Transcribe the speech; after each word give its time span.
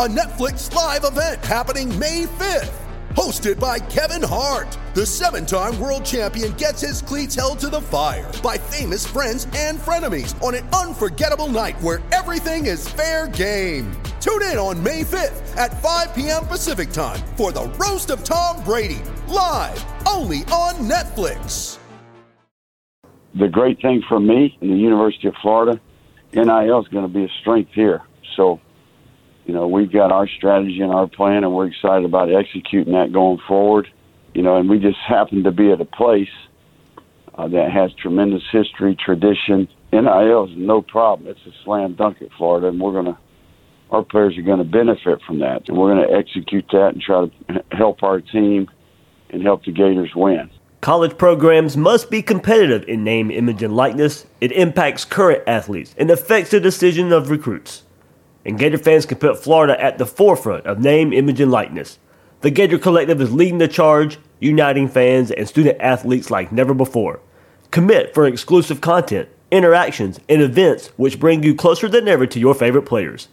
a 0.00 0.08
Netflix 0.08 0.72
live 0.74 1.04
event 1.04 1.44
happening 1.44 1.86
May 1.98 2.24
5th. 2.24 2.72
Hosted 3.10 3.60
by 3.60 3.78
Kevin 3.78 4.26
Hart, 4.26 4.78
the 4.94 5.04
seven 5.04 5.44
time 5.44 5.78
world 5.78 6.06
champion 6.06 6.52
gets 6.52 6.80
his 6.80 7.02
cleats 7.02 7.34
held 7.34 7.58
to 7.58 7.68
the 7.68 7.82
fire 7.82 8.32
by 8.42 8.56
famous 8.56 9.06
friends 9.06 9.46
and 9.54 9.78
frenemies 9.78 10.42
on 10.42 10.54
an 10.54 10.66
unforgettable 10.68 11.48
night 11.48 11.78
where 11.82 12.00
everything 12.12 12.64
is 12.64 12.88
fair 12.88 13.28
game. 13.28 13.92
Tune 14.22 14.40
in 14.44 14.56
on 14.56 14.82
May 14.82 15.02
5th 15.02 15.54
at 15.58 15.82
5 15.82 16.14
p.m. 16.14 16.46
Pacific 16.46 16.92
time 16.92 17.20
for 17.36 17.52
the 17.52 17.68
Roast 17.78 18.08
of 18.08 18.24
Tom 18.24 18.64
Brady, 18.64 19.02
live 19.28 19.84
only 20.08 20.44
on 20.44 20.76
Netflix. 20.88 21.76
the 23.34 23.48
great 23.48 23.82
thing 23.82 24.02
for 24.08 24.18
me 24.18 24.56
in 24.62 24.70
the 24.70 24.78
University 24.78 25.28
of 25.28 25.34
Florida, 25.42 25.78
NIL 26.32 26.80
is 26.80 26.88
going 26.88 27.06
to 27.06 27.12
be 27.12 27.24
a 27.24 27.28
strength 27.42 27.72
here. 27.74 28.00
So, 28.34 28.60
you 29.50 29.56
know, 29.56 29.66
we've 29.66 29.90
got 29.90 30.12
our 30.12 30.28
strategy 30.28 30.80
and 30.80 30.92
our 30.92 31.08
plan, 31.08 31.42
and 31.42 31.52
we're 31.52 31.66
excited 31.66 32.04
about 32.04 32.32
executing 32.32 32.92
that 32.92 33.12
going 33.12 33.40
forward. 33.48 33.88
You 34.32 34.42
know, 34.42 34.58
and 34.58 34.70
we 34.70 34.78
just 34.78 34.98
happen 35.08 35.42
to 35.42 35.50
be 35.50 35.72
at 35.72 35.80
a 35.80 35.84
place 35.84 36.28
uh, 37.34 37.48
that 37.48 37.72
has 37.72 37.92
tremendous 37.94 38.44
history, 38.52 38.94
tradition. 38.94 39.66
NIL 39.92 40.44
is 40.44 40.56
no 40.56 40.82
problem. 40.82 41.28
It's 41.28 41.40
a 41.48 41.64
slam 41.64 41.96
dunk 41.96 42.22
at 42.22 42.28
Florida, 42.38 42.68
and 42.68 42.80
we're 42.80 42.92
going 42.92 43.06
to, 43.06 43.18
our 43.90 44.04
players 44.04 44.38
are 44.38 44.42
going 44.42 44.58
to 44.58 44.64
benefit 44.64 45.18
from 45.26 45.40
that. 45.40 45.68
And 45.68 45.76
we're 45.76 45.96
going 45.96 46.08
to 46.08 46.14
execute 46.14 46.66
that 46.70 46.90
and 46.92 47.02
try 47.02 47.26
to 47.26 47.64
help 47.72 48.04
our 48.04 48.20
team 48.20 48.70
and 49.30 49.42
help 49.42 49.64
the 49.64 49.72
Gators 49.72 50.12
win. 50.14 50.48
College 50.80 51.18
programs 51.18 51.76
must 51.76 52.08
be 52.08 52.22
competitive 52.22 52.88
in 52.88 53.02
name, 53.02 53.32
image, 53.32 53.64
and 53.64 53.74
likeness. 53.74 54.26
It 54.40 54.52
impacts 54.52 55.04
current 55.04 55.42
athletes 55.48 55.92
and 55.98 56.08
affects 56.08 56.52
the 56.52 56.60
decision 56.60 57.12
of 57.12 57.30
recruits. 57.30 57.82
And 58.44 58.58
Gator 58.58 58.78
fans 58.78 59.06
can 59.06 59.18
put 59.18 59.42
Florida 59.42 59.80
at 59.80 59.98
the 59.98 60.06
forefront 60.06 60.66
of 60.66 60.78
name, 60.78 61.12
image, 61.12 61.40
and 61.40 61.50
likeness. 61.50 61.98
The 62.40 62.50
Gator 62.50 62.78
Collective 62.78 63.20
is 63.20 63.32
leading 63.32 63.58
the 63.58 63.68
charge, 63.68 64.18
uniting 64.38 64.88
fans 64.88 65.30
and 65.30 65.46
student 65.46 65.78
athletes 65.80 66.30
like 66.30 66.50
never 66.50 66.72
before. 66.72 67.20
Commit 67.70 68.14
for 68.14 68.26
exclusive 68.26 68.80
content, 68.80 69.28
interactions, 69.50 70.18
and 70.28 70.40
events 70.40 70.88
which 70.96 71.20
bring 71.20 71.42
you 71.42 71.54
closer 71.54 71.88
than 71.88 72.08
ever 72.08 72.26
to 72.26 72.40
your 72.40 72.54
favorite 72.54 72.86
players. 72.86 73.28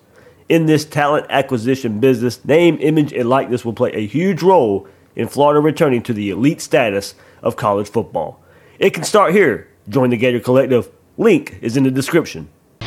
In 0.50 0.66
this 0.66 0.86
talent 0.86 1.26
acquisition 1.30 2.00
business, 2.00 2.44
name, 2.44 2.78
image, 2.82 3.14
and 3.14 3.30
likeness 3.30 3.64
will 3.64 3.74
play 3.74 3.92
a 3.94 4.06
huge 4.06 4.42
role 4.44 4.88
in 5.16 5.28
Florida 5.28 5.60
returning 5.60 6.04
to 6.04 6.14
the 6.14 6.30
elite 6.30 6.62
status 6.62 7.16
of 7.42 7.56
college 7.56 7.90
football. 7.90 8.42
It 8.80 8.94
can 8.94 9.04
start 9.04 9.34
here. 9.34 9.70
Join 9.90 10.10
the 10.10 10.18
Gator 10.18 10.40
Collective. 10.40 10.90
Link 11.18 11.58
is 11.62 11.78
in 11.78 11.84
the 11.84 11.92
description. 11.92 12.50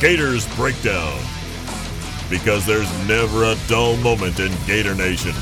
Gators 0.00 0.46
Breakdown. 0.56 1.18
Because 2.28 2.66
there's 2.66 2.90
never 3.08 3.44
a 3.44 3.56
dull 3.66 3.96
moment 3.96 4.40
in 4.40 4.52
Gator 4.66 4.94
Nation. 4.94 5.32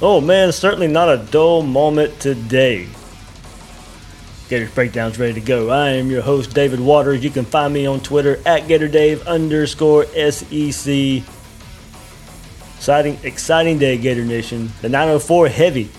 Oh 0.00 0.20
man, 0.20 0.52
certainly 0.52 0.86
not 0.86 1.08
a 1.08 1.16
dull 1.16 1.62
moment 1.62 2.20
today. 2.20 2.86
Gators 4.48 4.70
Breakdown's 4.70 5.18
ready 5.18 5.34
to 5.34 5.40
go. 5.40 5.70
I 5.70 5.90
am 5.90 6.08
your 6.08 6.22
host, 6.22 6.54
David 6.54 6.78
Waters. 6.78 7.24
You 7.24 7.30
can 7.30 7.44
find 7.44 7.74
me 7.74 7.86
on 7.86 7.98
Twitter 7.98 8.36
at 8.46 8.68
GatorDave 8.68 9.26
underscore 9.26 10.04
SEC. 10.06 11.24
Exciting, 12.76 13.18
exciting 13.24 13.78
day, 13.78 13.98
Gator 13.98 14.24
Nation. 14.24 14.70
The 14.82 14.88
904 14.88 15.48
heavy 15.48 15.90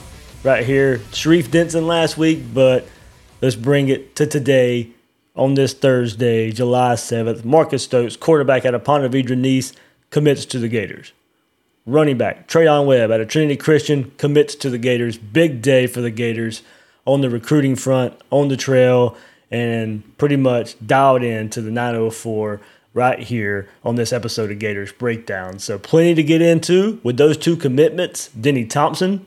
right 0.45 0.65
here. 0.65 1.01
Sharif 1.11 1.51
Denson 1.51 1.85
last 1.85 2.17
week, 2.17 2.41
but 2.53 2.87
let's 3.41 3.55
bring 3.55 3.89
it 3.89 4.15
to 4.15 4.25
today 4.25 4.91
on 5.35 5.53
this 5.53 5.73
Thursday, 5.73 6.51
July 6.51 6.93
7th. 6.93 7.45
Marcus 7.45 7.83
Stokes, 7.83 8.15
quarterback 8.15 8.65
out 8.65 8.75
of 8.75 8.83
Ponte 8.83 9.11
Vedra 9.11 9.37
Nease, 9.37 9.73
commits 10.09 10.45
to 10.45 10.59
the 10.59 10.67
Gators. 10.67 11.13
Running 11.85 12.17
back 12.17 12.47
Treyaun 12.47 12.85
Webb 12.85 13.09
out 13.11 13.21
of 13.21 13.29
Trinity 13.29 13.55
Christian 13.55 14.11
commits 14.17 14.53
to 14.55 14.69
the 14.69 14.77
Gators. 14.77 15.17
Big 15.17 15.61
day 15.61 15.87
for 15.87 16.01
the 16.01 16.11
Gators 16.11 16.61
on 17.05 17.21
the 17.21 17.29
recruiting 17.29 17.75
front, 17.75 18.13
on 18.29 18.49
the 18.49 18.57
trail, 18.57 19.17
and 19.49 20.17
pretty 20.17 20.35
much 20.35 20.75
dialed 20.85 21.23
in 21.23 21.49
to 21.49 21.61
the 21.61 21.71
904 21.71 22.61
right 22.93 23.19
here 23.19 23.69
on 23.83 23.95
this 23.95 24.13
episode 24.13 24.51
of 24.51 24.59
Gators 24.59 24.91
Breakdown. 24.91 25.57
So, 25.57 25.79
plenty 25.79 26.13
to 26.15 26.23
get 26.23 26.41
into 26.41 26.99
with 27.01 27.17
those 27.17 27.37
two 27.37 27.55
commitments. 27.55 28.29
Denny 28.29 28.65
Thompson 28.65 29.25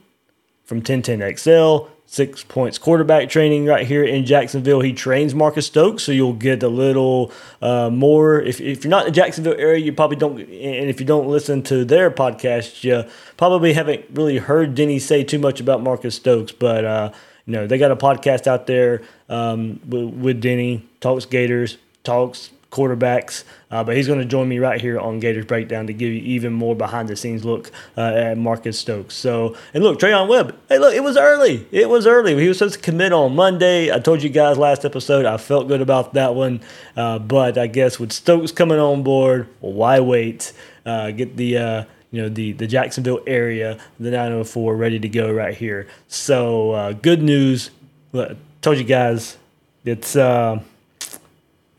from 0.64 0.82
1010XL, 0.82 1.88
six 2.12 2.44
points 2.44 2.76
quarterback 2.76 3.30
training 3.30 3.64
right 3.64 3.86
here 3.86 4.04
in 4.04 4.26
Jacksonville. 4.26 4.82
He 4.82 4.92
trains 4.92 5.34
Marcus 5.34 5.66
Stokes, 5.66 6.02
so 6.02 6.12
you'll 6.12 6.34
get 6.34 6.62
a 6.62 6.68
little 6.68 7.32
uh, 7.62 7.88
more. 7.88 8.38
If, 8.38 8.60
if 8.60 8.84
you're 8.84 8.90
not 8.90 9.06
in 9.06 9.12
the 9.12 9.16
Jacksonville 9.16 9.54
area, 9.56 9.78
you 9.78 9.94
probably 9.94 10.18
don't, 10.18 10.38
and 10.38 10.90
if 10.90 11.00
you 11.00 11.06
don't 11.06 11.26
listen 11.26 11.62
to 11.64 11.86
their 11.86 12.10
podcast, 12.10 12.84
you 12.84 13.10
probably 13.38 13.72
haven't 13.72 14.04
really 14.12 14.36
heard 14.36 14.74
Denny 14.74 14.98
say 14.98 15.24
too 15.24 15.38
much 15.38 15.58
about 15.58 15.82
Marcus 15.82 16.14
Stokes. 16.14 16.52
But, 16.52 16.84
uh, 16.84 17.12
you 17.46 17.54
know, 17.54 17.66
they 17.66 17.78
got 17.78 17.90
a 17.90 17.96
podcast 17.96 18.46
out 18.46 18.66
there 18.66 19.00
um, 19.30 19.80
with, 19.88 20.10
with 20.12 20.40
Denny, 20.42 20.86
talks 21.00 21.24
Gators, 21.24 21.78
talks 22.04 22.50
quarterbacks. 22.72 23.44
Uh, 23.70 23.84
but 23.84 23.96
he's 23.96 24.06
going 24.06 24.18
to 24.18 24.24
join 24.24 24.48
me 24.48 24.58
right 24.58 24.80
here 24.80 24.98
on 24.98 25.20
Gators 25.20 25.44
Breakdown 25.44 25.86
to 25.86 25.92
give 25.92 26.12
you 26.12 26.20
even 26.22 26.52
more 26.52 26.74
behind 26.74 27.08
the 27.08 27.16
scenes 27.16 27.44
look 27.44 27.70
uh, 27.96 28.00
at 28.00 28.38
Marcus 28.38 28.78
Stokes. 28.78 29.14
So, 29.14 29.56
and 29.72 29.84
look, 29.84 30.00
Treyaun 30.00 30.28
Webb. 30.28 30.56
Hey, 30.68 30.78
look, 30.78 30.94
it 30.94 31.04
was 31.04 31.16
early. 31.16 31.66
It 31.70 31.88
was 31.88 32.06
early. 32.06 32.34
He 32.40 32.48
was 32.48 32.58
supposed 32.58 32.74
to 32.74 32.80
commit 32.80 33.12
on 33.12 33.36
Monday. 33.36 33.92
I 33.92 33.98
told 33.98 34.22
you 34.22 34.30
guys 34.30 34.58
last 34.58 34.84
episode 34.84 35.24
I 35.24 35.36
felt 35.36 35.68
good 35.68 35.80
about 35.80 36.14
that 36.14 36.34
one. 36.34 36.60
Uh, 36.96 37.18
but 37.18 37.56
I 37.56 37.66
guess 37.66 38.00
with 38.00 38.12
Stokes 38.12 38.50
coming 38.50 38.78
on 38.78 39.02
board, 39.02 39.48
well, 39.60 39.72
why 39.72 40.00
wait? 40.00 40.52
Uh, 40.84 41.12
get 41.12 41.36
the 41.36 41.56
uh, 41.56 41.84
you 42.10 42.22
know 42.22 42.28
the 42.28 42.52
the 42.52 42.66
Jacksonville 42.66 43.20
area, 43.26 43.78
the 44.00 44.10
904 44.10 44.76
ready 44.76 44.98
to 44.98 45.08
go 45.08 45.32
right 45.32 45.54
here. 45.54 45.86
So 46.08 46.72
uh, 46.72 46.92
good 46.92 47.22
news. 47.22 47.70
Look, 48.12 48.36
told 48.60 48.78
you 48.78 48.84
guys 48.84 49.36
it's. 49.84 50.16
Uh, 50.16 50.60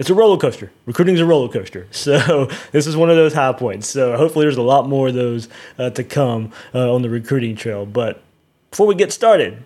it's 0.04 0.10
a 0.10 0.14
roller 0.14 0.38
coaster. 0.38 0.70
Recruiting 0.86 1.16
is 1.16 1.22
a 1.22 1.26
roller 1.26 1.48
coaster. 1.48 1.88
So 1.94 2.50
this 2.74 2.88
is 2.88 2.98
one 2.98 3.10
of 3.10 3.16
those 3.16 3.34
high 3.34 3.54
points. 3.54 3.88
So 3.88 4.18
hopefully 4.18 4.44
there's 4.44 4.58
a 4.58 4.62
lot 4.62 4.90
more 4.90 5.08
of 5.08 5.14
those 5.14 5.48
uh, 5.80 5.92
to 5.92 6.04
come 6.04 6.52
uh, 6.76 6.94
on 6.94 7.02
the 7.02 7.10
recruiting 7.10 7.56
trail. 7.56 7.86
But 7.86 8.22
before 8.70 8.86
we 8.86 8.96
get 8.96 9.14
started, 9.14 9.64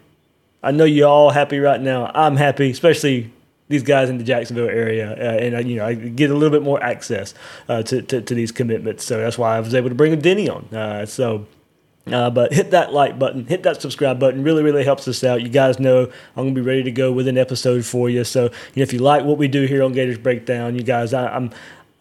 I 0.61 0.69
know 0.69 0.83
you're 0.83 1.09
all 1.09 1.31
happy 1.31 1.57
right 1.57 1.81
now. 1.81 2.11
I'm 2.13 2.35
happy, 2.35 2.69
especially 2.69 3.31
these 3.67 3.81
guys 3.81 4.11
in 4.11 4.19
the 4.19 4.23
Jacksonville 4.23 4.69
area, 4.69 5.11
uh, 5.11 5.39
and 5.43 5.55
uh, 5.55 5.59
you 5.59 5.77
know 5.77 5.85
I 5.87 5.95
get 5.95 6.29
a 6.29 6.35
little 6.35 6.51
bit 6.51 6.63
more 6.63 6.81
access 6.83 7.33
uh, 7.67 7.81
to, 7.83 8.03
to, 8.03 8.21
to 8.21 8.35
these 8.35 8.51
commitments. 8.51 9.03
So 9.03 9.17
that's 9.17 9.39
why 9.39 9.57
I 9.57 9.59
was 9.59 9.73
able 9.73 9.89
to 9.89 9.95
bring 9.95 10.13
a 10.13 10.17
Denny 10.17 10.47
on. 10.49 10.65
Uh, 10.71 11.07
so 11.07 11.47
uh, 12.13 12.30
but 12.30 12.54
hit 12.54 12.71
that 12.71 12.94
like 12.94 13.18
button, 13.18 13.45
hit 13.45 13.63
that 13.63 13.81
subscribe 13.81 14.19
button. 14.19 14.44
Really, 14.44 14.63
really 14.63 14.83
helps 14.83 15.07
us 15.07 15.24
out. 15.24 15.42
You 15.42 15.50
guys 15.50 15.80
know 15.80 16.04
I'm 16.36 16.45
gonna 16.45 16.51
be 16.51 16.62
ready 16.62 16.83
to 16.83 16.92
go 16.92 17.12
with 17.12 17.27
an 17.27 17.38
episode 17.38 17.86
for 17.86 18.09
you. 18.09 18.24
So 18.24 18.44
you 18.44 18.50
know, 18.77 18.83
if 18.83 18.94
you 18.94 19.00
like 19.00 19.24
what 19.24 19.38
we 19.38 19.48
do 19.48 19.65
here 19.65 19.83
on 19.83 19.94
Gators 19.94 20.18
Breakdown, 20.18 20.75
you 20.75 20.83
guys, 20.83 21.13
I, 21.13 21.27
I'm 21.27 21.51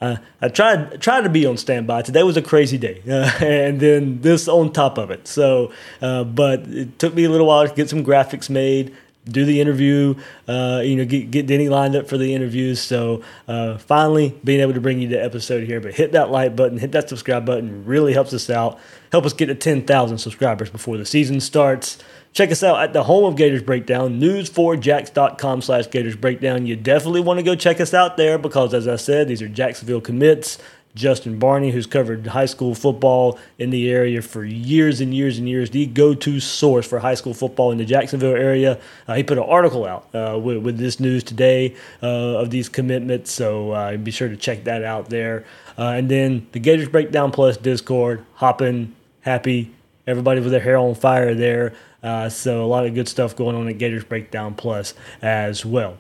uh, 0.01 0.17
I 0.43 0.49
tried 0.49 1.01
tried 1.01 1.23
to 1.23 1.31
be 1.31 1.47
on 1.47 1.57
standby. 1.57 2.03
Today 2.03 2.23
was 2.23 2.37
a 2.37 2.43
crazy 2.43 2.77
day, 2.77 3.03
uh, 3.09 3.31
and 3.41 3.81
then 3.81 4.21
this 4.21 4.47
on 4.47 4.73
top 4.73 4.99
of 4.99 5.11
it. 5.11 5.27
So, 5.27 5.73
uh, 6.03 6.25
but 6.25 6.61
it 6.69 6.99
took 6.99 7.15
me 7.15 7.25
a 7.25 7.31
little 7.31 7.47
while 7.47 7.67
to 7.67 7.75
get 7.75 7.89
some 7.89 8.05
graphics 8.05 8.51
made, 8.51 8.95
do 9.27 9.45
the 9.45 9.61
interview, 9.61 10.15
uh, 10.49 10.81
you 10.85 10.97
know, 10.97 11.05
get, 11.05 11.31
get 11.31 11.47
Denny 11.47 11.69
lined 11.69 11.95
up 11.97 12.09
for 12.09 12.17
the 12.17 12.35
interviews. 12.35 12.81
So, 12.81 13.23
uh, 13.49 13.79
finally 13.79 14.39
being 14.45 14.61
able 14.61 14.75
to 14.75 14.81
bring 14.81 15.01
you 15.01 15.09
the 15.09 15.23
episode 15.23 15.65
here. 15.65 15.81
But 15.81 15.95
hit 15.95 16.13
that 16.13 16.31
like 16.31 16.57
button, 16.57 16.79
hit 16.79 16.93
that 16.93 17.09
subscribe 17.09 17.45
button, 17.45 17.85
really 17.85 18.13
helps 18.13 18.33
us 18.33 18.49
out. 18.49 18.79
Help 19.13 19.25
us 19.25 19.33
get 19.33 19.47
to 19.47 19.55
ten 19.55 19.83
thousand 19.83 20.19
subscribers 20.19 20.71
before 20.71 20.97
the 20.97 21.05
season 21.05 21.41
starts. 21.41 21.99
Check 22.33 22.51
us 22.51 22.63
out 22.63 22.83
at 22.83 22.93
the 22.93 23.05
home 23.05 23.25
of 23.25 23.37
Gators 23.37 23.63
Breakdown, 23.63 24.21
news4jax.com 24.21 25.63
slash 25.63 25.89
Gators 25.89 26.17
Breakdown. 26.17 26.67
You 26.67 26.77
definitely 26.77 27.23
want 27.23 27.39
to 27.39 27.43
go 27.43 27.55
check 27.55 27.81
us 27.81 27.95
out 27.95 28.19
there 28.19 28.37
because, 28.37 28.75
as 28.75 28.87
I 28.87 28.97
said, 28.97 29.27
these 29.27 29.41
are 29.41 29.49
Jacksonville 29.49 30.03
commits. 30.03 30.59
Justin 30.97 31.39
Barney, 31.39 31.71
who's 31.71 31.87
covered 31.87 32.27
high 32.27 32.47
school 32.47 32.75
football 32.75 33.39
in 33.59 33.69
the 33.69 33.91
area 33.91 34.23
for 34.23 34.45
years 34.45 35.01
and 35.03 35.15
years 35.15 35.39
and 35.39 35.47
years, 35.47 35.71
the 35.71 35.85
go 35.85 36.15
to 36.15 36.41
source 36.41 36.87
for 36.87 36.99
high 36.99 37.15
school 37.15 37.35
football 37.35 37.71
in 37.71 37.77
the 37.77 37.85
Jacksonville 37.85 38.35
area. 38.35 38.81
Uh, 39.07 39.15
he 39.15 39.23
put 39.23 39.37
an 39.37 39.45
article 39.45 39.85
out 39.85 40.09
uh, 40.15 40.39
with, 40.39 40.57
with, 40.57 40.79
this 40.79 40.99
news 40.99 41.23
today 41.23 41.77
uh, 42.03 42.41
of 42.41 42.51
these 42.51 42.69
commitments, 42.69 43.31
so 43.31 43.73
uh, 43.73 43.97
be 43.99 44.11
sure 44.11 44.29
to 44.29 44.37
check 44.37 44.65
that 44.65 44.83
out 44.83 45.11
there. 45.11 45.45
Uh, 45.79 45.91
and 45.91 46.09
then 46.09 46.47
the 46.53 46.59
Gators 46.59 46.89
Breakdown 46.89 47.31
Plus 47.31 47.59
Discord, 47.59 48.25
hopping, 48.35 48.95
happy, 49.21 49.71
everybody 50.07 50.41
with 50.41 50.51
their 50.51 50.61
hair 50.61 50.79
on 50.79 50.95
fire 50.95 51.35
there. 51.35 51.75
Uh, 52.03 52.31
so 52.31 52.65
a 52.65 52.67
lot 52.67 52.87
of 52.87 52.95
good 52.95 53.09
stuff 53.09 53.37
going 53.37 53.55
on 53.55 53.69
at 53.69 53.77
Gators 53.77 54.05
Breakdown 54.05 54.55
Plus 54.55 54.95
as 55.21 55.67
well. 55.67 55.99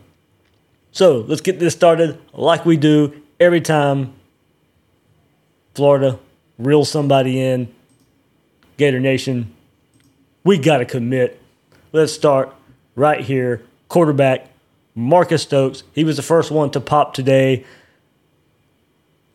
So 0.93 1.19
let's 1.29 1.43
get 1.43 1.59
this 1.59 1.75
started 1.75 2.19
like 2.33 2.65
we 2.65 2.79
do 2.79 3.23
every 3.39 3.61
time 3.61 4.15
Florida 5.77 6.19
reel 6.59 6.85
somebody 6.85 7.41
in. 7.41 7.73
Gator 8.79 9.01
Nation, 9.01 9.55
we 10.45 10.59
got 10.59 10.79
to 10.79 10.85
commit. 10.85 11.41
Let's 11.93 12.13
start 12.13 12.55
right 12.95 13.21
here. 13.21 13.63
Quarterback 13.89 14.49
Marcus 14.95 15.43
Stokes. 15.43 15.83
He 15.95 16.05
was 16.05 16.17
the 16.17 16.23
first 16.23 16.51
one 16.51 16.71
to 16.73 16.81
pop 16.81 17.15
today. 17.15 17.65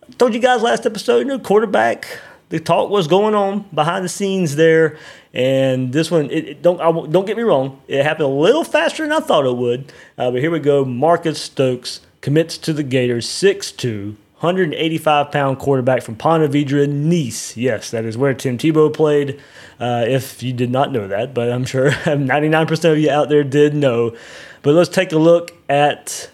I 0.07 0.13
told 0.13 0.33
you 0.33 0.39
guys 0.39 0.61
last 0.61 0.85
episode, 0.85 1.19
you 1.19 1.25
know, 1.25 1.39
quarterback 1.39 2.19
the 2.51 2.59
talk 2.59 2.89
was 2.89 3.07
going 3.07 3.33
on 3.33 3.65
behind 3.73 4.03
the 4.03 4.09
scenes 4.09 4.57
there, 4.57 4.97
and 5.33 5.93
this 5.93 6.11
one 6.11 6.29
it, 6.29 6.47
it 6.47 6.61
don't 6.61 6.81
I, 6.81 6.91
don't 6.91 7.25
get 7.25 7.37
me 7.37 7.43
wrong, 7.43 7.81
it 7.87 8.03
happened 8.03 8.25
a 8.25 8.27
little 8.27 8.65
faster 8.65 9.03
than 9.03 9.11
I 9.13 9.21
thought 9.21 9.45
it 9.45 9.55
would. 9.55 9.91
Uh, 10.17 10.31
but 10.31 10.41
here 10.41 10.51
we 10.51 10.59
go. 10.59 10.83
Marcus 10.83 11.41
Stokes 11.41 12.01
commits 12.19 12.57
to 12.59 12.73
the 12.73 12.83
Gators, 12.83 13.25
6'2", 13.25 14.15
185 14.41 15.31
pound 15.31 15.59
quarterback 15.59 16.01
from 16.01 16.15
Ponte 16.15 16.49
Vedra, 16.49 16.87
Nease. 16.87 17.55
Yes, 17.55 17.91
that 17.91 18.05
is 18.05 18.17
where 18.17 18.33
Tim 18.33 18.57
Tebow 18.57 18.91
played. 18.91 19.39
Uh, 19.79 20.03
if 20.07 20.41
you 20.41 20.51
did 20.51 20.71
not 20.71 20.91
know 20.91 21.07
that, 21.07 21.35
but 21.35 21.51
I'm 21.51 21.63
sure 21.63 21.91
99% 21.91 22.91
of 22.91 22.97
you 22.97 23.11
out 23.11 23.29
there 23.29 23.43
did 23.43 23.75
know. 23.75 24.15
But 24.63 24.73
let's 24.73 24.89
take 24.89 25.11
a 25.11 25.19
look 25.19 25.51
at 25.69 26.31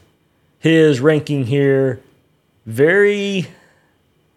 his 0.57 1.01
ranking 1.01 1.47
here. 1.47 2.01
Very 2.65 3.47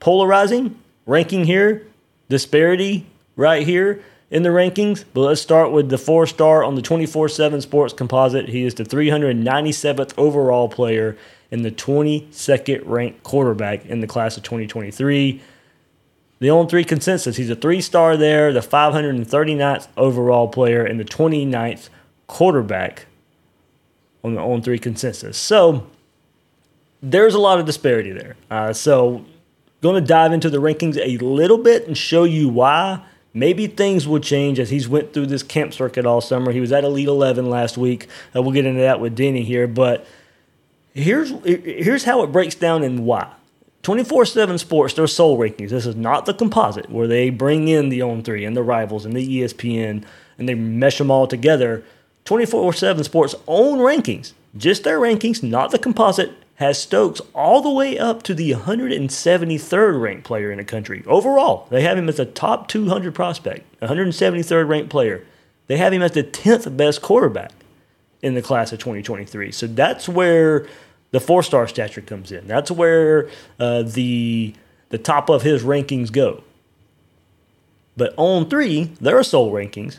polarizing 0.00 0.76
ranking 1.06 1.44
here, 1.44 1.86
disparity 2.28 3.06
right 3.36 3.64
here 3.64 4.02
in 4.32 4.42
the 4.42 4.48
rankings. 4.48 5.04
But 5.14 5.20
let's 5.20 5.40
start 5.40 5.70
with 5.70 5.90
the 5.90 5.98
four 5.98 6.26
star 6.26 6.64
on 6.64 6.74
the 6.74 6.82
24 6.82 7.28
7 7.28 7.60
sports 7.60 7.94
composite. 7.94 8.48
He 8.48 8.64
is 8.64 8.74
the 8.74 8.84
397th 8.84 10.12
overall 10.18 10.68
player 10.68 11.16
and 11.50 11.64
the 11.64 11.70
22nd 11.70 12.82
ranked 12.84 13.22
quarterback 13.22 13.84
in 13.86 14.00
the 14.00 14.06
class 14.06 14.36
of 14.36 14.42
2023. 14.42 15.40
The 16.38 16.50
on 16.50 16.68
three 16.68 16.84
consensus, 16.84 17.36
he's 17.36 17.50
a 17.50 17.56
three 17.56 17.80
star 17.80 18.16
there, 18.16 18.52
the 18.52 18.60
539th 18.60 19.88
overall 19.96 20.48
player, 20.48 20.84
and 20.84 20.98
the 20.98 21.04
29th 21.04 21.88
quarterback 22.26 23.06
on 24.24 24.34
the 24.34 24.40
on 24.40 24.62
three 24.62 24.78
consensus. 24.78 25.36
So 25.36 25.86
there's 27.02 27.34
a 27.34 27.38
lot 27.38 27.58
of 27.60 27.66
disparity 27.66 28.12
there. 28.12 28.36
Uh, 28.50 28.72
so 28.72 29.24
Going 29.80 29.94
to 29.94 30.06
dive 30.06 30.32
into 30.32 30.50
the 30.50 30.58
rankings 30.58 30.98
a 30.98 31.24
little 31.24 31.56
bit 31.56 31.86
and 31.86 31.96
show 31.96 32.24
you 32.24 32.48
why. 32.50 33.02
Maybe 33.32 33.66
things 33.66 34.06
will 34.06 34.18
change 34.18 34.58
as 34.58 34.68
he's 34.68 34.88
went 34.88 35.14
through 35.14 35.26
this 35.26 35.42
camp 35.42 35.72
circuit 35.72 36.04
all 36.04 36.20
summer. 36.20 36.52
He 36.52 36.60
was 36.60 36.72
at 36.72 36.84
Elite 36.84 37.08
11 37.08 37.48
last 37.48 37.78
week. 37.78 38.06
Uh, 38.34 38.42
we'll 38.42 38.52
get 38.52 38.66
into 38.66 38.82
that 38.82 39.00
with 39.00 39.14
Denny 39.14 39.42
here, 39.42 39.66
but 39.66 40.06
here's 40.94 41.30
here's 41.44 42.04
how 42.04 42.22
it 42.22 42.32
breaks 42.32 42.54
down 42.54 42.82
and 42.82 43.04
why. 43.04 43.32
24/7 43.82 44.58
Sports, 44.58 44.94
their 44.94 45.06
soul 45.06 45.38
rankings. 45.38 45.70
This 45.70 45.86
is 45.86 45.96
not 45.96 46.26
the 46.26 46.34
composite 46.34 46.90
where 46.90 47.06
they 47.06 47.30
bring 47.30 47.68
in 47.68 47.88
the 47.88 48.02
on 48.02 48.22
three 48.22 48.44
and 48.44 48.56
the 48.56 48.62
rivals 48.62 49.06
and 49.06 49.14
the 49.14 49.26
ESPN 49.26 50.04
and 50.38 50.48
they 50.48 50.54
mesh 50.54 50.98
them 50.98 51.10
all 51.10 51.26
together. 51.26 51.82
24/7 52.24 53.04
Sports 53.04 53.34
own 53.48 53.78
rankings, 53.78 54.32
just 54.56 54.84
their 54.84 55.00
rankings, 55.00 55.42
not 55.42 55.70
the 55.70 55.78
composite, 55.78 56.32
has 56.56 56.78
Stokes 56.78 57.22
all 57.34 57.62
the 57.62 57.70
way 57.70 57.98
up 57.98 58.22
to 58.22 58.34
the 58.34 58.52
173rd 58.52 59.98
ranked 59.98 60.24
player 60.24 60.52
in 60.52 60.58
the 60.58 60.64
country. 60.64 61.02
Overall, 61.06 61.66
they 61.70 61.80
have 61.80 61.96
him 61.96 62.08
as 62.08 62.18
a 62.18 62.26
top 62.26 62.68
200 62.68 63.14
prospect, 63.14 63.64
173rd 63.80 64.68
ranked 64.68 64.90
player. 64.90 65.24
They 65.68 65.78
have 65.78 65.94
him 65.94 66.02
as 66.02 66.12
the 66.12 66.22
10th 66.22 66.76
best 66.76 67.00
quarterback 67.00 67.52
in 68.22 68.34
the 68.34 68.42
class 68.42 68.72
of 68.72 68.78
2023. 68.78 69.52
So 69.52 69.66
that's 69.66 70.08
where 70.08 70.66
the 71.10 71.20
four 71.20 71.42
star 71.42 71.66
stature 71.66 72.00
comes 72.00 72.32
in. 72.32 72.46
That's 72.46 72.70
where 72.70 73.28
uh, 73.58 73.82
the 73.82 74.54
the 74.90 74.98
top 74.98 75.28
of 75.28 75.42
his 75.42 75.62
rankings 75.62 76.10
go. 76.10 76.42
But 77.96 78.14
on 78.16 78.48
three, 78.48 78.92
there 79.00 79.18
are 79.18 79.22
sole 79.22 79.52
rankings, 79.52 79.98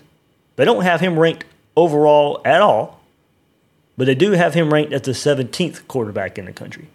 they 0.55 0.65
don't 0.65 0.83
have 0.83 1.01
him 1.01 1.17
ranked 1.17 1.45
overall 1.75 2.41
at 2.45 2.61
all. 2.61 2.99
But 3.97 4.05
they 4.05 4.15
do 4.15 4.31
have 4.31 4.53
him 4.53 4.73
ranked 4.73 4.93
as 4.93 5.01
the 5.01 5.11
17th 5.11 5.87
quarterback 5.87 6.37
in 6.37 6.45
the 6.45 6.53
country. 6.53 6.87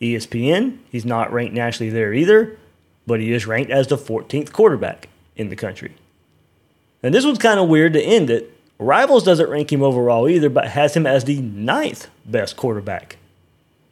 ESPN, 0.00 0.78
he's 0.90 1.04
not 1.04 1.32
ranked 1.32 1.54
nationally 1.54 1.90
there 1.90 2.12
either, 2.12 2.58
but 3.06 3.20
he 3.20 3.32
is 3.32 3.46
ranked 3.46 3.70
as 3.70 3.86
the 3.86 3.96
14th 3.96 4.52
quarterback 4.52 5.08
in 5.36 5.48
the 5.48 5.56
country. 5.56 5.94
And 7.02 7.14
this 7.14 7.24
one's 7.24 7.38
kind 7.38 7.60
of 7.60 7.68
weird 7.68 7.94
to 7.94 8.02
end 8.02 8.30
it. 8.30 8.52
Rivals 8.80 9.24
doesn't 9.24 9.50
rank 9.50 9.70
him 9.70 9.82
overall 9.82 10.26
either, 10.26 10.48
but 10.48 10.68
has 10.68 10.96
him 10.96 11.06
as 11.06 11.24
the 11.24 11.40
ninth 11.42 12.08
best 12.24 12.56
quarterback 12.56 13.18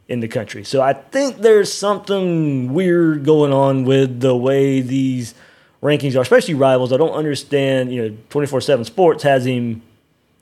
in 0.08 0.20
the 0.20 0.28
country. 0.28 0.64
So 0.64 0.80
I 0.80 0.94
think 0.94 1.38
there's 1.38 1.70
something 1.70 2.72
weird 2.72 3.22
going 3.22 3.52
on 3.52 3.84
with 3.84 4.20
the 4.20 4.34
way 4.34 4.80
these 4.80 5.34
rankings 5.82 6.16
are, 6.16 6.22
especially 6.22 6.54
rivals. 6.54 6.90
I 6.90 6.96
don't 6.96 7.12
understand, 7.12 7.92
you 7.92 8.08
know, 8.08 8.16
24 8.30 8.62
7 8.62 8.84
Sports 8.86 9.22
has 9.24 9.44
him 9.44 9.82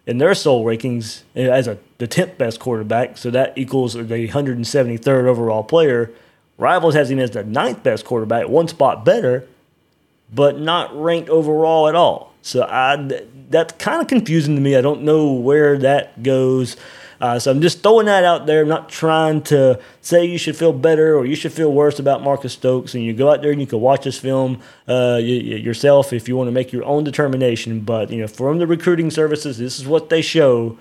in 0.06 0.18
their 0.18 0.32
sole 0.32 0.64
rankings 0.64 1.22
as 1.34 1.66
a 1.66 1.78
the 1.98 2.06
10th 2.06 2.38
best 2.38 2.60
quarterback, 2.60 3.18
so 3.18 3.30
that 3.30 3.58
equals 3.58 3.94
the 3.94 4.04
173rd 4.04 5.24
overall 5.24 5.64
player. 5.64 6.12
Rivals 6.56 6.94
has 6.94 7.10
him 7.10 7.18
as 7.18 7.32
the 7.32 7.42
ninth 7.42 7.82
best 7.82 8.04
quarterback, 8.04 8.48
one 8.48 8.68
spot 8.68 9.04
better, 9.04 9.48
but 10.32 10.60
not 10.60 10.96
ranked 10.96 11.30
overall 11.30 11.88
at 11.88 11.96
all. 11.96 12.32
So 12.46 12.62
I 12.62 13.22
that's 13.50 13.72
kind 13.74 14.00
of 14.00 14.06
confusing 14.06 14.54
to 14.54 14.60
me. 14.60 14.76
I 14.76 14.80
don't 14.80 15.02
know 15.02 15.32
where 15.32 15.76
that 15.78 16.22
goes. 16.22 16.76
Uh, 17.20 17.38
so 17.38 17.50
I'm 17.50 17.60
just 17.60 17.82
throwing 17.82 18.06
that 18.06 18.24
out 18.24 18.46
there. 18.46 18.62
I'm 18.62 18.68
not 18.68 18.88
trying 18.88 19.42
to 19.44 19.80
say 20.00 20.26
you 20.26 20.38
should 20.38 20.54
feel 20.56 20.72
better 20.72 21.16
or 21.16 21.24
you 21.24 21.34
should 21.34 21.52
feel 21.52 21.72
worse 21.72 21.98
about 21.98 22.22
Marcus 22.22 22.52
Stokes. 22.52 22.94
And 22.94 23.02
you 23.02 23.14
go 23.14 23.30
out 23.30 23.42
there 23.42 23.50
and 23.50 23.60
you 23.60 23.66
can 23.66 23.80
watch 23.80 24.04
this 24.04 24.18
film 24.18 24.60
uh, 24.86 25.16
yourself 25.16 26.12
if 26.12 26.28
you 26.28 26.36
want 26.36 26.48
to 26.48 26.52
make 26.52 26.72
your 26.72 26.84
own 26.84 27.04
determination. 27.04 27.80
But 27.80 28.10
you 28.10 28.20
know, 28.20 28.28
from 28.28 28.58
the 28.58 28.66
recruiting 28.66 29.10
services, 29.10 29.58
this 29.58 29.80
is 29.80 29.86
what 29.86 30.08
they 30.08 30.22
show. 30.22 30.78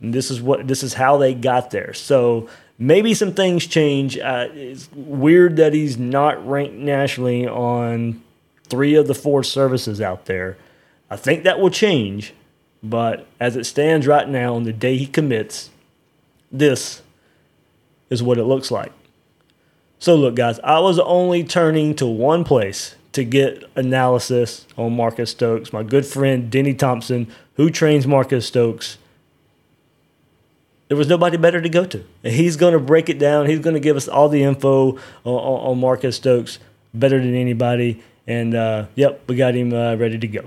And 0.00 0.14
this 0.14 0.30
is 0.30 0.40
what 0.40 0.66
this 0.68 0.82
is 0.82 0.94
how 0.94 1.18
they 1.18 1.34
got 1.34 1.70
there. 1.70 1.92
So 1.92 2.48
maybe 2.78 3.12
some 3.12 3.34
things 3.34 3.66
change. 3.66 4.16
Uh, 4.16 4.48
it's 4.52 4.90
weird 4.92 5.56
that 5.56 5.74
he's 5.74 5.98
not 5.98 6.46
ranked 6.48 6.76
nationally 6.76 7.46
on 7.46 8.22
three 8.68 8.94
of 8.94 9.06
the 9.06 9.14
four 9.14 9.42
services 9.42 10.00
out 10.00 10.26
there. 10.26 10.56
I 11.10 11.16
think 11.16 11.44
that 11.44 11.60
will 11.60 11.70
change. 11.70 12.34
But 12.82 13.26
as 13.40 13.56
it 13.56 13.64
stands 13.64 14.06
right 14.06 14.28
now, 14.28 14.54
on 14.54 14.64
the 14.64 14.72
day 14.72 14.96
he 14.98 15.06
commits, 15.06 15.70
this 16.52 17.02
is 18.10 18.22
what 18.22 18.38
it 18.38 18.44
looks 18.44 18.70
like. 18.70 18.92
So, 19.98 20.14
look, 20.16 20.34
guys, 20.34 20.60
I 20.60 20.80
was 20.80 20.98
only 20.98 21.44
turning 21.44 21.94
to 21.96 22.06
one 22.06 22.44
place 22.44 22.94
to 23.12 23.24
get 23.24 23.64
analysis 23.74 24.66
on 24.76 24.94
Marcus 24.94 25.30
Stokes. 25.30 25.72
My 25.72 25.82
good 25.82 26.04
friend 26.04 26.50
Denny 26.50 26.74
Thompson, 26.74 27.26
who 27.54 27.70
trains 27.70 28.06
Marcus 28.06 28.46
Stokes, 28.46 28.98
there 30.88 30.96
was 30.98 31.08
nobody 31.08 31.36
better 31.36 31.62
to 31.62 31.68
go 31.68 31.86
to. 31.86 32.04
And 32.22 32.34
he's 32.34 32.56
going 32.56 32.74
to 32.74 32.78
break 32.78 33.08
it 33.08 33.18
down. 33.18 33.46
He's 33.46 33.60
going 33.60 33.74
to 33.74 33.80
give 33.80 33.96
us 33.96 34.08
all 34.08 34.28
the 34.28 34.42
info 34.42 34.98
on, 35.24 35.34
on, 35.34 35.80
Marcus 35.80 36.16
Stokes 36.16 36.58
better 36.92 37.18
than 37.18 37.34
anybody. 37.34 38.02
And 38.26 38.54
uh, 38.54 38.86
yep, 38.94 39.22
we 39.26 39.36
got 39.36 39.54
him 39.54 39.72
uh, 39.72 39.94
ready 39.94 40.18
to 40.18 40.26
go. 40.28 40.44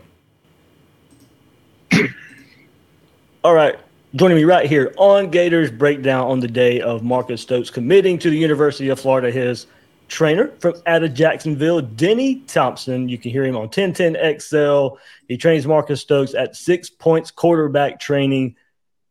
All 3.43 3.53
right. 3.53 3.77
Joining 4.15 4.35
me 4.35 4.45
right 4.45 4.67
here 4.67 4.93
on 4.97 5.29
Gators 5.29 5.69
Breakdown 5.69 6.25
on 6.25 6.39
the 6.39 6.47
day 6.47 6.81
of 6.81 7.03
Marcus 7.03 7.41
Stokes 7.41 7.69
committing 7.69 8.17
to 8.19 8.31
the 8.31 8.37
University 8.37 8.89
of 8.89 8.99
Florida, 8.99 9.29
his 9.29 9.67
trainer 10.07 10.47
from 10.59 10.73
out 10.87 11.03
of 11.03 11.13
Jacksonville, 11.13 11.81
Denny 11.81 12.39
Thompson. 12.47 13.07
You 13.07 13.19
can 13.19 13.29
hear 13.29 13.45
him 13.45 13.55
on 13.55 13.69
1010XL. 13.69 14.97
He 15.27 15.37
trains 15.37 15.67
Marcus 15.67 16.01
Stokes 16.01 16.33
at 16.33 16.55
Six 16.55 16.89
Points 16.89 17.29
Quarterback 17.29 17.99
Training. 17.99 18.55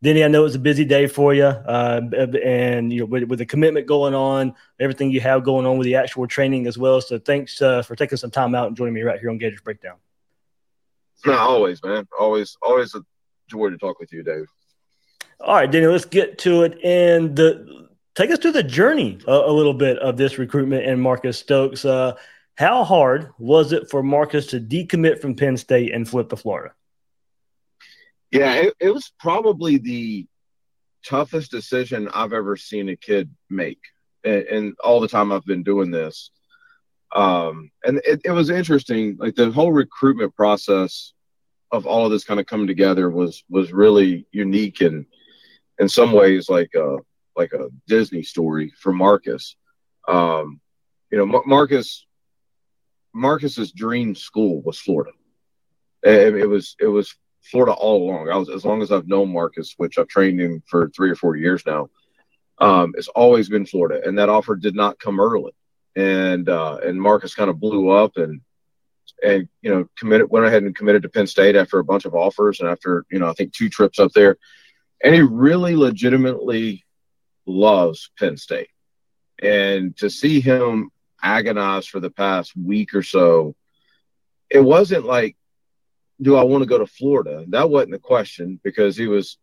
Denny, 0.03 0.25
I 0.25 0.27
know 0.27 0.43
it's 0.43 0.55
a 0.55 0.59
busy 0.59 0.83
day 0.83 1.07
for 1.07 1.33
you, 1.33 1.45
uh, 1.45 2.01
and 2.43 2.91
you 2.91 2.99
know 2.99 3.05
with, 3.05 3.23
with, 3.23 3.39
the 3.39 3.45
commitment 3.45 3.87
going 3.87 4.13
on, 4.13 4.53
everything 4.79 5.09
you 5.09 5.21
have 5.21 5.43
going 5.45 5.65
on 5.65 5.77
with 5.77 5.85
the 5.85 5.95
actual 5.95 6.27
training 6.27 6.67
as 6.67 6.77
well. 6.77 6.99
So 6.99 7.17
thanks 7.17 7.61
uh, 7.61 7.81
for 7.81 7.95
taking 7.95 8.17
some 8.17 8.29
time 8.29 8.53
out 8.53 8.67
and 8.67 8.75
joining 8.75 8.93
me 8.93 9.03
right 9.03 9.19
here 9.19 9.29
on 9.29 9.37
Gators 9.37 9.61
Breakdown. 9.61 9.95
No, 11.25 11.33
always, 11.33 11.81
man. 11.81 12.07
Always, 12.19 12.57
always 12.61 12.93
a 12.93 13.01
joy 13.47 13.69
to 13.69 13.77
talk 13.77 13.99
with 13.99 14.11
you, 14.11 14.23
Dave. 14.23 14.45
All 15.39 15.55
right, 15.55 15.69
Danny, 15.69 15.87
let's 15.87 16.05
get 16.05 16.39
to 16.39 16.63
it. 16.63 16.79
And 16.83 17.35
the, 17.35 17.87
take 18.15 18.31
us 18.31 18.39
through 18.39 18.53
the 18.53 18.63
journey 18.63 19.19
a, 19.27 19.31
a, 19.31 19.51
little 19.51 19.73
bit 19.73 19.97
of 19.99 20.17
this 20.17 20.37
recruitment 20.37 20.85
and 20.85 21.01
Marcus 21.01 21.37
Stokes. 21.37 21.85
Uh, 21.85 22.13
how 22.55 22.83
hard 22.83 23.31
was 23.37 23.71
it 23.71 23.89
for 23.89 24.01
Marcus 24.01 24.47
to 24.47 24.59
decommit 24.59 25.21
from 25.21 25.35
Penn 25.35 25.57
State 25.57 25.93
and 25.93 26.07
flip 26.09 26.29
to 26.29 26.35
Florida? 26.35 26.73
Yeah, 28.31 28.53
it, 28.53 28.73
it 28.79 28.89
was 28.89 29.11
probably 29.19 29.77
the 29.77 30.27
toughest 31.05 31.51
decision 31.51 32.09
I've 32.13 32.33
ever 32.33 32.57
seen 32.57 32.89
a 32.89 32.95
kid 32.95 33.29
make, 33.49 33.79
and, 34.23 34.43
and 34.43 34.75
all 34.83 34.99
the 34.99 35.07
time 35.07 35.31
I've 35.31 35.45
been 35.45 35.63
doing 35.63 35.91
this. 35.91 36.31
Um, 37.15 37.71
and 37.85 38.01
it, 38.03 38.21
it 38.25 38.31
was 38.31 38.49
interesting, 38.49 39.17
like 39.17 39.35
the 39.35 39.51
whole 39.51 39.71
recruitment 39.71 40.35
process 40.35 41.13
of 41.71 41.85
all 41.85 42.05
of 42.05 42.11
this 42.11 42.23
kind 42.23 42.39
of 42.39 42.45
coming 42.45 42.67
together 42.67 43.09
was 43.09 43.43
was 43.49 43.73
really 43.73 44.25
unique 44.31 44.81
and 44.81 45.05
in 45.79 45.89
some 45.89 46.11
ways 46.11 46.49
like 46.49 46.71
a 46.75 46.97
like 47.35 47.53
a 47.53 47.69
Disney 47.87 48.23
story 48.23 48.73
for 48.77 48.91
Marcus. 48.91 49.55
Um, 50.07 50.59
you 51.11 51.17
know, 51.17 51.43
Marcus 51.45 52.05
Marcus's 53.13 53.71
dream 53.71 54.15
school 54.15 54.61
was 54.61 54.79
Florida. 54.79 55.11
It, 56.03 56.35
it 56.35 56.47
was 56.47 56.75
it 56.79 56.87
was 56.87 57.15
Florida 57.43 57.73
all 57.73 58.03
along. 58.09 58.29
I 58.29 58.37
was 58.37 58.49
as 58.49 58.65
long 58.65 58.81
as 58.81 58.91
I've 58.91 59.07
known 59.07 59.31
Marcus, 59.31 59.73
which 59.77 59.97
I've 59.97 60.07
trained 60.07 60.39
him 60.39 60.63
for 60.67 60.89
three 60.89 61.09
or 61.09 61.15
four 61.15 61.35
years 61.35 61.63
now. 61.65 61.89
Um, 62.59 62.93
it's 62.97 63.07
always 63.09 63.49
been 63.49 63.65
Florida, 63.65 64.01
and 64.05 64.17
that 64.17 64.29
offer 64.29 64.55
did 64.55 64.75
not 64.75 64.99
come 64.99 65.19
early. 65.19 65.51
And 65.95 66.47
uh, 66.49 66.77
and 66.83 67.01
Marcus 67.01 67.35
kind 67.35 67.49
of 67.49 67.59
blew 67.59 67.89
up 67.89 68.17
and 68.17 68.41
and 69.23 69.47
you 69.61 69.69
know 69.69 69.87
committed 69.97 70.29
went 70.29 70.45
ahead 70.45 70.63
and 70.63 70.75
committed 70.75 71.03
to 71.03 71.09
Penn 71.09 71.27
State 71.27 71.55
after 71.55 71.79
a 71.79 71.83
bunch 71.83 72.05
of 72.05 72.15
offers 72.15 72.59
and 72.59 72.69
after 72.69 73.05
you 73.11 73.19
know 73.19 73.29
I 73.29 73.33
think 73.33 73.53
two 73.53 73.69
trips 73.69 73.99
up 73.99 74.11
there, 74.13 74.37
and 75.03 75.13
he 75.13 75.21
really 75.21 75.75
legitimately 75.75 76.85
loves 77.45 78.11
Penn 78.17 78.37
State. 78.37 78.69
And 79.41 79.95
to 79.97 80.09
see 80.09 80.39
him 80.39 80.89
agonize 81.21 81.85
for 81.85 81.99
the 81.99 82.09
past 82.09 82.55
week 82.55 82.93
or 82.93 83.03
so, 83.03 83.55
it 84.49 84.59
wasn't 84.59 85.05
like 85.05 85.35
do 86.21 86.35
I 86.35 86.43
want 86.43 86.63
to 86.63 86.69
go 86.69 86.79
to 86.79 86.87
Florida? 86.87 87.45
That 87.49 87.69
wasn't 87.69 87.91
the 87.91 87.99
question 87.99 88.59
because 88.63 88.97
he 88.97 89.07
was 89.07 89.37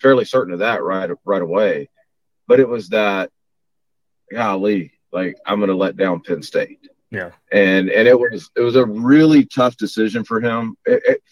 fairly 0.00 0.24
certain 0.24 0.52
of 0.52 0.60
that 0.60 0.82
right 0.82 1.10
right 1.24 1.42
away. 1.42 1.90
But 2.46 2.60
it 2.60 2.68
was 2.68 2.88
that, 2.88 3.30
golly, 4.32 4.92
like 5.12 5.36
I'm 5.46 5.58
going 5.58 5.68
to 5.68 5.76
let 5.76 5.96
down 5.96 6.22
Penn 6.22 6.42
State. 6.42 6.80
Yeah, 7.10 7.30
and 7.50 7.88
and 7.88 8.06
it 8.06 8.18
was 8.18 8.50
it 8.56 8.60
was 8.60 8.76
a 8.76 8.84
really 8.84 9.46
tough 9.46 9.76
decision 9.76 10.24
for 10.24 10.40
him. 10.40 10.76
It, 10.84 11.02
it, 11.06 11.22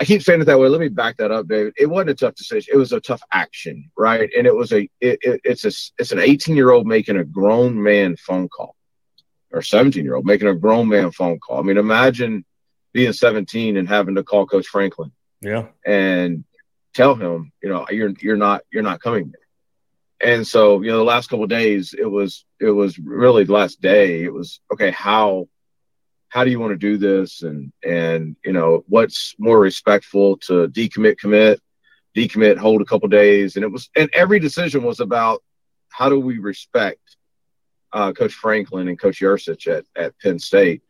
I 0.00 0.04
keep 0.04 0.22
saying 0.22 0.40
it 0.40 0.44
that 0.44 0.58
way. 0.58 0.68
Let 0.68 0.80
me 0.80 0.88
back 0.88 1.16
that 1.18 1.30
up, 1.30 1.48
David. 1.48 1.74
It 1.76 1.86
wasn't 1.86 2.10
a 2.10 2.14
tough 2.14 2.34
decision. 2.34 2.72
It 2.74 2.78
was 2.78 2.92
a 2.92 3.00
tough 3.00 3.22
action, 3.32 3.90
right? 3.96 4.30
And 4.36 4.46
it 4.46 4.54
was 4.54 4.72
a 4.72 4.82
it, 5.00 5.18
it, 5.22 5.40
it's 5.44 5.64
a 5.64 5.72
it's 5.98 6.12
an 6.12 6.18
18 6.18 6.56
year 6.56 6.70
old 6.70 6.86
making 6.86 7.16
a 7.16 7.24
grown 7.24 7.82
man 7.82 8.16
phone 8.16 8.48
call, 8.48 8.76
or 9.50 9.62
17 9.62 10.04
year 10.04 10.14
old 10.14 10.26
making 10.26 10.48
a 10.48 10.54
grown 10.54 10.88
man 10.88 11.10
phone 11.10 11.38
call. 11.40 11.58
I 11.58 11.62
mean, 11.62 11.78
imagine 11.78 12.44
being 12.92 13.12
17 13.12 13.76
and 13.76 13.88
having 13.88 14.14
to 14.14 14.22
call 14.22 14.46
Coach 14.46 14.66
Franklin. 14.66 15.12
Yeah. 15.40 15.66
And 15.84 16.44
tell 16.94 17.14
him, 17.14 17.52
you 17.62 17.68
know, 17.68 17.86
you're 17.90 18.12
you're 18.20 18.36
not 18.36 18.62
you're 18.72 18.82
not 18.82 19.00
coming. 19.00 19.32
And 20.22 20.46
so, 20.46 20.82
you 20.82 20.90
know, 20.90 20.98
the 20.98 21.04
last 21.04 21.28
couple 21.28 21.46
days, 21.46 21.94
it 21.98 22.06
was 22.06 22.44
it 22.60 22.70
was 22.70 22.98
really 22.98 23.44
the 23.44 23.52
last 23.52 23.80
day. 23.80 24.22
It 24.22 24.32
was 24.32 24.60
okay. 24.72 24.90
How 24.90 25.48
how 26.28 26.44
do 26.44 26.50
you 26.50 26.60
want 26.60 26.72
to 26.72 26.78
do 26.78 26.96
this? 26.96 27.42
And 27.42 27.72
and 27.84 28.36
you 28.44 28.52
know, 28.52 28.84
what's 28.88 29.34
more 29.38 29.58
respectful 29.58 30.36
to 30.46 30.68
decommit, 30.68 31.18
commit, 31.18 31.60
decommit, 32.16 32.56
hold 32.56 32.82
a 32.82 32.86
couple 32.86 33.08
days, 33.08 33.56
and 33.56 33.64
it 33.64 33.72
was 33.72 33.90
and 33.96 34.10
every 34.12 34.38
decision 34.38 34.84
was 34.84 35.00
about 35.00 35.42
how 35.88 36.08
do 36.08 36.18
we 36.20 36.38
respect 36.38 37.16
uh, 37.92 38.12
Coach 38.12 38.32
Franklin 38.32 38.88
and 38.88 38.98
Coach 38.98 39.20
Yurcich 39.20 39.66
at 39.66 39.84
at 39.96 40.18
Penn 40.20 40.38
State 40.38 40.82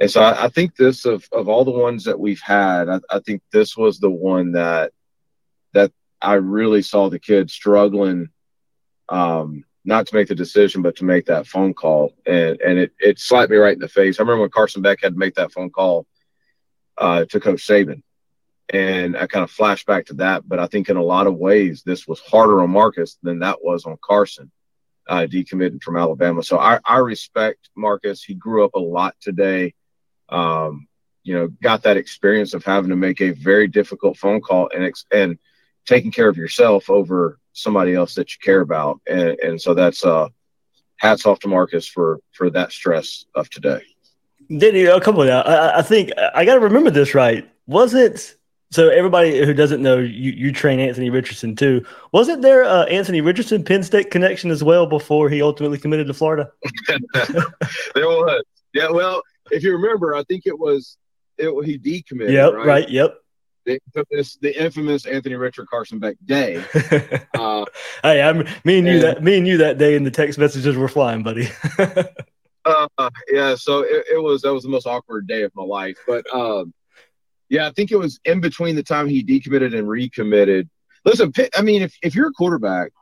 and 0.00 0.10
so 0.10 0.22
I, 0.22 0.44
I, 0.44 0.48
think 0.48 0.76
this 0.76 1.04
of 1.04 1.28
of 1.32 1.48
all 1.48 1.64
the 1.64 1.70
ones 1.70 2.04
that 2.04 2.20
we've 2.20 2.40
had, 2.40 2.88
I, 2.88 3.00
I, 3.10 3.18
think 3.18 3.42
this 3.52 3.76
was 3.76 3.98
the 3.98 4.10
one 4.10 4.52
that 4.52 4.92
that 5.74 5.92
I 6.22 6.34
really 6.34 6.82
saw 6.82 7.08
the 7.08 7.18
kid 7.18 7.50
struggling, 7.50 8.28
um, 9.08 9.64
not 9.84 10.06
to 10.06 10.14
make 10.14 10.28
the 10.28 10.34
decision, 10.34 10.82
but 10.82 10.96
to 10.96 11.04
make 11.04 11.26
that 11.26 11.46
phone 11.46 11.74
call, 11.74 12.14
and 12.26 12.60
and 12.60 12.78
it 12.78 12.92
it 12.98 13.18
slapped 13.18 13.50
me 13.50 13.56
right 13.56 13.74
in 13.74 13.80
the 13.80 13.88
face. 13.88 14.18
I 14.18 14.22
remember 14.22 14.42
when 14.42 14.50
Carson 14.50 14.82
Beck 14.82 15.00
had 15.02 15.14
to 15.14 15.18
make 15.18 15.34
that 15.34 15.52
phone 15.52 15.70
call 15.70 16.06
uh, 16.96 17.24
to 17.26 17.40
Coach 17.40 17.66
Saban, 17.66 18.02
and 18.68 19.16
I 19.16 19.26
kind 19.26 19.44
of 19.44 19.50
flashed 19.50 19.86
back 19.86 20.06
to 20.06 20.14
that. 20.14 20.48
But 20.48 20.58
I 20.58 20.66
think 20.66 20.88
in 20.88 20.96
a 20.96 21.02
lot 21.02 21.26
of 21.26 21.36
ways, 21.36 21.82
this 21.84 22.06
was 22.06 22.20
harder 22.20 22.62
on 22.62 22.70
Marcus 22.70 23.18
than 23.22 23.40
that 23.40 23.62
was 23.62 23.84
on 23.84 23.96
Carson. 24.02 24.50
Uh, 25.08 25.26
decommitted 25.26 25.82
from 25.82 25.96
Alabama. 25.96 26.42
So 26.42 26.58
I, 26.58 26.80
I 26.84 26.98
respect 26.98 27.70
Marcus. 27.74 28.22
He 28.22 28.34
grew 28.34 28.62
up 28.62 28.74
a 28.74 28.78
lot 28.78 29.14
today 29.22 29.72
um, 30.28 30.86
you 31.22 31.34
know, 31.34 31.48
got 31.62 31.82
that 31.82 31.96
experience 31.96 32.54
of 32.54 32.64
having 32.64 32.90
to 32.90 32.96
make 32.96 33.20
a 33.20 33.30
very 33.30 33.68
difficult 33.68 34.16
phone 34.16 34.40
call 34.40 34.70
and 34.74 34.92
and 35.12 35.38
taking 35.86 36.10
care 36.10 36.28
of 36.28 36.36
yourself 36.36 36.90
over 36.90 37.38
somebody 37.58 37.94
else 37.94 38.14
that 38.14 38.32
you 38.32 38.38
care 38.42 38.60
about. 38.60 39.00
And, 39.08 39.38
and 39.40 39.60
so 39.60 39.74
that's 39.74 40.04
uh, 40.04 40.28
hats 40.96 41.26
off 41.26 41.40
to 41.40 41.48
Marcus 41.48 41.86
for 41.86 42.20
for 42.32 42.50
that 42.50 42.72
stress 42.72 43.24
of 43.34 43.48
today. 43.50 43.82
Did 44.56 44.74
you 44.74 44.92
a 44.92 45.00
couple 45.00 45.22
of 45.22 45.26
that? 45.28 45.46
I, 45.46 45.78
I 45.78 45.82
think 45.82 46.10
I 46.34 46.44
got 46.44 46.54
to 46.54 46.60
remember 46.60 46.90
this 46.90 47.14
right. 47.14 47.48
Was 47.66 47.94
it 47.94 48.36
so? 48.70 48.88
Everybody 48.88 49.44
who 49.44 49.52
doesn't 49.52 49.82
know, 49.82 49.98
you, 49.98 50.32
you 50.32 50.52
train 50.52 50.80
Anthony 50.80 51.10
Richardson 51.10 51.54
too. 51.54 51.84
Wasn't 52.12 52.42
there 52.42 52.64
uh, 52.64 52.84
Anthony 52.86 53.20
Richardson 53.20 53.64
Penn 53.64 53.82
State 53.82 54.10
connection 54.10 54.50
as 54.50 54.64
well 54.64 54.86
before 54.86 55.28
he 55.28 55.42
ultimately 55.42 55.78
committed 55.78 56.06
to 56.06 56.14
Florida? 56.14 56.50
there 57.14 58.06
was. 58.06 58.42
Yeah, 58.74 58.90
well, 58.90 59.22
if 59.50 59.62
you 59.62 59.72
remember, 59.72 60.14
I 60.14 60.22
think 60.24 60.46
it 60.46 60.58
was 60.58 60.96
it 61.38 61.50
he 61.64 61.78
decommitted. 61.78 62.32
Yep, 62.32 62.52
right. 62.54 62.66
right 62.66 62.88
yep. 62.88 63.18
The 63.68 63.78
infamous, 63.94 64.36
the 64.36 64.64
infamous 64.64 65.04
Anthony 65.04 65.34
Richard 65.34 65.68
Carson 65.68 65.98
Beck 65.98 66.16
day. 66.24 66.56
uh, 67.34 67.66
hey, 68.02 68.22
I'm 68.22 68.38
me 68.64 68.78
and 68.78 68.86
you 68.86 68.94
and, 68.94 69.02
that 69.02 69.22
me 69.22 69.36
and 69.36 69.46
you 69.46 69.58
that 69.58 69.76
day, 69.76 69.94
and 69.94 70.06
the 70.06 70.10
text 70.10 70.38
messages 70.38 70.74
were 70.74 70.88
flying, 70.88 71.22
buddy. 71.22 71.48
uh, 72.64 73.10
yeah, 73.30 73.54
so 73.56 73.80
it, 73.80 74.06
it, 74.14 74.22
was 74.22 74.40
that 74.40 74.54
was 74.54 74.62
the 74.62 74.70
most 74.70 74.86
awkward 74.86 75.26
day 75.26 75.42
of 75.42 75.54
my 75.54 75.64
life, 75.64 75.98
but 76.06 76.24
um, 76.34 76.72
yeah, 77.50 77.66
I 77.66 77.72
think 77.72 77.92
it 77.92 77.98
was 77.98 78.18
in 78.24 78.40
between 78.40 78.74
the 78.74 78.82
time 78.82 79.06
he 79.06 79.22
decommitted 79.22 79.78
and 79.78 79.86
recommitted. 79.86 80.70
Listen, 81.04 81.30
I 81.54 81.60
mean, 81.60 81.82
if 81.82 81.94
if 82.02 82.14
you're 82.14 82.28
a 82.28 82.32
quarterback, 82.32 82.92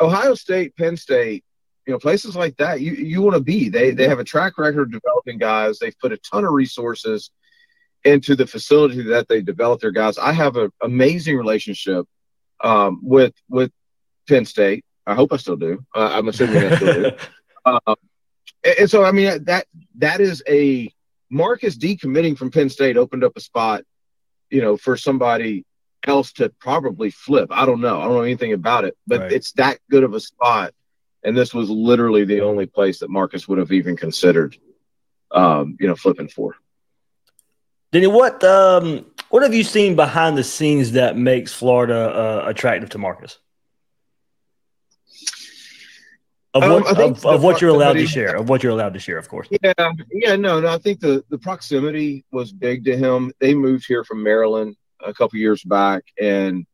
Ohio 0.00 0.32
State, 0.36 0.74
Penn 0.74 0.96
State, 0.96 1.44
you 1.86 1.92
know 1.92 1.98
places 1.98 2.34
like 2.34 2.56
that 2.56 2.80
you 2.80 2.92
you 2.92 3.20
want 3.20 3.36
to 3.36 3.42
be 3.42 3.68
they 3.68 3.90
they 3.90 4.08
have 4.08 4.20
a 4.20 4.24
track 4.24 4.56
record 4.56 4.88
of 4.88 5.02
developing 5.02 5.36
guys 5.36 5.78
they've 5.78 5.98
put 5.98 6.12
a 6.12 6.16
ton 6.16 6.46
of 6.46 6.52
resources 6.52 7.30
into 8.06 8.36
the 8.36 8.46
facility 8.46 9.02
that 9.02 9.28
they 9.28 9.42
develop 9.42 9.80
their 9.80 9.90
guys. 9.90 10.16
I 10.16 10.32
have 10.32 10.56
an 10.56 10.70
amazing 10.80 11.36
relationship 11.36 12.06
um, 12.62 13.00
with 13.02 13.34
with 13.48 13.72
penn 14.28 14.44
state. 14.44 14.84
I 15.06 15.14
hope 15.14 15.32
i 15.32 15.36
still 15.36 15.56
do. 15.56 15.84
Uh, 15.94 16.10
i'm 16.14 16.28
assuming 16.28 16.64
i 16.64 16.76
still 16.76 16.94
do. 16.94 17.16
Uh, 17.64 17.80
and, 18.64 18.74
and 18.80 18.90
so 18.90 19.04
i 19.04 19.12
mean 19.12 19.44
that 19.44 19.66
that 19.96 20.20
is 20.20 20.42
a 20.48 20.90
marcus 21.30 21.76
decommitting 21.76 22.36
from 22.36 22.50
penn 22.50 22.68
state 22.68 22.96
opened 22.96 23.24
up 23.24 23.36
a 23.36 23.40
spot 23.40 23.82
you 24.50 24.60
know 24.60 24.76
for 24.76 24.96
somebody 24.96 25.64
else 26.04 26.32
to 26.34 26.48
probably 26.60 27.10
flip. 27.10 27.48
I 27.50 27.66
don't 27.66 27.80
know. 27.80 28.00
I 28.00 28.04
don't 28.04 28.14
know 28.14 28.22
anything 28.22 28.52
about 28.52 28.84
it 28.84 28.96
but 29.06 29.20
right. 29.20 29.32
it's 29.32 29.52
that 29.52 29.78
good 29.90 30.04
of 30.04 30.14
a 30.14 30.20
spot. 30.20 30.72
And 31.24 31.36
this 31.36 31.52
was 31.52 31.68
literally 31.68 32.24
the 32.24 32.42
only 32.42 32.66
place 32.66 33.00
that 33.00 33.10
Marcus 33.10 33.48
would 33.48 33.58
have 33.58 33.72
even 33.72 33.96
considered, 33.96 34.56
um, 35.32 35.76
you 35.80 35.88
know, 35.88 35.96
flipping 35.96 36.28
for. 36.28 36.54
Denny, 37.96 38.08
what 38.08 38.44
um, 38.44 39.06
what 39.30 39.42
have 39.42 39.54
you 39.54 39.64
seen 39.64 39.96
behind 39.96 40.36
the 40.36 40.44
scenes 40.44 40.92
that 40.92 41.16
makes 41.16 41.54
Florida 41.54 41.94
uh, 41.94 42.44
attractive 42.46 42.90
to 42.90 42.98
Marcus? 42.98 43.38
Of 46.52 46.62
um, 46.62 46.70
what, 46.72 47.00
um, 47.00 47.12
of, 47.12 47.24
of 47.24 47.42
what 47.42 47.62
you're 47.62 47.70
allowed 47.70 47.94
to 47.94 48.06
share, 48.06 48.36
of 48.36 48.50
what 48.50 48.62
you're 48.62 48.72
allowed 48.72 48.92
to 48.92 49.00
share, 49.00 49.16
of 49.16 49.30
course. 49.30 49.48
Yeah, 49.62 49.72
yeah, 50.12 50.36
no, 50.36 50.60
no. 50.60 50.68
I 50.68 50.76
think 50.76 51.00
the 51.00 51.24
the 51.30 51.38
proximity 51.38 52.22
was 52.30 52.52
big 52.52 52.84
to 52.84 52.98
him. 52.98 53.32
They 53.40 53.54
moved 53.54 53.86
here 53.88 54.04
from 54.04 54.22
Maryland 54.22 54.76
a 55.02 55.14
couple 55.14 55.38
years 55.38 55.62
back, 55.64 56.04
and 56.20 56.66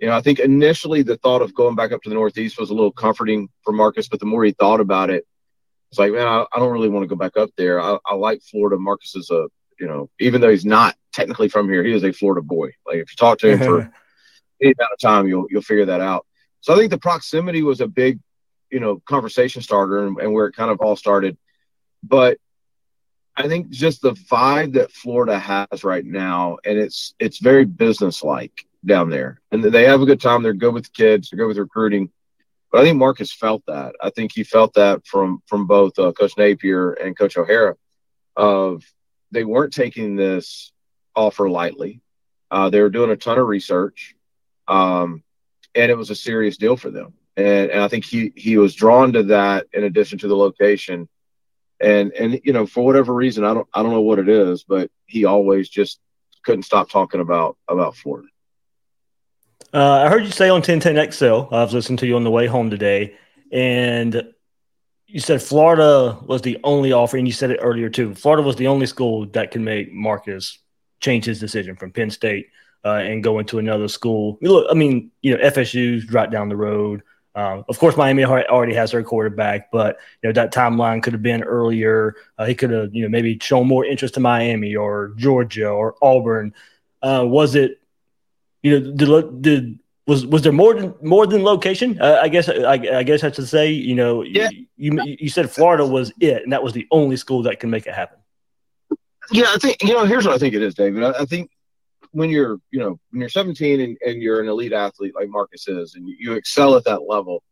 you 0.00 0.06
know, 0.06 0.14
I 0.14 0.22
think 0.22 0.38
initially 0.38 1.02
the 1.02 1.18
thought 1.18 1.42
of 1.42 1.54
going 1.54 1.74
back 1.74 1.92
up 1.92 2.00
to 2.04 2.08
the 2.08 2.14
Northeast 2.14 2.58
was 2.58 2.70
a 2.70 2.74
little 2.74 2.92
comforting 2.92 3.50
for 3.62 3.74
Marcus, 3.74 4.08
but 4.08 4.20
the 4.20 4.26
more 4.26 4.42
he 4.42 4.52
thought 4.52 4.80
about 4.80 5.10
it, 5.10 5.26
it's 5.90 5.98
like, 5.98 6.12
man, 6.12 6.26
I, 6.26 6.46
I 6.50 6.58
don't 6.58 6.72
really 6.72 6.88
want 6.88 7.02
to 7.02 7.08
go 7.08 7.16
back 7.16 7.36
up 7.36 7.50
there. 7.58 7.78
I, 7.78 7.98
I 8.06 8.14
like 8.14 8.40
Florida. 8.40 8.78
Marcus 8.78 9.14
is 9.16 9.28
a, 9.30 9.48
you 9.78 9.86
know, 9.86 10.10
even 10.18 10.40
though 10.40 10.50
he's 10.50 10.64
not 10.64 10.96
technically 11.12 11.48
from 11.48 11.68
here, 11.68 11.84
he 11.84 11.92
is 11.92 12.04
a 12.04 12.12
Florida 12.12 12.42
boy. 12.42 12.72
Like 12.86 12.96
if 12.96 13.10
you 13.10 13.16
talk 13.16 13.38
to 13.38 13.50
him 13.50 13.58
for 13.58 13.80
any 14.62 14.74
amount 14.78 14.92
of 14.92 14.98
time, 15.00 15.26
you'll 15.26 15.46
you'll 15.50 15.62
figure 15.62 15.86
that 15.86 16.00
out. 16.00 16.26
So 16.60 16.74
I 16.74 16.76
think 16.76 16.90
the 16.90 16.98
proximity 16.98 17.62
was 17.62 17.80
a 17.80 17.86
big, 17.86 18.20
you 18.70 18.80
know, 18.80 19.00
conversation 19.06 19.62
starter 19.62 20.06
and, 20.06 20.18
and 20.18 20.32
where 20.32 20.46
it 20.46 20.56
kind 20.56 20.70
of 20.70 20.80
all 20.80 20.96
started. 20.96 21.36
But 22.02 22.38
I 23.36 23.48
think 23.48 23.68
just 23.68 24.00
the 24.00 24.12
vibe 24.12 24.74
that 24.74 24.92
Florida 24.92 25.38
has 25.38 25.84
right 25.84 26.04
now, 26.04 26.58
and 26.64 26.78
it's 26.78 27.14
it's 27.18 27.38
very 27.38 27.64
businesslike 27.64 28.66
down 28.84 29.10
there, 29.10 29.40
and 29.50 29.62
they 29.62 29.84
have 29.84 30.00
a 30.00 30.06
good 30.06 30.20
time. 30.20 30.42
They're 30.42 30.54
good 30.54 30.74
with 30.74 30.92
kids. 30.92 31.30
They're 31.30 31.38
good 31.38 31.48
with 31.48 31.58
recruiting. 31.58 32.10
But 32.72 32.80
I 32.80 32.84
think 32.84 32.98
Marcus 32.98 33.32
felt 33.32 33.62
that. 33.66 33.94
I 34.02 34.10
think 34.10 34.32
he 34.34 34.42
felt 34.42 34.74
that 34.74 35.06
from 35.06 35.42
from 35.46 35.66
both 35.66 35.98
uh, 35.98 36.12
Coach 36.12 36.32
Napier 36.38 36.92
and 36.92 37.16
Coach 37.16 37.36
O'Hara, 37.36 37.76
of 38.36 38.82
they 39.30 39.44
weren't 39.44 39.72
taking 39.72 40.16
this 40.16 40.72
offer 41.14 41.48
lightly. 41.48 42.00
Uh, 42.50 42.70
they 42.70 42.80
were 42.80 42.90
doing 42.90 43.10
a 43.10 43.16
ton 43.16 43.38
of 43.38 43.46
research, 43.46 44.14
um, 44.68 45.22
and 45.74 45.90
it 45.90 45.96
was 45.96 46.10
a 46.10 46.14
serious 46.14 46.56
deal 46.56 46.76
for 46.76 46.90
them. 46.90 47.14
And, 47.36 47.70
and 47.70 47.82
I 47.82 47.88
think 47.88 48.04
he 48.04 48.32
he 48.36 48.56
was 48.56 48.74
drawn 48.74 49.12
to 49.12 49.24
that 49.24 49.66
in 49.72 49.84
addition 49.84 50.18
to 50.20 50.28
the 50.28 50.36
location 50.36 51.08
and 51.80 52.12
and 52.12 52.40
you 52.44 52.52
know 52.52 52.66
for 52.66 52.84
whatever 52.84 53.12
reason 53.12 53.44
i 53.44 53.52
don't 53.52 53.66
i 53.74 53.82
don't 53.82 53.92
know 53.92 54.00
what 54.00 54.18
it 54.18 54.28
is 54.28 54.64
but 54.64 54.90
he 55.06 55.24
always 55.24 55.68
just 55.68 56.00
couldn't 56.44 56.62
stop 56.62 56.90
talking 56.90 57.20
about 57.20 57.56
about 57.68 57.94
florida 57.94 58.28
uh, 59.74 60.02
i 60.04 60.08
heard 60.08 60.24
you 60.24 60.30
say 60.30 60.48
on 60.48 60.62
1010xl 60.62 61.52
i 61.52 61.62
was 61.62 61.74
listening 61.74 61.96
to 61.96 62.06
you 62.06 62.16
on 62.16 62.24
the 62.24 62.30
way 62.30 62.46
home 62.46 62.70
today 62.70 63.14
and 63.52 64.22
you 65.06 65.20
said 65.20 65.42
florida 65.42 66.18
was 66.26 66.42
the 66.42 66.58
only 66.64 66.92
offer 66.92 67.16
and 67.16 67.26
you 67.26 67.32
said 67.32 67.50
it 67.50 67.60
earlier 67.62 67.88
too 67.88 68.14
florida 68.14 68.42
was 68.42 68.56
the 68.56 68.66
only 68.66 68.86
school 68.86 69.26
that 69.26 69.50
can 69.50 69.64
make 69.64 69.92
marcus 69.92 70.58
change 71.00 71.24
his 71.24 71.40
decision 71.40 71.76
from 71.76 71.92
penn 71.92 72.10
state 72.10 72.48
uh, 72.84 72.94
and 72.94 73.24
go 73.24 73.38
into 73.38 73.58
another 73.58 73.88
school 73.88 74.38
look 74.42 74.66
i 74.70 74.74
mean 74.74 75.10
you 75.22 75.36
know 75.36 75.42
fsu's 75.50 76.10
right 76.12 76.30
down 76.30 76.48
the 76.48 76.56
road 76.56 77.02
um, 77.36 77.66
of 77.68 77.78
course, 77.78 77.98
Miami 77.98 78.24
already 78.24 78.72
has 78.74 78.92
their 78.92 79.02
quarterback, 79.02 79.70
but 79.70 79.98
you 80.22 80.28
know 80.28 80.32
that 80.32 80.54
timeline 80.54 81.02
could 81.02 81.12
have 81.12 81.22
been 81.22 81.42
earlier. 81.42 82.16
Uh, 82.38 82.46
he 82.46 82.54
could 82.54 82.70
have, 82.70 82.94
you 82.94 83.02
know, 83.02 83.10
maybe 83.10 83.38
shown 83.38 83.68
more 83.68 83.84
interest 83.84 84.14
to 84.14 84.20
Miami 84.20 84.74
or 84.74 85.12
Georgia 85.16 85.68
or 85.68 85.96
Auburn. 86.00 86.54
Uh, 87.02 87.24
was 87.26 87.54
it, 87.54 87.78
you 88.62 88.80
know, 88.80 88.90
did, 88.90 89.42
did 89.42 89.78
was 90.06 90.24
was 90.24 90.42
there 90.42 90.52
more 90.52 90.74
than 90.74 90.94
more 91.02 91.26
than 91.26 91.42
location? 91.42 92.00
Uh, 92.00 92.20
I 92.22 92.28
guess 92.28 92.48
I, 92.48 92.72
I, 92.72 93.02
guess 93.02 93.24
I 93.24 93.30
should 93.30 93.48
say, 93.48 93.70
you 93.70 93.94
know, 93.94 94.22
yeah. 94.22 94.48
you 94.76 95.02
you 95.04 95.28
said 95.28 95.50
Florida 95.50 95.84
was 95.84 96.12
it, 96.20 96.44
and 96.44 96.52
that 96.52 96.62
was 96.62 96.72
the 96.72 96.86
only 96.90 97.16
school 97.16 97.42
that 97.42 97.58
can 97.58 97.70
make 97.70 97.86
it 97.86 97.94
happen. 97.94 98.18
Yeah, 99.32 99.46
I 99.48 99.58
think 99.58 99.82
you 99.82 99.94
know. 99.94 100.04
Here's 100.04 100.24
what 100.24 100.34
I 100.34 100.38
think 100.38 100.54
it 100.54 100.62
is, 100.62 100.74
David. 100.74 101.02
I, 101.02 101.10
I 101.10 101.24
think 101.24 101.50
when 102.12 102.30
you're 102.30 102.58
you 102.70 102.78
know 102.78 103.00
when 103.10 103.20
you're 103.20 103.28
17 103.28 103.80
and, 103.80 103.98
and 104.06 104.22
you're 104.22 104.40
an 104.40 104.48
elite 104.48 104.72
athlete 104.72 105.14
like 105.18 105.28
Marcus 105.28 105.66
is, 105.66 105.96
and 105.96 106.08
you, 106.08 106.16
you 106.18 106.32
excel 106.34 106.76
at 106.76 106.84
that 106.84 107.02
level, 107.08 107.42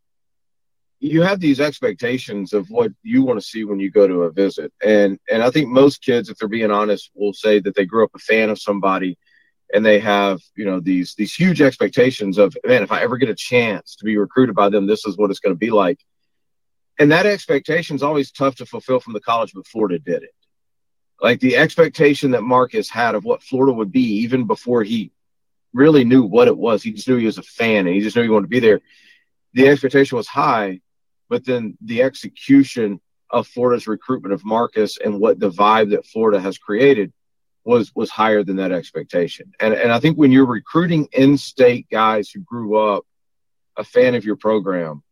you 1.01 1.23
have 1.23 1.41
these 1.41 1.59
expectations 1.59 2.53
of 2.53 2.69
what 2.71 2.93
you 3.03 3.25
want 3.25 3.41
to 3.41 3.45
see 3.45 3.65
when 3.65 3.81
you 3.81 3.91
go 3.91 4.07
to 4.07 4.23
a 4.23 4.31
visit. 4.33 4.73
And 4.85 5.19
and 5.29 5.43
I 5.43 5.51
think 5.51 5.69
most 5.69 6.03
kids, 6.03 6.29
if 6.29 6.39
they're 6.39 6.49
being 6.49 6.71
honest, 6.71 7.11
will 7.15 7.33
say 7.33 7.59
that 7.59 7.75
they 7.75 7.85
grew 7.85 8.05
up 8.05 8.15
a 8.15 8.21
fan 8.21 8.49
of 8.49 8.61
somebody 8.61 9.19
and 9.75 9.85
they 9.85 9.99
have, 9.99 10.40
you 10.57 10.64
know, 10.64 10.81
these 10.81 11.14
these 11.14 11.35
huge 11.35 11.61
expectations 11.61 12.38
of 12.38 12.57
man, 12.64 12.83
if 12.83 12.93
I 12.93 13.02
ever 13.02 13.19
get 13.19 13.28
a 13.28 13.35
chance 13.35 13.97
to 13.97 14.04
be 14.04 14.16
recruited 14.16 14.54
by 14.54 14.69
them, 14.71 14.87
this 14.87 15.04
is 15.07 15.19
what 15.19 15.31
it's 15.31 15.40
going 15.40 15.54
to 15.54 15.59
be 15.59 15.71
like. 15.71 15.99
And 16.99 17.11
that 17.12 17.26
expectation 17.26 17.97
is 17.97 18.02
always 18.02 18.31
tough 18.31 18.54
to 18.57 18.66
fulfill 18.66 19.00
from 19.00 19.14
the 19.14 19.21
college, 19.21 19.52
but 19.52 19.66
Florida 19.66 19.99
did 19.99 20.23
it 20.23 20.31
like 21.25 21.40
the 21.40 21.57
expectation 21.57 22.33
that 22.33 22.43
Marcus 22.43 22.90
had 22.90 23.14
of 23.14 23.25
what 23.25 23.43
Florida 23.43 23.73
would 23.73 23.90
be, 23.90 24.23
even 24.23 24.47
before 24.47 24.83
he 24.83 25.11
really 25.73 26.04
knew 26.04 26.23
what 26.23 26.49
it 26.49 26.57
was. 26.57 26.83
He 26.83 26.93
just 26.93 27.09
knew 27.09 27.16
he 27.16 27.26
was 27.26 27.38
a 27.38 27.43
fan 27.43 27.87
and 27.87 27.95
he 27.95 28.00
just 28.00 28.14
knew 28.14 28.23
he 28.23 28.28
wanted 28.28 28.47
to 28.47 28.49
be 28.49 28.61
there. 28.61 28.81
The 29.55 29.68
expectation 29.68 30.16
was 30.16 30.29
high, 30.29 30.81
but 31.29 31.44
then 31.44 31.79
the 31.81 32.03
execution 32.03 33.01
of 33.31 33.46
Florida's 33.46 33.87
recruitment 33.87 34.35
of 34.35 34.44
Marcus 34.44 34.99
and 34.99 35.18
what 35.18 35.40
the 35.40 35.51
vibe 35.51 35.90
that 35.90 36.07
Florida 36.07 36.40
has 36.40 36.59
created 36.59 37.12
was 37.64 37.94
was 37.94 38.11
higher 38.11 38.44
than 38.44 38.57
that 38.57 38.72
expectation. 38.72 39.53
And 39.61 39.74
and 39.74 39.90
I 39.90 40.00
think 40.00 40.16
when 40.16 40.31
you're 40.31 40.46
recruiting 40.46 41.09
in-state 41.12 41.88
guys 41.90 42.31
who 42.31 42.40
grew 42.40 42.77
up 42.77 43.05
a 43.77 43.85
fan 43.85 44.14
of 44.14 44.24
your 44.24 44.37
program 44.37 45.03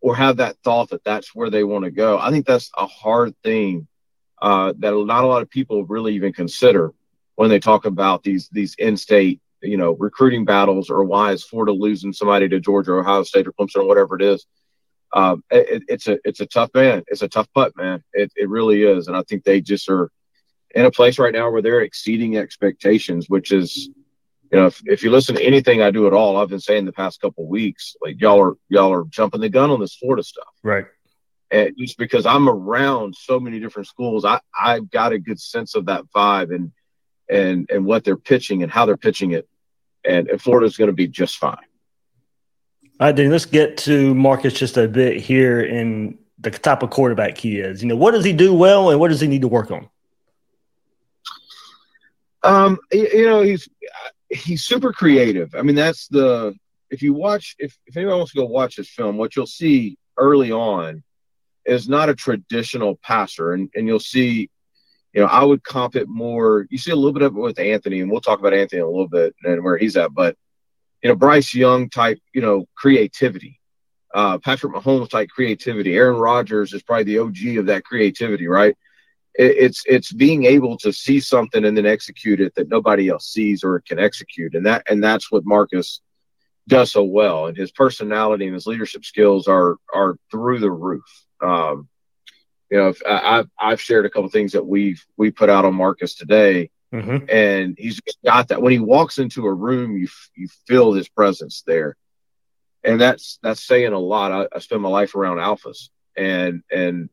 or 0.00 0.16
have 0.16 0.38
that 0.38 0.56
thought 0.64 0.90
that 0.90 1.04
that's 1.04 1.34
where 1.34 1.48
they 1.48 1.64
want 1.64 1.84
to 1.84 1.90
go, 1.90 2.18
I 2.18 2.30
think 2.30 2.46
that's 2.46 2.70
a 2.76 2.86
hard 2.86 3.34
thing 3.44 3.86
uh, 4.40 4.74
that 4.78 4.92
not 4.92 5.24
a 5.24 5.28
lot 5.28 5.42
of 5.42 5.50
people 5.50 5.84
really 5.84 6.14
even 6.14 6.32
consider 6.32 6.92
when 7.36 7.48
they 7.48 7.60
talk 7.60 7.84
about 7.84 8.22
these 8.22 8.48
these 8.50 8.74
in-state 8.78 9.40
you 9.62 9.76
know 9.76 9.92
recruiting 9.92 10.44
battles 10.44 10.90
or 10.90 11.04
why 11.04 11.32
is 11.32 11.44
Florida 11.44 11.72
losing 11.72 12.12
somebody 12.12 12.48
to 12.48 12.60
Georgia, 12.60 12.92
or 12.92 13.00
Ohio 13.00 13.22
State, 13.22 13.46
or 13.46 13.52
Clemson, 13.52 13.76
or 13.76 13.86
whatever 13.86 14.16
it 14.16 14.22
is. 14.22 14.44
Um, 15.14 15.44
it, 15.50 15.84
it's 15.88 16.08
a 16.08 16.18
it's 16.24 16.40
a 16.40 16.46
tough 16.46 16.70
man. 16.74 17.04
It's 17.06 17.22
a 17.22 17.28
tough 17.28 17.46
putt, 17.54 17.76
man. 17.76 18.02
It 18.12 18.32
it 18.34 18.48
really 18.48 18.82
is, 18.82 19.06
and 19.06 19.16
I 19.16 19.22
think 19.22 19.44
they 19.44 19.60
just 19.60 19.88
are 19.88 20.10
in 20.74 20.84
a 20.84 20.90
place 20.90 21.18
right 21.18 21.32
now 21.32 21.50
where 21.50 21.62
they're 21.62 21.82
exceeding 21.82 22.36
expectations, 22.36 23.28
which 23.28 23.52
is 23.52 23.88
you 24.50 24.58
know, 24.58 24.66
if, 24.66 24.82
if 24.84 25.02
you 25.02 25.10
listen 25.10 25.34
to 25.36 25.42
anything 25.42 25.80
I 25.80 25.90
do 25.90 26.06
at 26.06 26.12
all, 26.12 26.36
I've 26.36 26.50
been 26.50 26.60
saying 26.60 26.84
the 26.84 26.92
past 26.92 27.22
couple 27.22 27.46
weeks, 27.46 27.96
like 28.02 28.20
y'all 28.20 28.40
are 28.40 28.54
y'all 28.68 28.92
are 28.92 29.04
jumping 29.04 29.40
the 29.40 29.48
gun 29.48 29.70
on 29.70 29.80
this 29.80 29.94
Florida 29.94 30.22
stuff. 30.22 30.48
Right 30.62 30.86
and 31.52 31.76
just 31.76 31.98
because 31.98 32.24
I'm 32.24 32.48
around 32.48 33.14
so 33.14 33.38
many 33.38 33.60
different 33.60 33.86
schools, 33.86 34.24
I 34.24 34.40
I've 34.58 34.90
got 34.90 35.12
a 35.12 35.18
good 35.18 35.38
sense 35.38 35.74
of 35.74 35.86
that 35.86 36.04
vibe 36.14 36.52
and 36.52 36.72
and 37.30 37.70
and 37.70 37.84
what 37.84 38.04
they're 38.04 38.16
pitching 38.16 38.62
and 38.62 38.72
how 38.72 38.86
they're 38.86 38.96
pitching 38.96 39.32
it, 39.32 39.46
and, 40.04 40.28
and 40.28 40.40
Florida's 40.40 40.76
going 40.76 40.88
to 40.88 40.94
be 40.94 41.06
just 41.06 41.36
fine. 41.36 41.58
All 42.98 43.08
right, 43.08 43.16
then 43.16 43.30
let's 43.30 43.44
get 43.44 43.76
to 43.78 44.14
Marcus 44.14 44.54
just 44.54 44.76
a 44.78 44.88
bit 44.88 45.20
here 45.20 45.60
in 45.60 46.18
the 46.38 46.50
type 46.50 46.82
of 46.82 46.90
quarterback 46.90 47.36
he 47.36 47.58
is. 47.58 47.82
You 47.82 47.88
know, 47.88 47.96
what 47.96 48.12
does 48.12 48.24
he 48.24 48.32
do 48.32 48.54
well, 48.54 48.90
and 48.90 48.98
what 48.98 49.08
does 49.08 49.20
he 49.20 49.28
need 49.28 49.42
to 49.42 49.48
work 49.48 49.70
on? 49.70 49.88
Um, 52.42 52.78
you 52.92 53.26
know, 53.26 53.42
he's 53.42 53.68
he's 54.28 54.64
super 54.64 54.92
creative. 54.92 55.54
I 55.54 55.62
mean, 55.62 55.76
that's 55.76 56.08
the 56.08 56.54
if 56.90 57.02
you 57.02 57.14
watch 57.14 57.56
if 57.58 57.76
if 57.86 57.96
anyone 57.96 58.18
wants 58.18 58.32
to 58.32 58.38
go 58.38 58.46
watch 58.46 58.76
this 58.76 58.88
film, 58.88 59.16
what 59.16 59.36
you'll 59.36 59.46
see 59.46 59.96
early 60.16 60.52
on 60.52 61.02
is 61.64 61.88
not 61.88 62.08
a 62.08 62.14
traditional 62.14 62.96
passer. 62.96 63.52
And, 63.52 63.70
and 63.74 63.86
you'll 63.86 64.00
see, 64.00 64.50
you 65.12 65.20
know, 65.20 65.26
I 65.26 65.44
would 65.44 65.62
comp 65.62 65.96
it 65.96 66.08
more. 66.08 66.66
You 66.70 66.78
see 66.78 66.90
a 66.90 66.96
little 66.96 67.12
bit 67.12 67.22
of 67.22 67.36
it 67.36 67.40
with 67.40 67.58
Anthony, 67.58 68.00
and 68.00 68.10
we'll 68.10 68.20
talk 68.20 68.40
about 68.40 68.54
Anthony 68.54 68.80
a 68.80 68.86
little 68.86 69.08
bit 69.08 69.34
and 69.44 69.62
where 69.62 69.76
he's 69.76 69.96
at. 69.96 70.14
But, 70.14 70.36
you 71.02 71.08
know, 71.08 71.16
Bryce 71.16 71.54
Young 71.54 71.88
type, 71.88 72.18
you 72.34 72.40
know, 72.40 72.66
creativity, 72.74 73.60
uh, 74.14 74.38
Patrick 74.38 74.72
Mahomes 74.72 75.10
type 75.10 75.28
creativity. 75.28 75.94
Aaron 75.94 76.18
Rodgers 76.18 76.72
is 76.72 76.82
probably 76.82 77.04
the 77.04 77.18
OG 77.18 77.58
of 77.58 77.66
that 77.66 77.84
creativity, 77.84 78.46
right? 78.46 78.76
It, 79.34 79.56
it's 79.58 79.82
it's 79.86 80.12
being 80.12 80.44
able 80.44 80.76
to 80.78 80.92
see 80.92 81.20
something 81.20 81.64
and 81.64 81.76
then 81.76 81.86
execute 81.86 82.40
it 82.40 82.54
that 82.56 82.68
nobody 82.68 83.08
else 83.08 83.26
sees 83.26 83.64
or 83.64 83.80
can 83.80 83.98
execute, 83.98 84.54
and 84.54 84.66
that 84.66 84.84
and 84.88 85.02
that's 85.02 85.30
what 85.30 85.44
Marcus 85.44 86.00
does 86.68 86.92
so 86.92 87.02
well. 87.02 87.46
And 87.46 87.56
his 87.56 87.72
personality 87.72 88.46
and 88.46 88.54
his 88.54 88.66
leadership 88.66 89.04
skills 89.04 89.48
are 89.48 89.76
are 89.92 90.16
through 90.30 90.60
the 90.60 90.70
roof. 90.70 91.04
Um, 91.40 91.88
you 92.70 92.78
know, 92.78 92.88
if, 92.88 93.02
I, 93.06 93.36
have 93.36 93.48
I've 93.58 93.80
shared 93.82 94.06
a 94.06 94.10
couple 94.10 94.30
things 94.30 94.52
that 94.52 94.66
we've 94.66 95.04
we 95.18 95.30
put 95.30 95.50
out 95.50 95.66
on 95.66 95.74
Marcus 95.74 96.14
today, 96.14 96.70
mm-hmm. 96.92 97.28
and 97.28 97.74
he's 97.78 98.00
got 98.24 98.48
that. 98.48 98.62
When 98.62 98.72
he 98.72 98.78
walks 98.78 99.18
into 99.18 99.46
a 99.46 99.52
room, 99.52 99.98
you 99.98 100.08
you 100.34 100.48
feel 100.66 100.94
his 100.94 101.06
presence 101.06 101.62
there, 101.66 101.98
and 102.82 102.98
that's 102.98 103.38
that's 103.42 103.62
saying 103.62 103.92
a 103.92 103.98
lot. 103.98 104.32
I, 104.32 104.56
I 104.56 104.60
spend 104.60 104.80
my 104.80 104.88
life 104.88 105.14
around 105.14 105.36
alphas, 105.36 105.90
and 106.16 106.62
and 106.70 107.10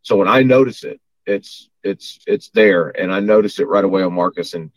so 0.00 0.16
when 0.16 0.28
I 0.28 0.44
notice 0.44 0.82
it, 0.82 0.98
it's 1.26 1.68
it's 1.82 2.20
it's 2.26 2.50
there, 2.50 2.88
and 2.88 3.12
I 3.12 3.20
noticed 3.20 3.60
it 3.60 3.66
right 3.66 3.84
away 3.84 4.02
on 4.02 4.12
Marcus, 4.12 4.54
and 4.54 4.70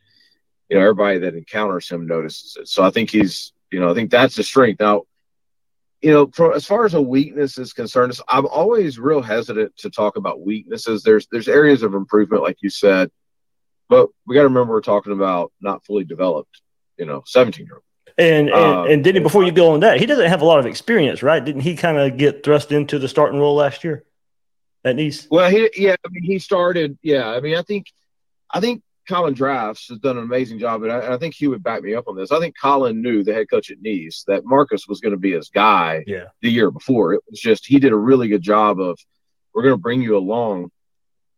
you 0.69 0.77
know 0.77 0.84
everybody 0.84 1.19
that 1.19 1.36
encounters 1.36 1.89
him 1.89 2.08
notices 2.08 2.58
it. 2.60 2.67
So 2.67 2.84
I 2.84 2.89
think 2.89 3.10
he's 3.10 3.53
you 3.71 3.79
know 3.79 3.89
I 3.89 3.93
think 3.93 4.12
that's 4.12 4.36
the 4.36 4.43
strength. 4.43 4.79
Now 4.79 5.03
you 6.01 6.12
know, 6.12 6.27
for, 6.27 6.53
as 6.53 6.67
far 6.67 6.86
as 6.86 6.93
a 6.93 7.01
weakness 7.01 7.58
is 7.58 7.73
concerned, 7.73 8.15
I'm 8.27 8.45
always 8.45 8.99
real 8.99 9.23
hesitant 9.23 9.75
to 9.77 9.89
talk 9.89 10.17
about 10.17 10.39
weaknesses. 10.39 11.01
There's 11.01 11.27
there's 11.31 11.47
areas 11.47 11.81
of 11.81 11.95
improvement, 11.95 12.43
like 12.43 12.58
you 12.62 12.69
said, 12.69 13.10
but 13.89 14.10
we 14.27 14.36
got 14.36 14.41
to 14.41 14.47
remember 14.47 14.73
we're 14.73 14.81
talking 14.81 15.13
about 15.13 15.51
not 15.62 15.84
fully 15.84 16.03
developed, 16.03 16.62
you 16.97 17.05
know, 17.05 17.23
17 17.25 17.65
year 17.65 17.75
old. 17.75 17.84
And 18.17 18.49
and, 18.49 18.55
um, 18.55 18.88
and 18.88 19.03
didn't 19.03 19.23
before 19.23 19.43
you 19.43 19.51
go 19.51 19.71
on 19.71 19.79
that, 19.79 19.99
he 19.99 20.05
doesn't 20.05 20.29
have 20.29 20.41
a 20.41 20.45
lot 20.45 20.60
of 20.60 20.67
experience, 20.67 21.23
right? 21.23 21.43
Didn't 21.43 21.62
he 21.62 21.75
kind 21.75 21.97
of 21.97 22.17
get 22.17 22.43
thrust 22.43 22.71
into 22.71 22.99
the 22.99 23.08
starting 23.08 23.39
role 23.39 23.55
last 23.55 23.84
year 23.84 24.05
at 24.86 24.95
Nease? 24.95 25.28
Well, 25.30 25.50
he 25.50 25.69
yeah, 25.76 25.95
I 26.06 26.10
mean, 26.10 26.24
he 26.24 26.39
started. 26.39 26.98
Yeah, 27.02 27.28
I 27.28 27.41
mean, 27.41 27.56
I 27.56 27.63
think 27.63 27.88
I 28.50 28.62
think 28.62 28.84
Collin 29.08 29.34
Drafts 29.34 29.89
has 29.89 30.00
done 30.00 30.17
an 30.17 30.24
amazing 30.24 30.60
job, 30.60 30.84
and 30.84 30.91
I, 30.91 31.13
I, 31.13 31.17
think 31.17 31.36
he 31.36 31.48
would 31.48 31.63
back 31.63 31.84
me 31.84 31.93
up 31.93 32.08
on 32.08 32.15
this. 32.15 32.32
I 32.32 32.39
think 32.39 32.56
Collin 32.58 33.02
knew 33.02 33.24
the 33.24 33.34
head 33.34 33.50
coach 33.50 33.69
at 33.69 33.82
Nease 33.82 34.24
that 34.28 34.45
Marcus 34.45 34.88
was 34.88 35.02
going 35.02 35.12
to 35.12 35.19
be 35.19 35.34
his 35.34 35.50
guy 35.50 36.04
yeah. 36.08 36.26
the 36.41 36.52
year 36.52 36.71
before. 36.71 37.13
It 37.13 37.21
was 37.30 37.39
just 37.39 37.65
he 37.65 37.80
did 37.80 37.91
a 37.91 37.98
really 37.98 38.28
good 38.28 38.41
job 38.41 38.80
of 38.80 38.98
we're 39.54 39.63
going 39.63 39.74
to 39.74 39.82
bring 39.82 40.02
you 40.02 40.17
along 40.17 40.71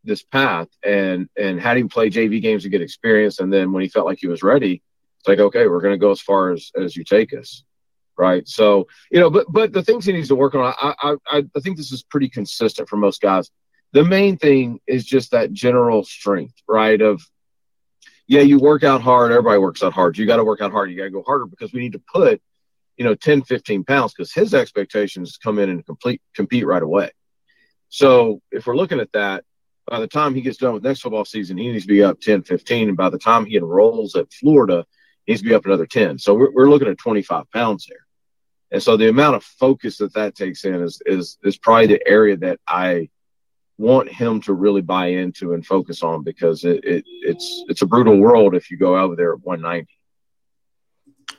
this 0.03 0.23
path 0.23 0.69
and 0.83 1.27
and 1.37 1.59
had 1.59 1.77
him 1.77 1.89
play 1.89 2.09
JV 2.09 2.41
games 2.41 2.63
to 2.63 2.69
get 2.69 2.81
experience. 2.81 3.39
And 3.39 3.51
then 3.51 3.71
when 3.71 3.83
he 3.83 3.89
felt 3.89 4.05
like 4.05 4.19
he 4.19 4.27
was 4.27 4.43
ready, 4.43 4.81
it's 5.19 5.27
like, 5.27 5.39
okay, 5.39 5.67
we're 5.67 5.81
going 5.81 5.93
to 5.93 5.99
go 5.99 6.11
as 6.11 6.21
far 6.21 6.51
as 6.51 6.71
as 6.79 6.95
you 6.95 7.03
take 7.03 7.33
us, 7.33 7.63
right? 8.17 8.47
So 8.47 8.87
you 9.11 9.19
know, 9.19 9.29
but 9.29 9.45
but 9.49 9.73
the 9.73 9.83
things 9.83 10.05
he 10.05 10.13
needs 10.13 10.29
to 10.29 10.35
work 10.35 10.55
on, 10.55 10.73
I 10.79 11.15
I 11.31 11.43
I 11.55 11.59
think 11.59 11.77
this 11.77 11.91
is 11.91 12.03
pretty 12.03 12.29
consistent 12.29 12.89
for 12.89 12.97
most 12.97 13.21
guys. 13.21 13.49
The 13.93 14.03
main 14.03 14.37
thing 14.37 14.79
is 14.85 15.05
just 15.05 15.31
that 15.31 15.53
general 15.53 16.03
strength, 16.03 16.55
right? 16.67 17.01
Of 17.01 17.21
yeah, 18.27 18.41
you 18.41 18.59
work 18.59 18.83
out 18.83 19.01
hard. 19.01 19.31
Everybody 19.31 19.59
works 19.59 19.81
out 19.81 19.93
hard. 19.93 20.17
You 20.17 20.25
got 20.25 20.37
to 20.37 20.43
work 20.43 20.61
out 20.61 20.71
hard. 20.71 20.91
You 20.91 20.97
got 20.97 21.05
to 21.05 21.11
go 21.11 21.23
harder 21.23 21.45
because 21.45 21.71
we 21.71 21.79
need 21.79 21.93
to 21.93 22.01
put, 22.13 22.41
you 22.97 23.05
know, 23.05 23.15
10, 23.15 23.43
15 23.43 23.85
pounds 23.85 24.13
because 24.13 24.33
his 24.33 24.53
expectations 24.53 25.37
come 25.41 25.59
in 25.59 25.69
and 25.69 25.85
complete 25.85 26.21
compete 26.35 26.65
right 26.65 26.83
away. 26.83 27.11
So 27.89 28.41
if 28.51 28.67
we're 28.67 28.75
looking 28.75 28.99
at 28.99 29.13
that, 29.13 29.45
by 29.87 30.01
the 30.01 30.07
time 30.07 30.35
he 30.35 30.41
gets 30.41 30.57
done 30.57 30.73
with 30.73 30.83
next 30.83 30.99
football 30.99 31.23
season, 31.23 31.57
he 31.57 31.71
needs 31.71 31.85
to 31.85 31.87
be 31.87 32.03
up 32.03 32.19
10, 32.19 32.43
15. 32.43 32.89
And 32.89 32.97
by 32.97 33.09
the 33.09 33.17
time 33.17 33.45
he 33.45 33.55
enrolls 33.55 34.15
at 34.15 34.31
Florida, 34.33 34.85
he 35.25 35.31
needs 35.31 35.41
to 35.41 35.47
be 35.47 35.55
up 35.55 35.65
another 35.65 35.85
10. 35.85 36.19
So 36.19 36.33
we're, 36.33 36.51
we're 36.51 36.69
looking 36.69 36.89
at 36.89 36.97
25 36.97 37.49
pounds 37.51 37.87
there. 37.87 38.06
And 38.71 38.83
so 38.83 38.97
the 38.97 39.09
amount 39.09 39.35
of 39.35 39.43
focus 39.43 39.97
that 39.97 40.13
that 40.13 40.35
takes 40.35 40.65
in 40.65 40.75
is, 40.75 41.01
is, 41.05 41.37
is 41.43 41.57
probably 41.57 41.87
the 41.87 42.07
area 42.07 42.35
that 42.37 42.59
I 42.67 43.09
want 43.77 44.11
him 44.11 44.41
to 44.41 44.53
really 44.53 44.81
buy 44.81 45.07
into 45.07 45.53
and 45.53 45.65
focus 45.65 46.03
on 46.03 46.23
because 46.23 46.63
it, 46.63 46.83
it 46.83 47.05
it's, 47.07 47.63
it's 47.69 47.81
a 47.81 47.85
brutal 47.85 48.17
world 48.17 48.55
if 48.55 48.69
you 48.69 48.77
go 48.77 48.97
over 48.97 49.15
there 49.15 49.33
at 49.33 49.41
190. 49.41 49.96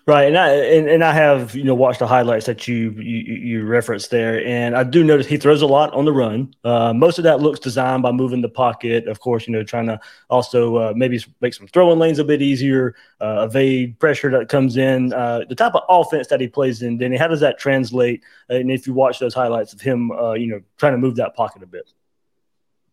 Right, 0.08 0.24
and 0.24 0.38
I 0.38 0.52
and, 0.52 0.88
and 0.88 1.04
I 1.04 1.12
have 1.12 1.54
you 1.54 1.64
know 1.64 1.74
watched 1.74 1.98
the 1.98 2.06
highlights 2.06 2.46
that 2.46 2.66
you, 2.66 2.92
you 2.92 3.34
you 3.34 3.66
referenced 3.66 4.10
there, 4.10 4.42
and 4.46 4.74
I 4.74 4.82
do 4.82 5.04
notice 5.04 5.26
he 5.26 5.36
throws 5.36 5.60
a 5.60 5.66
lot 5.66 5.92
on 5.92 6.06
the 6.06 6.12
run. 6.12 6.54
Uh, 6.64 6.94
most 6.94 7.18
of 7.18 7.24
that 7.24 7.40
looks 7.40 7.60
designed 7.60 8.02
by 8.02 8.10
moving 8.10 8.40
the 8.40 8.48
pocket, 8.48 9.06
of 9.06 9.20
course. 9.20 9.46
You 9.46 9.52
know, 9.52 9.62
trying 9.62 9.86
to 9.86 10.00
also 10.30 10.76
uh, 10.76 10.92
maybe 10.96 11.22
make 11.42 11.52
some 11.52 11.66
throwing 11.66 11.98
lanes 11.98 12.18
a 12.18 12.24
bit 12.24 12.40
easier, 12.40 12.94
uh, 13.20 13.46
evade 13.50 13.98
pressure 13.98 14.30
that 14.30 14.48
comes 14.48 14.78
in. 14.78 15.12
Uh, 15.12 15.44
the 15.46 15.54
type 15.54 15.74
of 15.74 15.82
offense 15.90 16.28
that 16.28 16.40
he 16.40 16.48
plays 16.48 16.80
in, 16.80 16.96
Denny, 16.96 17.18
how 17.18 17.28
does 17.28 17.40
that 17.40 17.58
translate? 17.58 18.22
And 18.48 18.70
if 18.70 18.86
you 18.86 18.94
watch 18.94 19.18
those 19.18 19.34
highlights 19.34 19.74
of 19.74 19.82
him, 19.82 20.10
uh, 20.10 20.32
you 20.32 20.46
know, 20.46 20.62
trying 20.78 20.92
to 20.92 20.98
move 20.98 21.16
that 21.16 21.34
pocket 21.34 21.62
a 21.62 21.66
bit. 21.66 21.92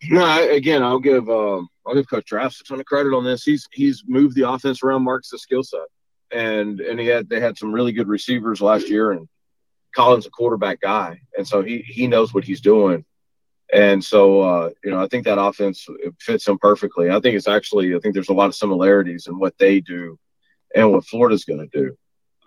No, 0.09 0.49
again, 0.51 0.83
I'll 0.83 0.99
give 0.99 1.29
um, 1.29 1.69
I'll 1.87 1.95
give 1.95 2.09
Coach 2.09 2.25
Draft 2.25 2.59
a 2.59 2.63
ton 2.65 2.81
of 2.81 2.85
credit 2.85 3.13
on 3.13 3.23
this. 3.23 3.45
He's 3.45 3.69
he's 3.71 4.03
moved 4.05 4.35
the 4.35 4.49
offense 4.49 4.83
around 4.83 5.03
Marks 5.03 5.29
the 5.29 5.37
skill 5.37 5.63
set 5.63 5.87
and 6.31 6.79
and 6.79 6.99
he 6.99 7.07
had 7.07 7.29
they 7.29 7.39
had 7.39 7.57
some 7.57 7.71
really 7.71 7.91
good 7.91 8.07
receivers 8.07 8.61
last 8.61 8.89
year, 8.89 9.11
and 9.11 9.27
Collins 9.95 10.25
a 10.25 10.29
quarterback 10.29 10.81
guy, 10.81 11.21
and 11.37 11.47
so 11.47 11.61
he 11.61 11.79
he 11.79 12.07
knows 12.07 12.33
what 12.33 12.43
he's 12.43 12.61
doing, 12.61 13.05
and 13.73 14.03
so 14.03 14.41
uh, 14.41 14.69
you 14.83 14.91
know 14.91 15.01
I 15.01 15.07
think 15.07 15.25
that 15.25 15.39
offense 15.39 15.87
fits 16.19 16.47
him 16.47 16.57
perfectly. 16.57 17.09
I 17.09 17.19
think 17.19 17.35
it's 17.35 17.47
actually 17.47 17.95
I 17.95 17.99
think 17.99 18.13
there's 18.13 18.29
a 18.29 18.33
lot 18.33 18.47
of 18.47 18.55
similarities 18.55 19.27
in 19.27 19.39
what 19.39 19.57
they 19.57 19.79
do 19.79 20.19
and 20.75 20.91
what 20.91 21.05
Florida's 21.05 21.45
going 21.45 21.67
to 21.69 21.77
do. 21.77 21.97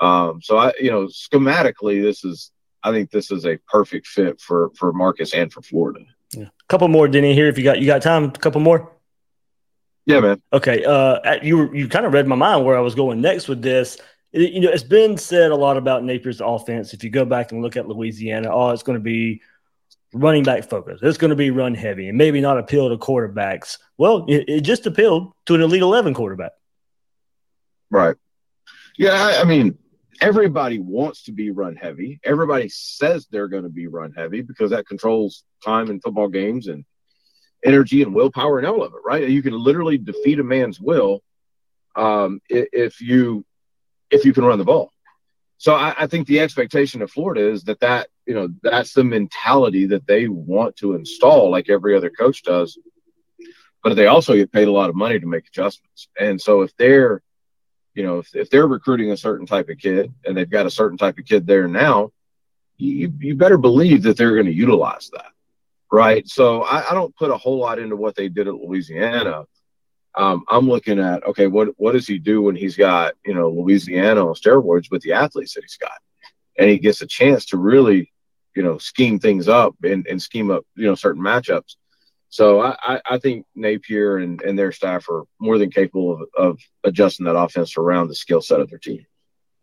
Um, 0.05 0.41
so 0.43 0.57
I 0.59 0.73
you 0.81 0.91
know 0.91 1.07
schematically 1.07 2.03
this 2.03 2.25
is 2.25 2.53
I 2.83 2.93
think 2.93 3.11
this 3.11 3.31
is 3.31 3.47
a 3.47 3.59
perfect 3.69 4.07
fit 4.07 4.41
for 4.41 4.71
for 4.77 4.93
Marcus 4.93 5.35
and 5.35 5.53
for 5.53 5.63
Florida. 5.63 6.01
Yeah. 6.35 6.45
A 6.45 6.69
couple 6.69 6.89
more, 6.89 7.09
Denny. 7.09 7.35
Here, 7.35 7.49
if 7.49 7.59
you 7.59 7.65
got 7.65 7.81
you 7.81 7.87
got 7.87 8.03
time, 8.03 8.25
a 8.25 8.31
couple 8.31 8.61
more. 8.61 8.93
Yeah, 10.09 10.21
man. 10.21 10.43
Okay. 10.55 10.83
Uh, 10.85 11.39
you 11.43 11.71
you 11.75 11.87
kind 11.87 12.07
of 12.07 12.15
read 12.15 12.27
my 12.27 12.35
mind 12.35 12.65
where 12.65 12.79
I 12.79 12.81
was 12.81 12.95
going 12.95 13.21
next 13.21 13.47
with 13.47 13.61
this. 13.61 13.99
It, 14.33 14.53
you 14.53 14.61
know, 14.61 14.71
it's 14.71 14.83
been 14.83 15.19
said 15.19 15.51
a 15.51 15.55
lot 15.55 15.77
about 15.77 16.03
Napier's 16.03 16.41
offense. 16.41 16.95
If 16.95 17.05
you 17.05 17.11
go 17.11 17.27
back 17.27 17.53
and 17.53 17.61
look 17.61 17.77
at 17.77 17.87
Louisiana, 17.87 18.49
oh, 18.51 18.71
it's 18.71 18.83
going 18.83 18.99
to 18.99 19.03
be 19.05 19.43
running 20.15 20.45
back 20.45 20.65
focus. 20.65 21.01
It's 21.03 21.19
going 21.19 21.29
to 21.29 21.37
be 21.37 21.51
run 21.51 21.75
heavy 21.75 22.09
and 22.09 22.17
maybe 22.17 22.41
not 22.41 22.59
appeal 22.59 22.89
to 22.89 22.97
quarterbacks. 22.97 23.77
Well, 23.99 24.25
it, 24.29 24.49
it 24.49 24.61
just 24.63 24.87
appealed 24.87 25.35
to 25.45 25.55
an 25.55 25.61
Elite 25.61 25.83
11 25.83 26.15
quarterback. 26.15 26.53
Right. 27.91 28.17
Yeah. 28.97 29.13
I, 29.13 29.43
I 29.43 29.45
mean, 29.45 29.77
everybody 30.23 30.79
wants 30.79 31.25
to 31.25 31.33
be 31.33 31.51
run 31.51 31.77
heavy. 31.77 32.19
Everybody 32.25 32.71
says 32.71 33.29
they're 33.31 33.49
going 33.49 33.65
to 33.65 33.69
be 33.69 33.89
run 33.89 34.15
heavy 34.15 34.41
because 34.41 34.71
that 34.71 34.87
controls 34.87 35.45
time 35.63 35.91
in 35.91 36.01
football 36.01 36.29
games 36.29 36.67
and– 36.67 36.87
energy 37.65 38.03
and 38.03 38.15
willpower 38.15 38.59
and 38.59 38.67
all 38.67 38.83
of 38.83 38.95
it, 38.95 39.01
right? 39.05 39.29
You 39.29 39.43
can 39.43 39.59
literally 39.59 39.99
defeat 39.99 40.39
a 40.39 40.45
man's 40.45 40.81
will 40.81 41.23
um, 41.97 42.41
if 42.49 43.01
you 43.01 43.45
if 44.11 44.25
you 44.25 44.33
can 44.33 44.45
run 44.45 44.59
the 44.59 44.65
ball. 44.65 44.93
So 45.59 45.75
I, 45.75 45.95
I, 45.99 46.07
think 46.07 46.27
the 46.27 46.41
expectation 46.41 47.03
of 47.03 47.11
Florida 47.11 47.51
is 47.51 47.65
that 47.65 47.81
that 47.81 48.09
you 48.27 48.35
know 48.35 48.49
that's 48.63 48.93
the 48.93 49.03
mentality 49.03 49.87
that 49.87 50.07
they 50.07 50.29
want 50.29 50.77
to 50.77 50.95
install, 50.95 51.51
like 51.51 51.69
every 51.69 51.97
other 51.97 52.11
coach 52.11 52.43
does. 52.45 52.79
But 53.83 53.95
they 53.95 54.07
also 54.07 54.35
get 54.35 54.53
paid 54.53 54.69
a 54.69 54.73
lot 54.73 54.91
of 54.91 54.97
money 54.97 55.19
to 55.19 55.27
make 55.27 55.49
adjustments, 55.49 56.09
and 56.19 56.41
so 56.41 56.63
if 56.63 56.77
they're 56.77 57.23
you 57.95 58.05
know 58.05 58.19
if, 58.19 58.35
if 58.37 58.51
they're 58.51 58.69
recruiting 58.69 59.11
a 59.11 59.17
certain 59.17 59.47
type 59.47 59.69
of 59.69 59.79
kid 59.79 60.15
and 60.25 60.37
they've 60.37 60.49
got 60.49 60.67
a 60.67 60.71
certain 60.71 60.99
type 60.99 61.19
of 61.19 61.25
kid 61.25 61.47
there 61.47 61.67
now, 61.67 62.13
you 62.77 63.13
you 63.19 63.35
better 63.35 63.59
believe 63.59 64.05
that 64.05 64.17
they're 64.17 64.35
going 64.35 64.47
to 64.47 64.53
utilize 64.53 65.11
that 65.13 65.33
right? 65.91 66.27
So 66.29 66.63
I, 66.63 66.91
I, 66.91 66.95
don't 66.95 67.15
put 67.17 67.31
a 67.31 67.37
whole 67.37 67.59
lot 67.59 67.79
into 67.79 67.97
what 67.97 68.15
they 68.15 68.29
did 68.29 68.49
at 68.49 68.55
Louisiana. 68.55 69.45
Um, 70.15 70.45
I'm 70.49 70.69
looking 70.69 70.99
at 70.99 71.25
okay, 71.25 71.47
what 71.47 71.69
what 71.77 71.93
does 71.93 72.07
he 72.07 72.19
do 72.19 72.43
when 72.43 72.57
he's 72.57 72.77
got 72.77 73.15
you 73.25 73.35
know 73.35 73.51
Louisiana 73.51 74.27
on 74.27 74.35
steroids 74.35 74.91
with 74.91 75.03
the 75.03 75.13
athletes 75.13 75.55
that 75.55 75.65
he's 75.65 75.77
got, 75.77 75.99
and 76.59 76.69
he 76.69 76.79
gets 76.79 77.03
a 77.03 77.07
chance 77.07 77.47
to 77.47 77.57
really 77.57 78.13
you 78.57 78.63
know 78.63 78.79
scheme 78.79 79.19
things 79.19 79.49
up 79.49 79.75
and, 79.83 80.07
and 80.07 80.21
scheme 80.21 80.51
up 80.51 80.65
you 80.77 80.87
know 80.87 80.95
certain 80.95 81.23
matchups. 81.23 81.77
So 82.31 82.61
I, 82.61 83.01
I 83.09 83.19
think 83.19 83.47
Napier 83.55 84.19
and, 84.19 84.43
and 84.43 84.59
their 84.59 84.71
staff 84.71 85.09
are 85.09 85.25
more 85.41 85.57
than 85.57 85.71
capable 85.71 86.13
of, 86.13 86.29
of 86.37 86.61
adjusting 86.85 87.25
that 87.25 87.39
offense 87.39 87.79
around 87.79 88.09
the 88.09 88.15
skill 88.15 88.43
set 88.43 88.61
of 88.61 88.69
their 88.69 88.79
team. 88.79 89.07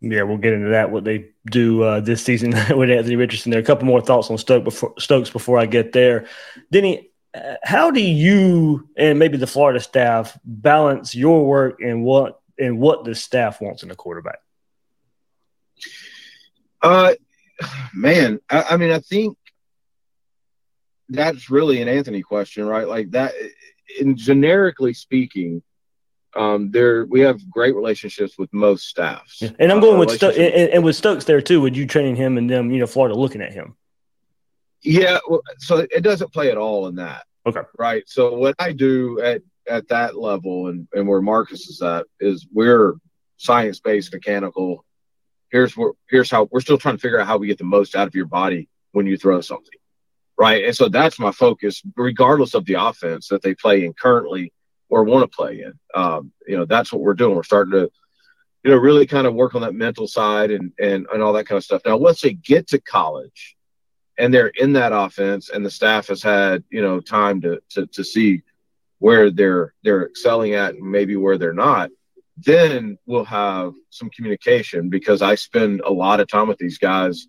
Yeah, 0.00 0.22
we'll 0.22 0.36
get 0.36 0.52
into 0.52 0.70
that. 0.70 0.90
What 0.90 1.04
they 1.04 1.30
do 1.50 1.82
uh, 1.82 2.00
this 2.00 2.22
season 2.22 2.50
with 2.76 2.90
Anthony 2.90 3.16
Richardson. 3.16 3.50
There, 3.50 3.60
a 3.60 3.64
couple 3.64 3.86
more 3.86 4.00
thoughts 4.00 4.30
on 4.30 4.38
Stokes 4.38 4.64
before, 4.64 4.94
Stokes 4.98 5.30
before 5.30 5.58
I 5.58 5.66
get 5.66 5.92
there. 5.92 6.26
Denny, 6.70 7.10
uh, 7.34 7.54
how 7.62 7.90
do 7.90 8.00
you 8.00 8.88
and 8.96 9.18
maybe 9.18 9.38
the 9.38 9.46
Florida 9.46 9.80
staff 9.80 10.38
balance 10.44 11.14
your 11.14 11.46
work 11.46 11.80
and 11.80 12.04
what 12.04 12.40
and 12.58 12.78
what 12.78 13.04
the 13.04 13.14
staff 13.14 13.60
wants 13.60 13.82
in 13.82 13.90
a 13.90 13.96
quarterback? 13.96 14.38
Uh, 16.82 17.14
man, 17.94 18.38
I, 18.50 18.62
I 18.70 18.76
mean, 18.76 18.90
I 18.90 19.00
think 19.00 19.36
that's 21.08 21.50
really 21.50 21.80
an 21.80 21.88
Anthony 21.88 22.22
question, 22.22 22.66
right? 22.66 22.86
Like 22.86 23.12
that, 23.12 23.32
in 23.98 24.16
generically 24.16 24.94
speaking, 24.94 25.62
um, 26.36 26.70
there 26.70 27.06
we 27.06 27.20
have 27.20 27.48
great 27.50 27.74
relationships 27.74 28.38
with 28.38 28.52
most 28.52 28.86
staffs. 28.86 29.40
Yeah. 29.40 29.50
And 29.58 29.72
I'm 29.72 29.80
going 29.80 29.96
uh, 29.96 30.00
with 30.00 30.10
Stokes 30.12 30.36
and, 30.36 30.70
and, 30.70 30.84
with 30.84 30.94
Stokes 30.94 31.24
there 31.24 31.40
too. 31.40 31.60
Would 31.62 31.76
you 31.76 31.86
training 31.86 32.16
him 32.16 32.36
and 32.36 32.48
them, 32.48 32.70
you 32.70 32.78
know, 32.78 32.86
Florida 32.86 33.14
looking 33.14 33.40
at 33.40 33.52
him? 33.52 33.76
Yeah, 34.82 35.18
well, 35.28 35.42
so 35.58 35.78
it 35.78 36.02
doesn't 36.02 36.32
play 36.32 36.50
at 36.50 36.58
all 36.58 36.86
in 36.88 36.96
that. 36.96 37.24
Okay. 37.46 37.62
Right. 37.78 38.04
So 38.06 38.34
what 38.34 38.54
I 38.58 38.72
do 38.72 39.20
at 39.20 39.42
at 39.68 39.88
that 39.88 40.16
level 40.16 40.68
and 40.68 40.86
and 40.92 41.08
where 41.08 41.22
Marcus 41.22 41.68
is 41.68 41.80
at 41.80 42.06
is 42.20 42.46
we're 42.52 42.94
science 43.38 43.80
based 43.80 44.12
mechanical. 44.12 44.84
Here's 45.50 45.76
where 45.76 45.92
here's 46.08 46.30
how 46.30 46.48
we're 46.50 46.60
still 46.60 46.78
trying 46.78 46.96
to 46.96 47.00
figure 47.00 47.18
out 47.18 47.26
how 47.26 47.38
we 47.38 47.46
get 47.46 47.58
the 47.58 47.64
most 47.64 47.96
out 47.96 48.06
of 48.06 48.14
your 48.14 48.26
body 48.26 48.68
when 48.92 49.06
you 49.06 49.16
throw 49.16 49.40
something. 49.40 49.78
Right. 50.38 50.66
And 50.66 50.76
so 50.76 50.90
that's 50.90 51.18
my 51.18 51.32
focus, 51.32 51.82
regardless 51.96 52.52
of 52.52 52.66
the 52.66 52.74
offense 52.74 53.28
that 53.28 53.40
they 53.40 53.54
play 53.54 53.86
in 53.86 53.94
currently 53.94 54.52
or 54.88 55.04
want 55.04 55.30
to 55.30 55.36
play 55.36 55.62
in. 55.62 55.78
Um, 55.94 56.32
you 56.46 56.56
know, 56.56 56.64
that's 56.64 56.92
what 56.92 57.02
we're 57.02 57.14
doing. 57.14 57.34
We're 57.36 57.42
starting 57.42 57.72
to, 57.72 57.90
you 58.64 58.70
know, 58.70 58.76
really 58.76 59.06
kind 59.06 59.26
of 59.26 59.34
work 59.34 59.54
on 59.54 59.62
that 59.62 59.74
mental 59.74 60.06
side 60.06 60.50
and 60.50 60.72
and 60.78 61.06
and 61.12 61.22
all 61.22 61.32
that 61.34 61.46
kind 61.46 61.56
of 61.56 61.64
stuff. 61.64 61.82
Now, 61.84 61.96
once 61.96 62.20
they 62.20 62.32
get 62.32 62.68
to 62.68 62.80
college 62.80 63.56
and 64.18 64.32
they're 64.32 64.48
in 64.48 64.74
that 64.74 64.92
offense, 64.92 65.50
and 65.50 65.64
the 65.64 65.70
staff 65.70 66.08
has 66.08 66.22
had 66.22 66.64
you 66.70 66.82
know 66.82 67.00
time 67.00 67.40
to 67.42 67.60
to 67.70 67.86
to 67.86 68.04
see 68.04 68.42
where 68.98 69.30
they're 69.30 69.74
they're 69.82 70.06
excelling 70.06 70.54
at 70.54 70.74
and 70.74 70.90
maybe 70.90 71.16
where 71.16 71.38
they're 71.38 71.52
not, 71.52 71.90
then 72.38 72.98
we'll 73.06 73.24
have 73.24 73.74
some 73.90 74.10
communication 74.10 74.88
because 74.88 75.22
I 75.22 75.34
spend 75.34 75.82
a 75.84 75.92
lot 75.92 76.20
of 76.20 76.28
time 76.28 76.48
with 76.48 76.58
these 76.58 76.78
guys 76.78 77.26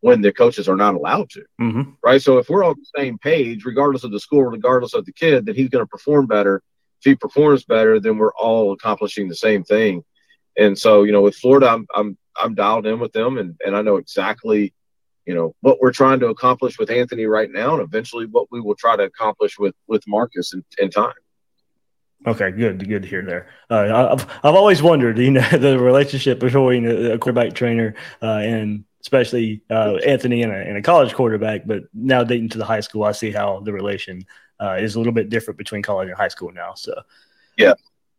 when 0.00 0.20
the 0.20 0.32
coaches 0.32 0.68
are 0.68 0.76
not 0.76 0.94
allowed 0.94 1.30
to. 1.30 1.44
Mm-hmm. 1.60 1.92
Right. 2.02 2.20
So 2.20 2.38
if 2.38 2.50
we're 2.50 2.64
on 2.64 2.76
the 2.78 3.00
same 3.00 3.16
page, 3.16 3.64
regardless 3.64 4.04
of 4.04 4.10
the 4.10 4.20
school, 4.20 4.44
regardless 4.44 4.92
of 4.92 5.06
the 5.06 5.12
kid, 5.12 5.46
that 5.46 5.56
he's 5.56 5.70
going 5.70 5.82
to 5.82 5.88
perform 5.88 6.26
better 6.26 6.62
he 7.04 7.14
performs 7.14 7.64
better, 7.64 8.00
then 8.00 8.18
we're 8.18 8.34
all 8.34 8.72
accomplishing 8.72 9.28
the 9.28 9.36
same 9.36 9.64
thing. 9.64 10.04
And 10.56 10.78
so, 10.78 11.02
you 11.02 11.12
know, 11.12 11.22
with 11.22 11.36
Florida, 11.36 11.68
I'm 11.68 11.86
I'm 11.94 12.16
I'm 12.36 12.54
dialed 12.54 12.86
in 12.86 13.00
with 13.00 13.12
them, 13.12 13.38
and 13.38 13.56
and 13.64 13.76
I 13.76 13.82
know 13.82 13.96
exactly, 13.96 14.72
you 15.26 15.34
know, 15.34 15.54
what 15.60 15.80
we're 15.80 15.92
trying 15.92 16.20
to 16.20 16.28
accomplish 16.28 16.78
with 16.78 16.90
Anthony 16.90 17.26
right 17.26 17.50
now, 17.50 17.74
and 17.74 17.82
eventually 17.82 18.26
what 18.26 18.48
we 18.50 18.60
will 18.60 18.76
try 18.76 18.96
to 18.96 19.04
accomplish 19.04 19.58
with 19.58 19.74
with 19.86 20.04
Marcus 20.06 20.54
in, 20.54 20.64
in 20.78 20.90
time. 20.90 21.14
Okay, 22.26 22.52
good, 22.52 22.88
good 22.88 23.02
to 23.02 23.08
hear 23.08 23.22
there. 23.22 23.48
Uh, 23.68 24.12
I've 24.12 24.26
I've 24.44 24.54
always 24.54 24.82
wondered, 24.82 25.18
you 25.18 25.32
know, 25.32 25.48
the 25.52 25.78
relationship 25.78 26.38
between 26.38 26.86
a 26.86 27.18
quarterback 27.18 27.54
trainer 27.54 27.94
uh, 28.22 28.38
and 28.38 28.84
especially 29.02 29.60
uh, 29.68 29.96
Anthony 29.96 30.42
and 30.42 30.50
a, 30.50 30.56
and 30.56 30.78
a, 30.78 30.82
college 30.82 31.12
quarterback. 31.12 31.66
But 31.66 31.82
now 31.92 32.24
dating 32.24 32.48
to 32.50 32.58
the 32.58 32.64
high 32.64 32.80
school, 32.80 33.04
I 33.04 33.12
see 33.12 33.30
how 33.30 33.60
the 33.60 33.72
relation 33.72 34.24
uh, 34.60 34.76
is 34.80 34.94
a 34.94 34.98
little 34.98 35.12
bit 35.12 35.28
different 35.28 35.58
between 35.58 35.82
college 35.82 36.08
and 36.08 36.16
high 36.16 36.28
school 36.28 36.52
now. 36.52 36.74
So, 36.74 37.02
yeah. 37.56 37.74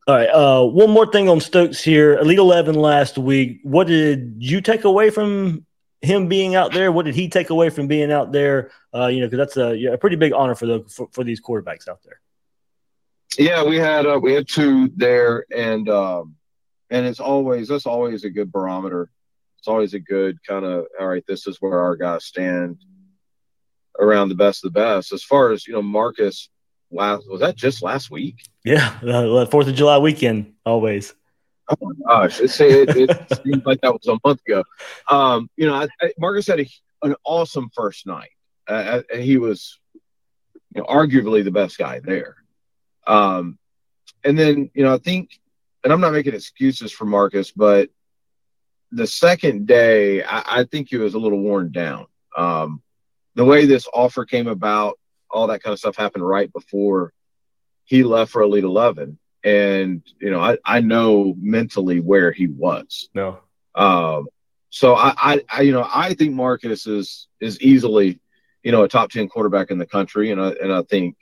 All 0.07 0.15
right. 0.15 0.29
Uh, 0.29 0.63
one 0.65 0.91
more 0.91 1.11
thing 1.11 1.29
on 1.29 1.39
Stokes 1.39 1.83
here. 1.83 2.17
Elite 2.17 2.37
Eleven 2.37 2.75
last 2.75 3.17
week. 3.17 3.59
What 3.63 3.87
did 3.87 4.35
you 4.39 4.61
take 4.61 4.83
away 4.83 5.09
from 5.09 5.65
him 6.01 6.27
being 6.27 6.55
out 6.55 6.71
there? 6.73 6.91
What 6.91 7.05
did 7.05 7.15
he 7.15 7.27
take 7.27 7.49
away 7.49 7.69
from 7.69 7.87
being 7.87 8.11
out 8.11 8.31
there? 8.31 8.71
Uh, 8.93 9.07
you 9.07 9.19
know, 9.19 9.27
because 9.27 9.37
that's 9.37 9.57
a, 9.57 9.93
a, 9.93 9.97
pretty 9.97 10.15
big 10.15 10.33
honor 10.33 10.55
for 10.55 10.67
the 10.67 10.85
for, 10.89 11.09
for, 11.11 11.23
these 11.23 11.41
quarterbacks 11.41 11.87
out 11.87 11.99
there. 12.03 12.21
Yeah, 13.37 13.63
we 13.63 13.77
had 13.77 14.05
uh, 14.05 14.19
we 14.21 14.33
had 14.33 14.47
two 14.47 14.91
there, 14.95 15.45
and 15.53 15.89
um, 15.89 16.35
and 16.89 17.05
it's 17.05 17.19
always 17.19 17.67
that's 17.67 17.87
always 17.87 18.23
a 18.23 18.29
good 18.29 18.51
barometer. 18.51 19.09
It's 19.57 19.67
always 19.67 19.93
a 19.95 19.99
good 19.99 20.37
kind 20.47 20.63
of 20.63 20.85
all 20.99 21.07
right. 21.07 21.25
This 21.27 21.47
is 21.47 21.57
where 21.59 21.79
our 21.79 21.95
guys 21.95 22.25
stand 22.25 22.77
around 23.99 24.29
the 24.29 24.35
best 24.35 24.63
of 24.63 24.73
the 24.73 24.79
best. 24.79 25.11
As 25.11 25.23
far 25.23 25.51
as 25.51 25.67
you 25.67 25.73
know, 25.73 25.81
Marcus 25.81 26.49
last 26.91 27.29
was 27.29 27.41
that 27.41 27.55
just 27.55 27.81
last 27.81 28.11
week? 28.11 28.43
Yeah, 28.63 28.97
uh, 29.03 29.45
Fourth 29.45 29.67
of 29.67 29.75
July 29.75 29.97
weekend, 29.97 30.53
always. 30.65 31.13
Oh 31.67 31.75
my 31.81 31.93
gosh, 32.07 32.39
it, 32.41 32.59
it, 32.59 33.09
it 33.09 33.41
seems 33.43 33.65
like 33.65 33.81
that 33.81 33.93
was 33.93 34.07
a 34.07 34.17
month 34.23 34.41
ago. 34.47 34.63
Um, 35.09 35.49
you 35.57 35.67
know, 35.67 35.73
I, 35.73 35.87
I, 36.01 36.13
Marcus 36.19 36.47
had 36.47 36.59
a, 36.59 36.67
an 37.01 37.15
awesome 37.23 37.69
first 37.75 38.05
night. 38.05 38.29
Uh, 38.67 39.01
uh, 39.11 39.17
he 39.17 39.37
was, 39.37 39.79
you 40.73 40.81
know, 40.81 40.87
arguably 40.87 41.43
the 41.43 41.51
best 41.51 41.77
guy 41.77 41.99
there. 41.99 42.35
Um, 43.07 43.57
and 44.23 44.37
then, 44.37 44.69
you 44.73 44.83
know, 44.83 44.93
I 44.93 44.97
think, 44.97 45.39
and 45.83 45.93
I'm 45.93 46.01
not 46.01 46.13
making 46.13 46.33
excuses 46.33 46.91
for 46.91 47.05
Marcus, 47.05 47.51
but 47.51 47.89
the 48.91 49.07
second 49.07 49.67
day, 49.67 50.23
I, 50.23 50.59
I 50.59 50.63
think 50.63 50.89
he 50.89 50.97
was 50.97 51.13
a 51.13 51.19
little 51.19 51.39
worn 51.39 51.71
down. 51.71 52.07
Um, 52.35 52.81
the 53.35 53.45
way 53.45 53.65
this 53.65 53.87
offer 53.93 54.25
came 54.25 54.47
about, 54.47 54.97
all 55.29 55.47
that 55.47 55.61
kind 55.61 55.73
of 55.73 55.79
stuff 55.79 55.95
happened 55.95 56.27
right 56.27 56.51
before 56.51 57.13
he 57.83 58.03
left 58.03 58.31
for 58.31 58.41
Elite 58.41 58.63
Eleven, 58.63 59.17
and 59.43 60.01
you 60.19 60.31
know, 60.31 60.39
I, 60.39 60.57
I 60.65 60.79
know 60.79 61.35
mentally 61.37 61.99
where 61.99 62.31
he 62.31 62.47
was. 62.47 63.09
No. 63.13 63.39
Um, 63.75 64.27
so 64.69 64.95
I, 64.95 65.13
I, 65.17 65.41
I, 65.49 65.61
you 65.61 65.71
know, 65.71 65.87
I 65.93 66.13
think 66.13 66.33
Marcus 66.33 66.87
is 66.87 67.27
is 67.39 67.61
easily, 67.61 68.19
you 68.63 68.71
know, 68.71 68.83
a 68.83 68.89
top 68.89 69.11
ten 69.11 69.27
quarterback 69.27 69.69
in 69.71 69.77
the 69.77 69.85
country, 69.85 70.31
and 70.31 70.41
I 70.41 70.49
and 70.61 70.73
I 70.73 70.81
think, 70.81 71.15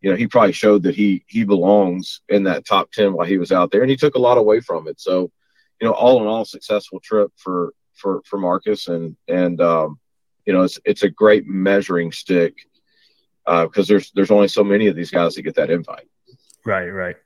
you 0.00 0.10
know, 0.10 0.16
he 0.16 0.26
probably 0.26 0.52
showed 0.52 0.82
that 0.82 0.94
he 0.94 1.24
he 1.26 1.44
belongs 1.44 2.20
in 2.28 2.44
that 2.44 2.66
top 2.66 2.92
ten 2.92 3.14
while 3.14 3.26
he 3.26 3.38
was 3.38 3.52
out 3.52 3.70
there, 3.70 3.80
and 3.80 3.90
he 3.90 3.96
took 3.96 4.14
a 4.14 4.20
lot 4.20 4.38
away 4.38 4.60
from 4.60 4.86
it. 4.88 5.00
So, 5.00 5.30
you 5.80 5.88
know, 5.88 5.92
all 5.92 6.20
in 6.20 6.26
all, 6.26 6.44
successful 6.44 7.00
trip 7.00 7.32
for 7.36 7.72
for 7.94 8.20
for 8.26 8.38
Marcus, 8.38 8.88
and 8.88 9.16
and 9.26 9.60
um, 9.60 9.98
you 10.46 10.52
know, 10.52 10.62
it's 10.62 10.78
it's 10.84 11.02
a 11.02 11.10
great 11.10 11.46
measuring 11.46 12.12
stick 12.12 12.66
because 13.44 13.78
uh, 13.78 13.84
there's 13.88 14.10
there's 14.12 14.30
only 14.30 14.48
so 14.48 14.64
many 14.64 14.86
of 14.86 14.96
these 14.96 15.10
guys 15.10 15.34
that 15.34 15.42
get 15.42 15.54
that 15.54 15.70
invite. 15.70 16.08
Right, 16.64 16.88
right. 16.88 17.16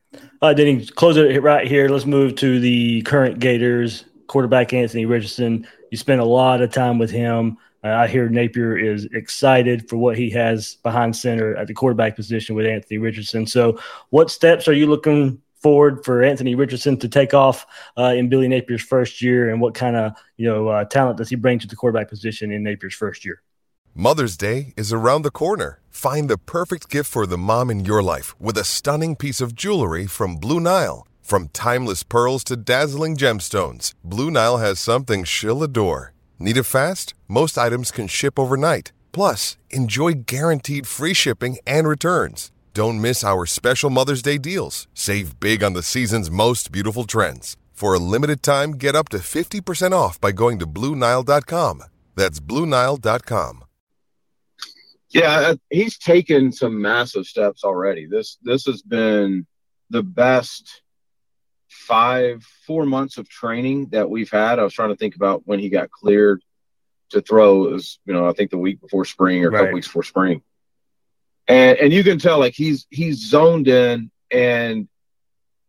Uh, 0.42 0.54
then 0.54 0.81
he 0.81 0.87
close 0.87 1.16
it 1.16 1.42
right 1.42 1.66
here. 1.66 1.88
Let's 1.88 2.07
move 2.07 2.35
to 2.37 2.59
the 2.59 3.02
current 3.02 3.38
Gators 3.38 4.04
quarterback, 4.26 4.72
Anthony 4.72 5.07
Richardson. 5.07 5.66
You 5.90 5.98
spent 5.98 6.20
a 6.20 6.24
lot 6.24 6.61
of 6.61 6.72
time 6.72 6.98
with 6.98 7.11
him. 7.11 7.59
Uh, 7.85 7.88
I 7.88 8.09
hear 8.09 8.28
Napier 8.28 8.76
is 8.76 9.04
excited 9.07 9.88
for 9.88 9.96
what 9.96 10.18
he 10.18 10.31
has 10.31 10.76
behind 10.83 11.14
center 11.14 11.54
at 11.54 11.68
the 11.68 11.74
quarterback 11.74 12.16
position 12.16 12.57
with 12.57 12.66
Anthony 12.66 12.98
Richardson. 12.98 13.46
So, 13.46 13.78
what 14.11 14.31
steps 14.31 14.66
are 14.66 14.72
you 14.72 14.87
looking 14.87 15.40
forward 15.60 16.04
for 16.04 16.22
Anthony 16.22 16.54
Richardson 16.54 16.96
to 16.98 17.08
take 17.08 17.34
off 17.34 17.66
uh, 17.96 18.14
in 18.16 18.28
Billy 18.28 18.48
Napier's 18.48 18.82
first 18.82 19.22
year, 19.22 19.50
and 19.50 19.60
what 19.60 19.74
kind 19.74 19.96
of 19.96 20.12
you 20.36 20.46
know 20.46 20.68
uh, 20.68 20.84
talent 20.84 21.18
does 21.18 21.28
he 21.28 21.36
bring 21.36 21.58
to 21.58 21.66
the 21.66 21.76
quarterback 21.76 22.08
position 22.08 22.50
in 22.52 22.62
Napier's 22.62 22.94
first 22.94 23.24
year? 23.24 23.42
Mother's 23.94 24.36
Day 24.36 24.74
is 24.76 24.92
around 24.92 25.22
the 25.22 25.30
corner. 25.30 25.80
Find 25.90 26.30
the 26.30 26.38
perfect 26.38 26.88
gift 26.88 27.10
for 27.10 27.26
the 27.26 27.38
mom 27.38 27.70
in 27.70 27.84
your 27.84 28.02
life 28.02 28.40
with 28.40 28.56
a 28.56 28.64
stunning 28.64 29.16
piece 29.16 29.40
of 29.40 29.54
jewelry 29.54 30.06
from 30.06 30.36
Blue 30.36 30.60
Nile. 30.60 31.04
From 31.20 31.48
timeless 31.48 32.04
pearls 32.04 32.44
to 32.44 32.56
dazzling 32.56 33.16
gemstones, 33.16 33.92
Blue 34.04 34.30
Nile 34.30 34.58
has 34.58 34.78
something 34.78 35.24
she'll 35.24 35.62
adore. 35.62 36.14
Need 36.38 36.56
it 36.56 36.62
fast? 36.62 37.12
Most 37.26 37.58
items 37.58 37.90
can 37.90 38.06
ship 38.06 38.38
overnight. 38.38 38.92
Plus, 39.10 39.58
enjoy 39.70 40.12
guaranteed 40.12 40.86
free 40.86 41.14
shipping 41.14 41.58
and 41.66 41.88
returns. 41.88 42.52
Don't 42.78 43.00
miss 43.00 43.24
our 43.24 43.44
special 43.44 43.90
Mother's 43.90 44.22
Day 44.22 44.38
deals. 44.38 44.86
Save 44.94 45.40
big 45.40 45.64
on 45.64 45.72
the 45.72 45.82
season's 45.82 46.30
most 46.30 46.70
beautiful 46.70 47.02
trends. 47.02 47.56
For 47.72 47.92
a 47.92 47.98
limited 47.98 48.40
time, 48.40 48.74
get 48.74 48.94
up 48.94 49.08
to 49.08 49.18
50% 49.18 49.90
off 49.90 50.20
by 50.20 50.30
going 50.30 50.60
to 50.60 50.66
BlueNile.com. 50.68 51.82
That's 52.14 52.38
BlueNile.com. 52.38 53.64
Yeah, 55.10 55.32
uh, 55.32 55.56
he's 55.70 55.98
taken 55.98 56.52
some 56.52 56.80
massive 56.80 57.26
steps 57.26 57.64
already. 57.64 58.06
This 58.06 58.38
this 58.42 58.66
has 58.66 58.80
been 58.80 59.44
the 59.90 60.04
best 60.04 60.82
five, 61.68 62.44
four 62.64 62.86
months 62.86 63.18
of 63.18 63.28
training 63.28 63.88
that 63.88 64.08
we've 64.08 64.30
had. 64.30 64.60
I 64.60 64.62
was 64.62 64.72
trying 64.72 64.90
to 64.90 64.96
think 64.96 65.16
about 65.16 65.42
when 65.46 65.58
he 65.58 65.68
got 65.68 65.90
cleared 65.90 66.44
to 67.10 67.22
throw. 67.22 67.64
It 67.64 67.72
was, 67.72 67.98
you 68.04 68.14
know, 68.14 68.28
I 68.28 68.34
think 68.34 68.52
the 68.52 68.58
week 68.58 68.80
before 68.80 69.04
spring 69.04 69.44
or 69.44 69.48
a 69.48 69.50
right. 69.50 69.58
couple 69.62 69.74
weeks 69.74 69.88
before 69.88 70.04
spring 70.04 70.42
and 71.48 71.78
and 71.78 71.92
you 71.92 72.04
can 72.04 72.18
tell 72.18 72.38
like 72.38 72.54
he's 72.54 72.87
he's 72.90 73.28
zoned 73.28 73.66
in 73.66 74.11
and 74.30 74.88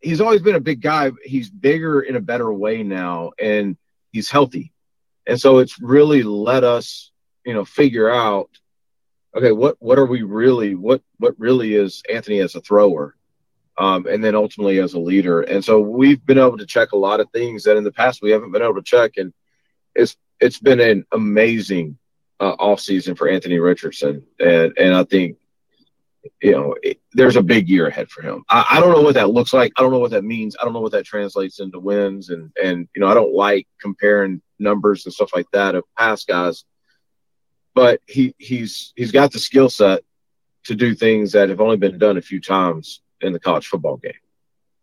he's 0.01 0.21
always 0.21 0.41
been 0.41 0.55
a 0.55 0.61
big 0.61 0.81
guy. 0.81 1.11
He's 1.23 1.49
bigger 1.49 2.01
in 2.01 2.15
a 2.15 2.21
better 2.21 2.51
way 2.51 2.83
now 2.83 3.31
and 3.39 3.77
he's 4.11 4.29
healthy. 4.29 4.73
And 5.25 5.39
so 5.39 5.59
it's 5.59 5.79
really 5.79 6.23
let 6.23 6.63
us 6.63 7.11
you 7.45 7.53
know 7.53 7.65
figure 7.65 8.09
out 8.09 8.49
okay 9.35 9.51
what 9.51 9.77
what 9.79 9.97
are 9.97 10.05
we 10.05 10.23
really 10.23 10.75
what 10.75 11.01
what 11.17 11.39
really 11.39 11.73
is 11.73 12.03
anthony 12.11 12.39
as 12.39 12.55
a 12.55 12.61
thrower 12.61 13.15
um, 13.77 14.05
and 14.07 14.21
then 14.21 14.35
ultimately 14.35 14.79
as 14.79 14.93
a 14.93 14.99
leader. 14.99 15.41
And 15.41 15.63
so 15.63 15.79
we've 15.79 16.23
been 16.25 16.37
able 16.37 16.57
to 16.57 16.65
check 16.65 16.91
a 16.91 16.97
lot 16.97 17.21
of 17.21 17.31
things 17.31 17.63
that 17.63 17.77
in 17.77 17.85
the 17.85 17.93
past 17.93 18.21
we 18.21 18.31
haven't 18.31 18.51
been 18.51 18.61
able 18.61 18.75
to 18.75 18.81
check. 18.81 19.13
And 19.15 19.33
it's 19.95 20.17
it's 20.39 20.59
been 20.59 20.81
an 20.81 21.05
amazing 21.13 21.97
uh, 22.41 22.55
off 22.59 22.81
season 22.81 23.15
for 23.15 23.29
anthony 23.29 23.59
richardson. 23.59 24.25
And 24.39 24.73
and 24.77 24.93
i 24.93 25.03
think 25.03 25.37
you 26.41 26.51
know, 26.51 26.75
it, 26.83 26.99
there's 27.13 27.35
a 27.35 27.43
big 27.43 27.69
year 27.69 27.87
ahead 27.87 28.09
for 28.09 28.21
him. 28.21 28.43
I, 28.49 28.65
I, 28.71 28.79
don't 28.79 28.93
know 28.93 29.01
what 29.01 29.13
that 29.15 29.29
looks 29.29 29.53
like. 29.53 29.71
I 29.77 29.81
don't 29.81 29.91
know 29.91 29.99
what 29.99 30.11
that 30.11 30.23
means. 30.23 30.55
I 30.59 30.65
don't 30.65 30.73
know 30.73 30.81
what 30.81 30.91
that 30.91 31.05
translates 31.05 31.59
into 31.59 31.79
wins. 31.79 32.29
And 32.29 32.51
and 32.61 32.87
you 32.95 33.01
know, 33.01 33.07
I 33.07 33.13
don't 33.13 33.33
like 33.33 33.67
comparing 33.79 34.41
numbers 34.57 35.05
and 35.05 35.13
stuff 35.13 35.31
like 35.33 35.47
that 35.51 35.75
of 35.75 35.83
past 35.97 36.27
guys. 36.27 36.65
But 37.73 38.01
he 38.07 38.35
he's 38.37 38.93
he's 38.95 39.11
got 39.11 39.31
the 39.31 39.39
skill 39.39 39.69
set 39.69 40.03
to 40.65 40.75
do 40.75 40.93
things 40.93 41.31
that 41.31 41.49
have 41.49 41.61
only 41.61 41.77
been 41.77 41.97
done 41.97 42.17
a 42.17 42.21
few 42.21 42.41
times 42.41 43.01
in 43.21 43.33
the 43.33 43.39
college 43.39 43.67
football 43.67 43.97
game. 43.97 44.13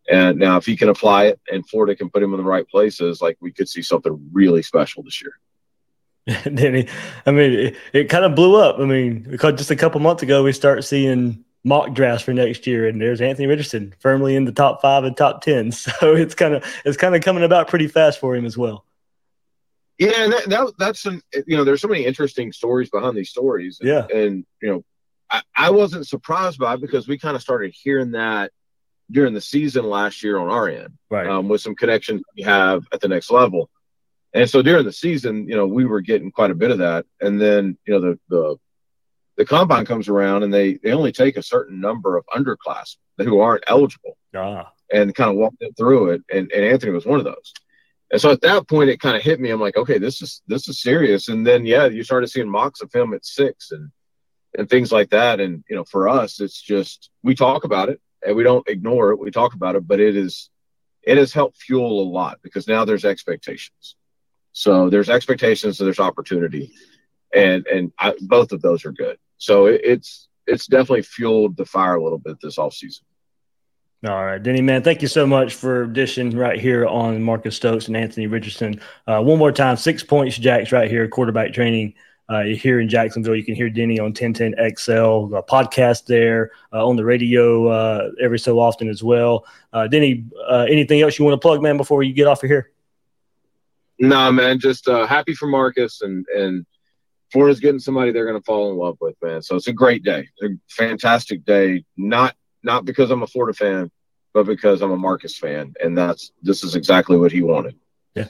And 0.08 0.38
now, 0.38 0.56
if 0.56 0.64
he 0.64 0.76
can 0.76 0.88
apply 0.88 1.26
it, 1.26 1.40
and 1.50 1.68
Florida 1.68 1.96
can 1.96 2.10
put 2.10 2.22
him 2.22 2.32
in 2.32 2.38
the 2.38 2.44
right 2.44 2.66
places, 2.68 3.20
like 3.20 3.36
we 3.40 3.52
could 3.52 3.68
see 3.68 3.82
something 3.82 4.30
really 4.32 4.62
special 4.62 5.02
this 5.02 5.20
year. 5.20 5.34
he, 6.44 6.88
I 7.24 7.30
mean, 7.30 7.52
it, 7.52 7.76
it 7.92 8.04
kind 8.08 8.24
of 8.24 8.34
blew 8.34 8.56
up. 8.56 8.80
I 8.80 8.84
mean, 8.84 9.20
because 9.20 9.54
just 9.54 9.70
a 9.70 9.76
couple 9.76 10.00
months 10.00 10.22
ago, 10.24 10.42
we 10.42 10.52
start 10.52 10.84
seeing 10.84 11.44
mock 11.62 11.92
drafts 11.94 12.24
for 12.24 12.32
next 12.32 12.66
year, 12.66 12.88
and 12.88 13.00
there's 13.00 13.20
Anthony 13.20 13.46
Richardson 13.46 13.94
firmly 14.00 14.34
in 14.34 14.44
the 14.44 14.52
top 14.52 14.82
five 14.82 15.04
and 15.04 15.16
top 15.16 15.42
ten. 15.42 15.72
So 15.72 16.14
it's 16.14 16.34
kind 16.34 16.54
of 16.54 16.64
it's 16.84 16.96
kind 16.96 17.14
of 17.14 17.22
coming 17.22 17.44
about 17.44 17.68
pretty 17.68 17.86
fast 17.86 18.18
for 18.18 18.34
him 18.34 18.44
as 18.44 18.56
well. 18.56 18.84
Yeah, 19.98 20.12
and 20.16 20.32
that, 20.32 20.48
that 20.50 20.72
that's 20.78 21.00
some 21.00 21.22
you 21.46 21.56
know, 21.56 21.64
there's 21.64 21.80
so 21.80 21.88
many 21.88 22.04
interesting 22.04 22.52
stories 22.52 22.90
behind 22.90 23.16
these 23.16 23.30
stories. 23.30 23.78
And, 23.80 23.88
yeah, 23.88 24.06
and 24.12 24.44
you 24.60 24.68
know, 24.68 24.84
I, 25.30 25.42
I 25.56 25.70
wasn't 25.70 26.06
surprised 26.06 26.58
by 26.58 26.74
it 26.74 26.80
because 26.80 27.06
we 27.06 27.18
kind 27.18 27.36
of 27.36 27.42
started 27.42 27.72
hearing 27.72 28.12
that 28.12 28.52
during 29.10 29.32
the 29.32 29.40
season 29.40 29.88
last 29.88 30.22
year 30.22 30.38
on 30.38 30.48
our 30.48 30.68
end, 30.68 30.98
right? 31.08 31.26
Um, 31.26 31.48
with 31.48 31.60
some 31.60 31.76
connections 31.76 32.22
we 32.36 32.42
have 32.42 32.84
at 32.92 33.00
the 33.00 33.08
next 33.08 33.30
level. 33.30 33.70
And 34.36 34.50
so 34.50 34.60
during 34.60 34.84
the 34.84 34.92
season, 34.92 35.48
you 35.48 35.56
know, 35.56 35.66
we 35.66 35.86
were 35.86 36.02
getting 36.02 36.30
quite 36.30 36.50
a 36.50 36.54
bit 36.54 36.70
of 36.70 36.78
that. 36.78 37.06
And 37.22 37.40
then, 37.40 37.78
you 37.86 37.94
know, 37.94 38.00
the 38.00 38.18
the 38.28 38.56
the 39.38 39.44
combine 39.46 39.86
comes 39.86 40.08
around 40.08 40.42
and 40.42 40.52
they 40.52 40.74
they 40.74 40.92
only 40.92 41.10
take 41.10 41.38
a 41.38 41.42
certain 41.42 41.80
number 41.80 42.18
of 42.18 42.24
underclass 42.34 42.96
who 43.16 43.40
aren't 43.40 43.64
eligible 43.66 44.18
ah. 44.34 44.70
and 44.92 45.14
kind 45.14 45.30
of 45.30 45.36
walked 45.36 45.56
it 45.60 45.74
through 45.74 46.10
it. 46.10 46.22
And, 46.30 46.52
and 46.52 46.64
Anthony 46.64 46.92
was 46.92 47.06
one 47.06 47.18
of 47.18 47.24
those. 47.24 47.54
And 48.12 48.20
so 48.20 48.30
at 48.30 48.42
that 48.42 48.68
point, 48.68 48.90
it 48.90 49.00
kind 49.00 49.16
of 49.16 49.22
hit 49.22 49.40
me. 49.40 49.48
I'm 49.48 49.60
like, 49.60 49.78
okay, 49.78 49.96
this 49.96 50.20
is 50.20 50.42
this 50.46 50.68
is 50.68 50.82
serious. 50.82 51.28
And 51.28 51.46
then 51.46 51.64
yeah, 51.64 51.86
you 51.86 52.04
started 52.04 52.28
seeing 52.28 52.48
mocks 52.48 52.82
of 52.82 52.92
him 52.92 53.14
at 53.14 53.24
six 53.24 53.70
and 53.70 53.90
and 54.58 54.68
things 54.68 54.92
like 54.92 55.08
that. 55.10 55.40
And 55.40 55.64
you 55.66 55.76
know, 55.76 55.84
for 55.84 56.10
us, 56.10 56.40
it's 56.40 56.60
just 56.60 57.08
we 57.22 57.34
talk 57.34 57.64
about 57.64 57.88
it 57.88 58.02
and 58.24 58.36
we 58.36 58.42
don't 58.42 58.68
ignore 58.68 59.12
it. 59.12 59.18
We 59.18 59.30
talk 59.30 59.54
about 59.54 59.76
it, 59.76 59.88
but 59.88 59.98
it 59.98 60.14
is 60.14 60.50
it 61.02 61.16
has 61.16 61.32
helped 61.32 61.56
fuel 61.56 62.02
a 62.02 62.06
lot 62.10 62.40
because 62.42 62.68
now 62.68 62.84
there's 62.84 63.06
expectations. 63.06 63.96
So 64.56 64.88
there's 64.88 65.10
expectations 65.10 65.78
and 65.78 65.86
there's 65.86 66.00
opportunity, 66.00 66.72
and 67.34 67.66
and 67.66 67.92
I, 67.98 68.14
both 68.22 68.52
of 68.52 68.62
those 68.62 68.86
are 68.86 68.90
good. 68.90 69.18
So 69.36 69.66
it, 69.66 69.82
it's 69.84 70.28
it's 70.46 70.66
definitely 70.66 71.02
fueled 71.02 71.58
the 71.58 71.66
fire 71.66 71.96
a 71.96 72.02
little 72.02 72.16
bit 72.16 72.40
this 72.40 72.56
off 72.56 72.72
season. 72.72 73.04
All 74.08 74.24
right, 74.24 74.42
Denny, 74.42 74.62
man, 74.62 74.82
thank 74.82 75.02
you 75.02 75.08
so 75.08 75.26
much 75.26 75.54
for 75.54 75.84
dishing 75.84 76.30
right 76.30 76.58
here 76.58 76.86
on 76.86 77.22
Marcus 77.22 77.54
Stokes 77.54 77.88
and 77.88 77.96
Anthony 77.98 78.28
Richardson. 78.28 78.80
Uh, 79.06 79.20
one 79.20 79.38
more 79.38 79.52
time, 79.52 79.76
six 79.76 80.02
points, 80.02 80.38
Jacks, 80.38 80.72
right 80.72 80.90
here, 80.90 81.06
quarterback 81.06 81.52
training 81.52 81.92
uh, 82.30 82.44
here 82.44 82.80
in 82.80 82.88
Jacksonville. 82.88 83.36
You 83.36 83.44
can 83.44 83.54
hear 83.54 83.68
Denny 83.68 83.98
on 83.98 84.14
1010 84.14 84.54
XL, 84.74 85.36
a 85.36 85.42
podcast 85.42 86.06
there, 86.06 86.52
uh, 86.72 86.86
on 86.86 86.96
the 86.96 87.04
radio 87.04 87.68
uh, 87.68 88.10
every 88.22 88.38
so 88.38 88.58
often 88.58 88.88
as 88.88 89.02
well. 89.02 89.44
Uh, 89.74 89.86
Denny, 89.86 90.24
uh, 90.48 90.66
anything 90.66 91.02
else 91.02 91.18
you 91.18 91.26
want 91.26 91.34
to 91.34 91.46
plug, 91.46 91.60
man, 91.60 91.76
before 91.76 92.02
you 92.02 92.14
get 92.14 92.26
off 92.26 92.42
of 92.42 92.48
here? 92.48 92.70
Nah, 93.98 94.30
man, 94.30 94.58
just 94.58 94.88
uh, 94.88 95.06
happy 95.06 95.34
for 95.34 95.46
Marcus 95.46 96.02
and 96.02 96.26
and 96.34 96.66
Florida's 97.32 97.60
getting 97.60 97.80
somebody 97.80 98.12
they're 98.12 98.26
going 98.26 98.40
to 98.40 98.44
fall 98.44 98.70
in 98.70 98.76
love 98.76 98.96
with, 99.00 99.16
man. 99.22 99.42
So 99.42 99.56
it's 99.56 99.66
a 99.66 99.72
great 99.72 100.04
day, 100.04 100.28
it's 100.38 100.52
a 100.54 100.56
fantastic 100.72 101.44
day. 101.44 101.84
Not 101.96 102.36
not 102.62 102.84
because 102.84 103.10
I'm 103.10 103.22
a 103.22 103.26
Florida 103.26 103.56
fan, 103.56 103.90
but 104.34 104.46
because 104.46 104.82
I'm 104.82 104.92
a 104.92 104.96
Marcus 104.96 105.36
fan, 105.38 105.74
and 105.82 105.96
that's 105.96 106.32
this 106.42 106.62
is 106.62 106.74
exactly 106.74 107.16
what 107.16 107.32
he 107.32 107.42
wanted. 107.42 107.76
Yeah. 108.14 108.26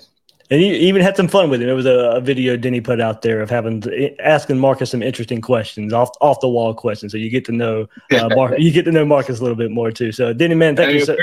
And 0.48 0.60
he 0.60 0.76
even 0.76 1.02
had 1.02 1.16
some 1.16 1.26
fun 1.26 1.50
with 1.50 1.60
it. 1.60 1.68
It 1.68 1.72
was 1.72 1.86
a, 1.86 2.12
a 2.16 2.20
video 2.20 2.56
Denny 2.56 2.80
put 2.80 3.00
out 3.00 3.20
there 3.22 3.40
of 3.40 3.50
having 3.50 3.82
asking 4.20 4.60
Marcus 4.60 4.92
some 4.92 5.02
interesting 5.02 5.40
questions, 5.40 5.92
off 5.92 6.10
off 6.20 6.38
the 6.40 6.48
wall 6.48 6.72
questions. 6.72 7.10
So 7.10 7.18
you 7.18 7.30
get 7.30 7.44
to 7.46 7.52
know 7.52 7.88
uh, 8.12 8.28
Mar- 8.34 8.56
you 8.56 8.70
get 8.70 8.84
to 8.84 8.92
know 8.92 9.04
Marcus 9.04 9.40
a 9.40 9.42
little 9.42 9.56
bit 9.56 9.72
more 9.72 9.90
too. 9.90 10.12
So 10.12 10.32
Denny, 10.32 10.54
man, 10.54 10.76
thank 10.76 10.90
And 10.90 10.94
you. 10.94 11.00
if, 11.00 11.06
So- 11.06 11.16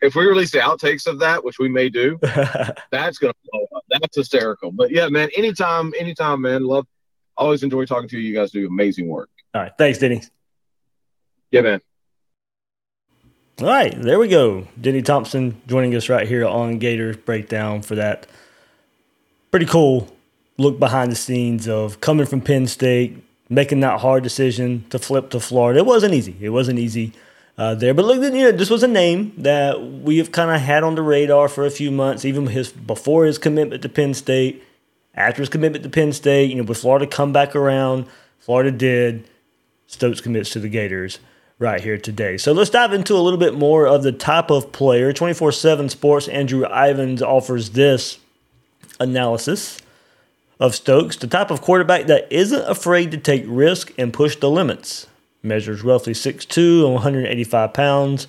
if 0.00 0.14
we 0.14 0.26
release 0.26 0.50
the 0.50 0.58
outtakes 0.58 1.06
of 1.06 1.18
that, 1.20 1.42
which 1.42 1.58
we 1.58 1.68
may 1.68 1.88
do, 1.88 2.18
that's 2.90 3.18
gonna 3.18 3.34
blow 3.50 3.66
up. 3.74 3.84
That's 3.90 4.16
hysterical. 4.16 4.70
But 4.70 4.90
yeah, 4.90 5.08
man, 5.08 5.28
anytime, 5.36 5.92
anytime, 5.98 6.42
man. 6.42 6.64
Love, 6.64 6.86
always 7.36 7.62
enjoy 7.62 7.84
talking 7.84 8.08
to 8.08 8.18
you. 8.18 8.28
You 8.28 8.34
guys 8.34 8.50
do 8.50 8.66
amazing 8.66 9.08
work. 9.08 9.30
All 9.54 9.62
right, 9.62 9.72
thanks, 9.78 9.98
Denny. 9.98 10.22
Yeah, 11.50 11.62
man. 11.62 11.80
All 13.60 13.66
right, 13.66 14.00
there 14.00 14.20
we 14.20 14.28
go. 14.28 14.68
Denny 14.80 15.02
Thompson 15.02 15.60
joining 15.66 15.94
us 15.96 16.08
right 16.08 16.28
here 16.28 16.46
on 16.46 16.78
Gators 16.78 17.16
Breakdown 17.16 17.82
for 17.82 17.96
that 17.96 18.28
pretty 19.50 19.66
cool 19.66 20.14
look 20.58 20.78
behind 20.78 21.10
the 21.10 21.16
scenes 21.16 21.66
of 21.68 22.00
coming 22.00 22.26
from 22.26 22.40
Penn 22.40 22.66
State, 22.66 23.16
making 23.48 23.80
that 23.80 24.00
hard 24.00 24.22
decision 24.22 24.84
to 24.90 24.98
flip 24.98 25.30
to 25.30 25.40
Florida. 25.40 25.80
It 25.80 25.86
wasn't 25.86 26.14
easy. 26.14 26.36
It 26.40 26.50
wasn't 26.50 26.78
easy 26.78 27.12
uh, 27.58 27.74
there, 27.74 27.92
but 27.92 28.04
look, 28.04 28.22
you 28.22 28.30
know, 28.30 28.52
this 28.52 28.70
was 28.70 28.84
a 28.84 28.88
name 28.88 29.34
that 29.36 29.82
we 29.82 30.18
have 30.18 30.30
kind 30.30 30.50
of 30.50 30.60
had 30.60 30.84
on 30.84 30.94
the 30.94 31.02
radar 31.02 31.48
for 31.48 31.66
a 31.66 31.70
few 31.70 31.90
months, 31.90 32.24
even 32.24 32.46
his 32.46 32.70
before 32.70 33.26
his 33.26 33.36
commitment 33.36 33.82
to 33.82 33.88
Penn 33.88 34.14
State, 34.14 34.62
after 35.12 35.42
his 35.42 35.48
commitment 35.48 35.82
to 35.82 35.90
Penn 35.90 36.12
State. 36.12 36.50
You 36.50 36.56
know, 36.56 36.62
with 36.62 36.78
Florida 36.78 37.06
come 37.06 37.32
back 37.32 37.56
around, 37.56 38.06
Florida 38.38 38.70
did. 38.70 39.28
Stokes 39.88 40.20
commits 40.20 40.50
to 40.50 40.60
the 40.60 40.68
Gators 40.68 41.18
right 41.58 41.80
here 41.80 41.98
today. 41.98 42.36
So 42.36 42.52
let's 42.52 42.70
dive 42.70 42.92
into 42.92 43.14
a 43.14 43.18
little 43.18 43.38
bit 43.38 43.54
more 43.54 43.88
of 43.88 44.02
the 44.02 44.12
type 44.12 44.50
of 44.50 44.70
player. 44.70 45.12
24 45.12 45.50
7 45.50 45.88
Sports, 45.88 46.28
Andrew 46.28 46.64
Ivins 46.64 47.22
offers 47.22 47.70
this 47.70 48.18
analysis 49.00 49.80
of 50.60 50.74
Stokes, 50.74 51.16
the 51.16 51.26
type 51.26 51.50
of 51.50 51.60
quarterback 51.60 52.06
that 52.06 52.30
isn't 52.30 52.68
afraid 52.68 53.10
to 53.12 53.16
take 53.16 53.44
risk 53.46 53.92
and 53.98 54.12
push 54.12 54.36
the 54.36 54.50
limits. 54.50 55.06
Measures 55.48 55.82
roughly 55.82 56.12
6'2 56.12 56.84
and 56.84 56.94
185 56.94 57.72
pounds 57.72 58.26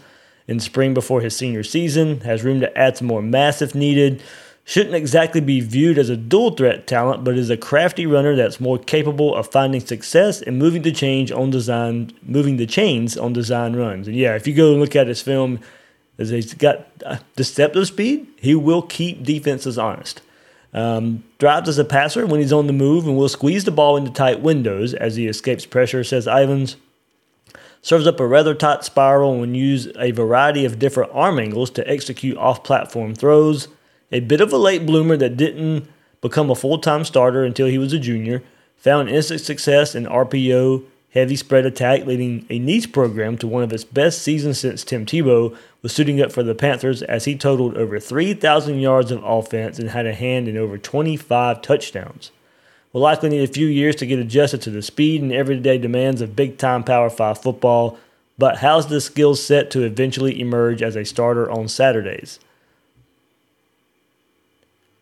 in 0.49 0.59
spring 0.59 0.95
before 0.95 1.21
his 1.21 1.35
senior 1.35 1.63
season, 1.63 2.21
has 2.21 2.43
room 2.43 2.59
to 2.59 2.75
add 2.75 2.97
some 2.97 3.05
more 3.05 3.21
mass 3.21 3.61
if 3.61 3.75
needed. 3.75 4.23
Shouldn't 4.65 4.95
exactly 4.95 5.41
be 5.41 5.59
viewed 5.59 5.99
as 5.99 6.09
a 6.09 6.17
dual 6.17 6.51
threat 6.51 6.87
talent, 6.87 7.23
but 7.23 7.37
is 7.37 7.51
a 7.51 7.57
crafty 7.57 8.07
runner 8.07 8.35
that's 8.35 8.59
more 8.59 8.79
capable 8.79 9.35
of 9.35 9.51
finding 9.51 9.79
success 9.79 10.41
and 10.41 10.57
moving 10.57 10.81
the 10.81 10.91
change 10.91 11.31
on 11.31 11.51
design, 11.51 12.11
moving 12.23 12.57
the 12.57 12.65
chains 12.65 13.15
on 13.15 13.31
design 13.31 13.75
runs. 13.75 14.07
And 14.07 14.17
yeah, 14.17 14.35
if 14.35 14.47
you 14.47 14.55
go 14.55 14.71
and 14.71 14.81
look 14.81 14.95
at 14.95 15.07
his 15.07 15.21
film, 15.21 15.59
as 16.17 16.29
he's 16.29 16.55
got 16.55 16.87
uh, 17.05 17.17
deceptive 17.35 17.85
speed, 17.85 18.25
he 18.37 18.55
will 18.55 18.81
keep 18.81 19.23
defenses 19.23 19.77
honest. 19.77 20.21
Um, 20.73 21.23
drives 21.37 21.69
as 21.69 21.77
a 21.77 21.85
passer 21.85 22.25
when 22.25 22.39
he's 22.39 22.53
on 22.53 22.65
the 22.65 22.73
move 22.73 23.07
and 23.07 23.15
will 23.15 23.29
squeeze 23.29 23.65
the 23.65 23.71
ball 23.71 23.97
into 23.97 24.11
tight 24.11 24.41
windows 24.41 24.95
as 24.95 25.15
he 25.15 25.27
escapes 25.27 25.67
pressure, 25.67 26.03
says 26.03 26.25
Ivins. 26.25 26.75
Serves 27.81 28.07
up 28.07 28.19
a 28.19 28.27
rather 28.27 28.53
tight 28.53 28.83
spiral 28.83 29.41
and 29.41 29.55
use 29.55 29.87
a 29.97 30.11
variety 30.11 30.65
of 30.65 30.79
different 30.79 31.11
arm 31.13 31.39
angles 31.39 31.69
to 31.71 31.89
execute 31.89 32.37
off 32.37 32.63
platform 32.63 33.15
throws. 33.15 33.67
A 34.11 34.19
bit 34.19 34.41
of 34.41 34.51
a 34.51 34.57
late 34.57 34.85
bloomer 34.85 35.15
that 35.17 35.37
didn't 35.37 35.87
become 36.21 36.49
a 36.49 36.55
full 36.55 36.79
time 36.79 37.05
starter 37.05 37.43
until 37.43 37.67
he 37.67 37.77
was 37.77 37.93
a 37.93 37.99
junior. 37.99 38.43
Found 38.77 39.09
instant 39.09 39.41
success 39.41 39.95
in 39.95 40.05
RPO 40.05 40.83
heavy 41.11 41.35
spread 41.35 41.65
attack, 41.65 42.05
leading 42.05 42.45
a 42.49 42.59
Nease 42.59 42.91
program 42.91 43.37
to 43.37 43.47
one 43.47 43.63
of 43.63 43.73
its 43.73 43.83
best 43.83 44.21
seasons 44.21 44.59
since 44.59 44.83
Tim 44.83 45.05
Tebow 45.05 45.55
was 45.81 45.91
suiting 45.91 46.21
up 46.21 46.31
for 46.31 46.43
the 46.43 46.55
Panthers 46.55 47.01
as 47.03 47.25
he 47.25 47.35
totaled 47.35 47.75
over 47.77 47.99
3,000 47.99 48.79
yards 48.79 49.11
of 49.11 49.23
offense 49.23 49.79
and 49.79 49.89
had 49.89 50.05
a 50.05 50.13
hand 50.13 50.47
in 50.47 50.57
over 50.57 50.77
25 50.77 51.61
touchdowns. 51.61 52.31
Will 52.91 53.01
likely 53.01 53.29
need 53.29 53.47
a 53.47 53.51
few 53.51 53.67
years 53.67 53.95
to 53.97 54.05
get 54.05 54.19
adjusted 54.19 54.61
to 54.63 54.71
the 54.71 54.81
speed 54.81 55.21
and 55.21 55.31
everyday 55.31 55.77
demands 55.77 56.21
of 56.21 56.35
big 56.35 56.57
time 56.57 56.83
Power 56.83 57.09
5 57.09 57.41
football, 57.41 57.99
but 58.37 58.57
has 58.57 58.87
the 58.87 58.99
skill 58.99 59.35
set 59.35 59.69
to 59.71 59.83
eventually 59.83 60.39
emerge 60.39 60.81
as 60.81 60.95
a 60.95 61.05
starter 61.05 61.49
on 61.51 61.67
Saturdays. 61.67 62.39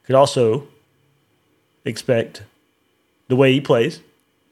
Could 0.06 0.15
also 0.15 0.67
expect 1.86 2.43
the 3.30 3.36
way 3.36 3.54
he 3.54 3.62
plays 3.62 4.02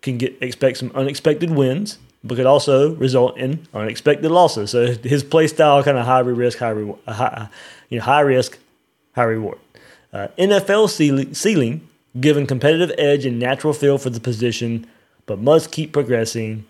can 0.06 0.18
get 0.18 0.38
expect 0.40 0.78
some 0.78 0.92
unexpected 0.96 1.50
wins, 1.50 1.98
but 2.24 2.36
could 2.36 2.46
also 2.46 2.94
result 2.96 3.38
in 3.38 3.68
unexpected 3.74 4.30
losses. 4.30 4.72
So 4.72 4.94
his 4.94 5.24
play 5.24 5.48
style 5.48 5.84
kind 5.84 5.98
of 5.98 6.06
high 6.06 6.20
risk, 6.20 6.60
high 6.60 6.70
reward, 6.70 7.00
high, 7.08 7.50
you 7.90 7.98
know, 7.98 8.06
high 8.06 8.22
risk, 8.22 8.58
high 9.16 9.24
reward. 9.24 9.58
Uh, 10.14 10.28
NFL 10.38 10.90
ceiling, 10.90 11.34
ceiling, 11.34 11.88
given 12.20 12.48
competitive 12.48 12.94
edge 12.98 13.26
and 13.26 13.40
natural 13.40 13.74
feel 13.74 13.98
for 13.98 14.10
the 14.10 14.20
position, 14.20 14.88
but 15.26 15.40
must 15.40 15.72
keep 15.72 15.92
progressing 15.92 16.66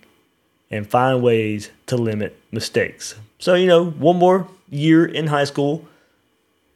and 0.72 0.90
find 0.90 1.22
ways 1.22 1.70
to 1.88 1.96
limit 1.98 2.38
mistakes. 2.52 3.16
So 3.40 3.56
you 3.56 3.68
know, 3.68 3.86
one 3.86 4.18
more 4.18 4.48
year 4.70 5.06
in 5.06 5.28
high 5.28 5.44
school 5.44 5.86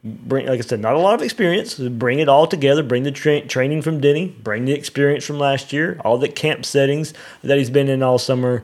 bring 0.04 0.48
like 0.48 0.60
I 0.60 0.62
said, 0.62 0.80
not 0.80 0.96
a 0.96 1.00
lot 1.00 1.16
of 1.16 1.22
experience. 1.22 1.76
Bring 1.76 2.20
it 2.20 2.30
all 2.30 2.48
together. 2.48 2.84
Bring 2.84 3.04
the 3.04 3.12
tra- 3.12 3.46
training 3.46 3.82
from 3.82 4.00
Denny. 4.00 4.28
Bring 4.28 4.66
the 4.66 4.74
experience 4.74 5.26
from 5.26 5.40
last 5.40 5.74
year. 5.74 6.00
All 6.04 6.18
the 6.18 6.30
camp 6.30 6.66
settings 6.66 7.14
that 7.44 7.58
he's 7.58 7.70
been 7.70 7.90
in 7.90 8.04
all 8.04 8.18
summer. 8.18 8.64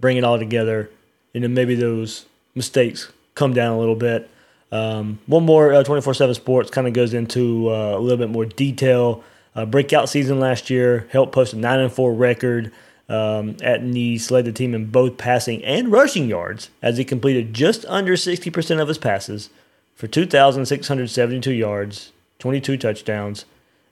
Bring 0.00 0.16
it 0.16 0.24
all 0.24 0.38
together, 0.38 0.90
and 1.34 1.42
then 1.42 1.54
maybe 1.54 1.74
those 1.74 2.26
mistakes 2.54 3.10
come 3.34 3.54
down 3.54 3.74
a 3.74 3.78
little 3.78 3.94
bit. 3.94 4.28
Um, 4.72 5.20
one 5.26 5.44
more 5.44 5.82
twenty 5.84 6.02
four 6.02 6.14
seven 6.14 6.34
Sports 6.34 6.70
kind 6.70 6.86
of 6.86 6.92
goes 6.92 7.14
into 7.14 7.70
uh, 7.70 7.96
a 7.96 8.00
little 8.00 8.18
bit 8.18 8.30
more 8.30 8.44
detail. 8.44 9.22
Uh, 9.54 9.64
breakout 9.64 10.08
season 10.08 10.38
last 10.38 10.68
year 10.68 11.08
helped 11.10 11.32
post 11.32 11.52
a 11.52 11.56
nine 11.56 11.80
and 11.80 11.92
four 11.92 12.12
record. 12.12 12.72
Um, 13.08 13.56
at 13.62 13.82
Nease, 13.82 14.32
led 14.32 14.46
the 14.46 14.52
team 14.52 14.74
in 14.74 14.86
both 14.86 15.16
passing 15.16 15.64
and 15.64 15.92
rushing 15.92 16.28
yards 16.28 16.70
as 16.82 16.98
he 16.98 17.04
completed 17.04 17.54
just 17.54 17.84
under 17.86 18.14
60% 18.14 18.80
of 18.80 18.88
his 18.88 18.98
passes 18.98 19.48
for 19.94 20.08
2,672 20.08 21.52
yards, 21.52 22.10
22 22.40 22.76
touchdowns, 22.76 23.44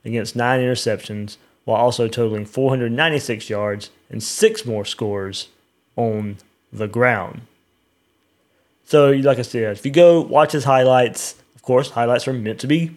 against 0.03 0.35
nine 0.35 0.59
interceptions, 0.59 1.37
while 1.63 1.81
also 1.81 2.09
totaling 2.09 2.45
496 2.45 3.49
yards 3.49 3.89
and 4.09 4.21
six 4.21 4.65
more 4.65 4.83
scores 4.83 5.47
on 5.95 6.37
the 6.71 6.87
ground. 6.87 7.41
So, 8.85 9.11
like 9.11 9.39
I 9.39 9.41
said, 9.41 9.77
if 9.77 9.85
you 9.85 9.91
go 9.91 10.21
watch 10.21 10.51
his 10.51 10.63
highlights, 10.63 11.35
of 11.55 11.63
course, 11.63 11.89
highlights 11.89 12.27
are 12.27 12.33
meant 12.33 12.59
to 12.59 12.67
be 12.67 12.95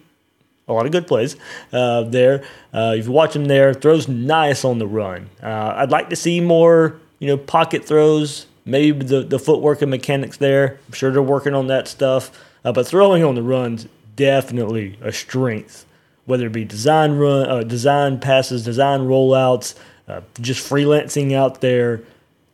a 0.67 0.73
lot 0.73 0.85
of 0.85 0.91
good 0.91 1.07
plays 1.07 1.35
uh, 1.73 2.03
there. 2.03 2.43
Uh, 2.71 2.93
if 2.95 3.07
you 3.07 3.11
watch 3.11 3.35
him 3.35 3.45
there, 3.45 3.73
throws 3.73 4.07
nice 4.07 4.63
on 4.63 4.77
the 4.77 4.87
run. 4.87 5.29
Uh, 5.41 5.73
I'd 5.75 5.89
like 5.89 6.09
to 6.11 6.15
see 6.15 6.39
more, 6.39 6.99
you 7.17 7.27
know, 7.27 7.37
pocket 7.37 7.85
throws. 7.85 8.45
Maybe 8.65 9.03
the, 9.03 9.23
the 9.23 9.39
footwork 9.39 9.81
and 9.81 9.89
mechanics 9.89 10.37
there. 10.37 10.79
I'm 10.87 10.93
sure 10.93 11.11
they're 11.11 11.23
working 11.23 11.55
on 11.55 11.67
that 11.67 11.87
stuff. 11.87 12.29
Uh, 12.63 12.71
but 12.71 12.87
throwing 12.87 13.23
on 13.23 13.33
the 13.33 13.41
runs 13.41 13.87
definitely 14.15 14.97
a 15.01 15.11
strength. 15.11 15.85
Whether 16.25 16.45
it 16.45 16.53
be 16.53 16.65
design 16.65 17.13
run, 17.13 17.49
uh, 17.49 17.63
design 17.63 18.19
passes, 18.19 18.63
design 18.63 19.01
rollouts, 19.01 19.73
uh, 20.07 20.21
just 20.39 20.69
freelancing 20.69 21.33
out 21.33 21.61
there, 21.61 22.03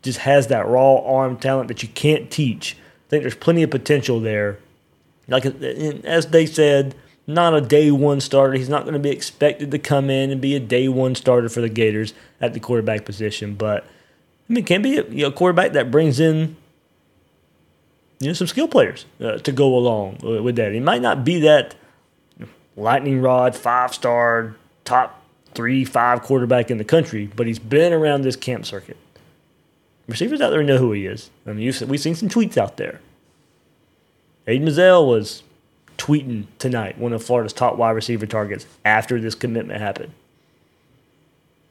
just 0.03 0.19
has 0.19 0.47
that 0.47 0.67
raw 0.67 0.99
arm 0.99 1.35
talent 1.35 1.67
that 1.67 1.83
you 1.83 1.89
can't 1.89 2.31
teach. 2.31 2.77
I 3.05 3.09
think 3.09 3.23
there's 3.23 3.35
plenty 3.35 3.63
of 3.63 3.69
potential 3.69 4.19
there. 4.19 4.59
Like 5.27 5.45
as 5.45 6.27
they 6.27 6.45
said, 6.45 6.95
not 7.27 7.53
a 7.55 7.61
day 7.61 7.91
one 7.91 8.21
starter. 8.21 8.53
He's 8.53 8.69
not 8.69 8.83
going 8.83 8.93
to 8.93 8.99
be 8.99 9.09
expected 9.09 9.71
to 9.71 9.79
come 9.79 10.09
in 10.09 10.31
and 10.31 10.39
be 10.39 10.55
a 10.55 10.59
day 10.59 10.87
one 10.87 11.15
starter 11.15 11.49
for 11.49 11.61
the 11.61 11.69
Gators 11.69 12.13
at 12.39 12.53
the 12.53 12.59
quarterback 12.59 13.05
position. 13.05 13.55
But 13.55 13.83
I 14.49 14.53
mean, 14.53 14.63
can 14.63 14.81
be 14.81 14.97
a 14.97 15.03
you 15.09 15.23
know, 15.23 15.31
quarterback 15.31 15.73
that 15.73 15.89
brings 15.89 16.19
in 16.19 16.55
you 18.19 18.27
know 18.27 18.33
some 18.33 18.47
skill 18.47 18.67
players 18.67 19.05
uh, 19.19 19.37
to 19.39 19.51
go 19.51 19.75
along 19.75 20.19
with 20.21 20.55
that. 20.57 20.73
He 20.73 20.79
might 20.79 21.01
not 21.01 21.23
be 21.23 21.39
that 21.41 21.75
lightning 22.75 23.21
rod 23.21 23.55
five 23.55 23.93
star 23.93 24.55
top 24.83 25.21
three 25.53 25.85
five 25.85 26.21
quarterback 26.21 26.69
in 26.69 26.77
the 26.77 26.83
country, 26.83 27.29
but 27.35 27.47
he's 27.47 27.59
been 27.59 27.93
around 27.93 28.21
this 28.21 28.35
camp 28.35 28.65
circuit. 28.65 28.97
Receivers 30.07 30.41
out 30.41 30.51
there 30.51 30.63
know 30.63 30.77
who 30.77 30.91
he 30.91 31.05
is. 31.05 31.29
I 31.47 31.53
mean, 31.53 31.73
we've 31.87 31.99
seen 31.99 32.15
some 32.15 32.29
tweets 32.29 32.57
out 32.57 32.77
there. 32.77 33.01
Aidan 34.47 34.67
Mizell 34.67 35.07
was 35.07 35.41
tweeting 35.97 36.45
tonight, 36.59 36.97
one 36.97 37.13
of 37.13 37.23
Florida's 37.23 37.53
top 37.53 37.77
wide 37.77 37.91
receiver 37.91 38.25
targets 38.25 38.67
after 38.83 39.19
this 39.19 39.33
commitment 39.33 39.81
happened. 39.81 40.13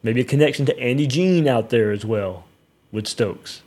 Maybe 0.02 0.20
a 0.20 0.24
connection 0.24 0.66
to 0.66 0.78
Andy 0.78 1.06
Jean 1.06 1.46
out 1.46 1.70
there 1.70 1.92
as 1.92 2.04
well 2.04 2.44
with 2.90 3.06
Stokes. 3.06 3.62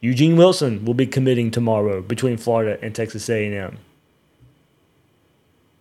Eugene 0.00 0.36
Wilson 0.36 0.84
will 0.84 0.94
be 0.94 1.06
committing 1.06 1.50
tomorrow 1.50 2.00
between 2.00 2.36
Florida 2.36 2.78
and 2.82 2.94
Texas 2.94 3.28
A&M. 3.28 3.78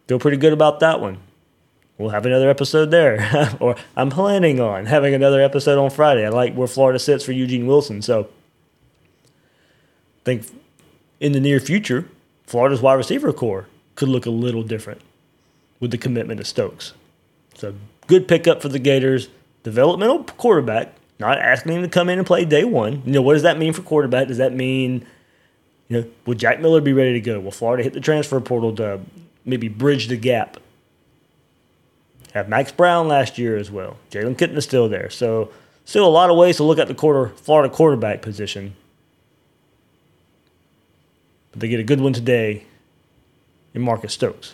Feel 0.07 0.19
pretty 0.19 0.37
good 0.37 0.53
about 0.53 0.79
that 0.79 0.99
one. 0.99 1.19
We'll 1.97 2.09
have 2.09 2.25
another 2.25 2.49
episode 2.49 2.91
there, 2.91 3.55
or 3.61 3.75
I'm 3.95 4.09
planning 4.09 4.59
on 4.59 4.85
having 4.85 5.13
another 5.13 5.41
episode 5.41 5.77
on 5.77 5.89
Friday. 5.89 6.25
I 6.25 6.29
like 6.29 6.53
where 6.53 6.67
Florida 6.67 6.99
sits 6.99 7.23
for 7.23 7.31
Eugene 7.31 7.67
Wilson, 7.67 8.01
so 8.01 8.27
I 9.23 10.23
think 10.25 10.45
in 11.21 11.31
the 11.31 11.39
near 11.39 11.59
future, 11.61 12.09
Florida's 12.45 12.81
wide 12.81 12.95
receiver 12.95 13.31
core 13.31 13.67
could 13.95 14.09
look 14.09 14.25
a 14.25 14.29
little 14.29 14.63
different 14.63 15.01
with 15.79 15.91
the 15.91 15.97
commitment 15.97 16.41
of 16.41 16.47
Stokes. 16.47 16.93
So 17.55 17.73
good 18.07 18.27
pickup 18.27 18.61
for 18.61 18.69
the 18.69 18.79
Gators. 18.79 19.29
Developmental 19.63 20.23
quarterback, 20.23 20.93
not 21.17 21.39
asking 21.39 21.73
him 21.73 21.81
to 21.81 21.89
come 21.89 22.09
in 22.09 22.19
and 22.19 22.27
play 22.27 22.45
day 22.45 22.65
one. 22.65 23.01
You 23.05 23.13
know, 23.13 23.21
what 23.21 23.33
does 23.33 23.43
that 23.43 23.57
mean 23.57 23.73
for 23.73 23.81
quarterback? 23.81 24.27
Does 24.27 24.37
that 24.37 24.53
mean, 24.53 25.05
you 25.87 26.01
know, 26.01 26.07
will 26.25 26.35
Jack 26.35 26.59
Miller 26.59 26.81
be 26.81 26.93
ready 26.93 27.13
to 27.13 27.21
go? 27.21 27.39
Will 27.39 27.51
Florida 27.51 27.83
hit 27.83 27.93
the 27.93 27.99
transfer 27.99 28.39
portal 28.41 28.75
to 28.75 28.99
maybe 29.43 29.67
bridge 29.67 30.07
the 30.07 30.17
gap? 30.17 30.57
Have 32.35 32.49
Max 32.49 32.69
Brown 32.69 33.07
last 33.07 33.37
year 33.37 33.55
as 33.55 33.71
well. 33.71 33.95
Jalen 34.11 34.35
Kitna 34.35 34.57
is 34.57 34.65
still 34.65 34.89
there. 34.89 35.09
So 35.09 35.51
still 35.85 36.05
a 36.05 36.11
lot 36.11 36.29
of 36.29 36.35
ways 36.35 36.57
to 36.57 36.65
look 36.65 36.77
at 36.77 36.89
the 36.89 36.93
quarter 36.93 37.29
Florida 37.29 37.73
quarterback 37.73 38.21
position. 38.21 38.75
But 41.51 41.61
they 41.61 41.69
get 41.69 41.79
a 41.79 41.83
good 41.83 42.01
one 42.01 42.11
today 42.11 42.65
in 43.73 43.81
Marcus 43.81 44.13
Stokes. 44.13 44.53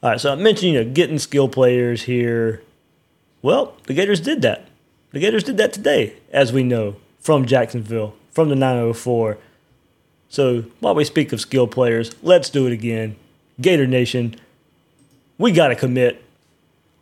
All 0.00 0.10
right, 0.10 0.20
so 0.20 0.32
I 0.32 0.36
mentioned, 0.36 0.72
you 0.72 0.84
know, 0.84 0.90
getting 0.90 1.18
skill 1.18 1.48
players 1.48 2.02
here. 2.02 2.62
Well, 3.42 3.76
the 3.86 3.94
Gators 3.94 4.20
did 4.20 4.42
that. 4.42 4.68
The 5.10 5.18
Gators 5.18 5.42
did 5.42 5.56
that 5.56 5.72
today, 5.72 6.14
as 6.30 6.52
we 6.52 6.62
know, 6.62 6.96
from 7.18 7.46
Jacksonville, 7.46 8.14
from 8.30 8.48
the 8.48 8.54
904. 8.54 9.38
So 10.28 10.62
while 10.78 10.94
we 10.94 11.04
speak 11.04 11.32
of 11.32 11.40
skill 11.40 11.66
players, 11.66 12.14
let's 12.22 12.48
do 12.50 12.66
it 12.66 12.72
again. 12.72 13.16
Gator 13.60 13.88
Nation, 13.88 14.36
we 15.36 15.50
got 15.50 15.68
to 15.68 15.74
commit. 15.74 16.22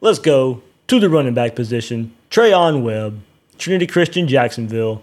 Let's 0.01 0.19
go 0.19 0.63
to 0.89 0.99
the 0.99 1.11
running 1.11 1.35
back 1.35 1.55
position. 1.55 2.15
Treyaun 2.31 2.83
Webb, 2.83 3.21
Trinity 3.59 3.87
Christian 3.87 4.27
Jacksonville. 4.27 5.03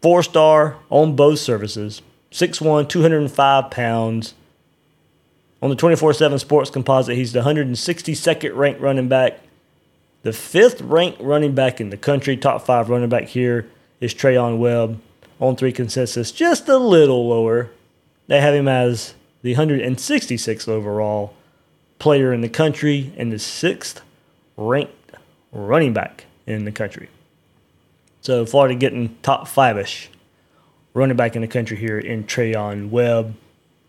Four 0.00 0.22
star 0.22 0.76
on 0.88 1.16
both 1.16 1.38
services. 1.38 2.00
6'1, 2.30 2.88
205 2.88 3.70
pounds 3.70 4.34
on 5.64 5.70
the 5.70 5.76
24 5.76 6.12
7 6.12 6.38
Sports 6.38 6.68
Composite, 6.68 7.16
he's 7.16 7.32
the 7.32 7.40
162nd 7.40 8.54
ranked 8.54 8.82
running 8.82 9.08
back. 9.08 9.40
The 10.20 10.34
fifth 10.34 10.82
ranked 10.82 11.22
running 11.22 11.54
back 11.54 11.80
in 11.80 11.88
the 11.88 11.96
country, 11.96 12.36
top 12.36 12.66
five 12.66 12.90
running 12.90 13.08
back 13.08 13.24
here 13.28 13.70
is 13.98 14.14
Treyaun 14.14 14.58
Webb. 14.58 15.00
On 15.40 15.56
three 15.56 15.72
consensus, 15.72 16.30
just 16.30 16.68
a 16.68 16.76
little 16.76 17.28
lower. 17.28 17.70
They 18.26 18.42
have 18.42 18.54
him 18.54 18.68
as 18.68 19.14
the 19.40 19.54
166th 19.54 20.68
overall 20.68 21.34
player 21.98 22.32
in 22.32 22.42
the 22.42 22.48
country 22.48 23.12
and 23.16 23.32
the 23.32 23.38
sixth 23.38 24.02
ranked 24.58 25.12
running 25.50 25.94
back 25.94 26.26
in 26.46 26.66
the 26.66 26.72
country. 26.72 27.08
So 28.20 28.44
Florida 28.44 28.74
getting 28.74 29.16
top 29.22 29.48
five 29.48 29.78
ish 29.78 30.10
running 30.92 31.16
back 31.16 31.34
in 31.34 31.42
the 31.42 31.48
country 31.48 31.78
here 31.78 31.98
in 31.98 32.24
Treyaun 32.24 32.90
Webb. 32.90 33.34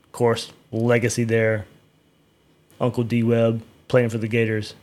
Of 0.05 0.11
course, 0.13 0.51
legacy 0.75 1.23
there. 1.23 1.65
Uncle 2.79 3.03
Dee 3.03 3.23
Webb 3.23 3.63
playing 3.87 4.09
for 4.09 4.17
the 4.17 4.27
Gators. 4.27 4.73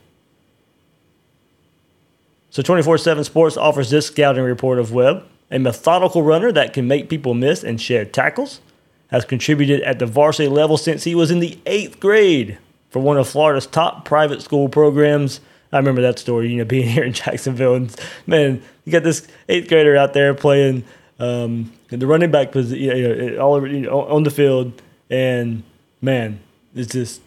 So 2.49 2.61
24 2.61 2.97
7 2.97 3.23
Sports 3.23 3.57
offers 3.57 3.89
this 3.89 4.07
scouting 4.07 4.43
report 4.43 4.79
of 4.79 4.91
Webb, 4.91 5.25
a 5.49 5.59
methodical 5.59 6.23
runner 6.23 6.51
that 6.51 6.73
can 6.73 6.87
make 6.87 7.09
people 7.09 7.33
miss 7.33 7.63
and 7.63 7.79
shed 7.79 8.13
tackles. 8.13 8.61
Has 9.07 9.25
contributed 9.25 9.81
at 9.81 9.99
the 9.99 10.07
varsity 10.07 10.49
level 10.49 10.75
since 10.75 11.03
he 11.03 11.13
was 11.13 11.29
in 11.29 11.39
the 11.39 11.59
eighth 11.67 11.99
grade 11.99 12.57
for 12.89 12.99
one 12.99 13.17
of 13.17 13.27
Florida's 13.27 13.67
top 13.67 14.05
private 14.05 14.41
school 14.41 14.69
programs. 14.69 15.39
I 15.71 15.77
remember 15.77 16.01
that 16.01 16.17
story, 16.19 16.49
you 16.49 16.57
know, 16.57 16.65
being 16.65 16.87
here 16.87 17.03
in 17.03 17.13
Jacksonville. 17.13 17.75
And 17.75 17.95
man, 18.25 18.63
you 18.85 18.91
got 18.91 19.03
this 19.03 19.27
eighth 19.49 19.67
grader 19.67 19.95
out 19.95 20.13
there 20.13 20.33
playing 20.33 20.83
um, 21.19 21.71
the 21.89 22.07
running 22.07 22.31
back 22.31 22.51
position, 22.51 22.83
you 22.83 23.31
know, 23.31 23.37
all 23.37 23.53
over, 23.53 23.67
you 23.67 23.81
know, 23.81 24.01
on 24.01 24.23
the 24.23 24.31
field. 24.31 24.81
And 25.09 25.63
man, 26.03 26.41
it's 26.75 26.91
just 26.91 27.21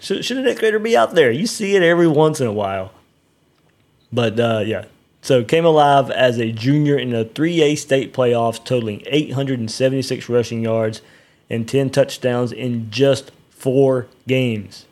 should, 0.00 0.24
should 0.24 0.38
an 0.38 0.56
grader 0.56 0.80
be 0.80 0.96
out 0.96 1.14
there? 1.14 1.30
You 1.30 1.46
see 1.46 1.76
it 1.76 1.82
every 1.82 2.08
once 2.08 2.40
in 2.40 2.46
a 2.46 2.52
while. 2.52 2.92
But 4.12 4.38
uh, 4.38 4.64
yeah, 4.66 4.86
so 5.22 5.44
came 5.44 5.64
alive 5.64 6.10
as 6.10 6.38
a 6.38 6.50
junior 6.50 6.98
in 6.98 7.10
the 7.10 7.24
3A 7.24 7.78
state 7.78 8.12
playoffs, 8.12 8.62
totaling 8.62 9.02
876 9.06 10.28
rushing 10.28 10.62
yards 10.62 11.00
and 11.48 11.68
10 11.68 11.90
touchdowns 11.90 12.50
in 12.50 12.90
just 12.90 13.30
four 13.50 14.08
games. 14.26 14.86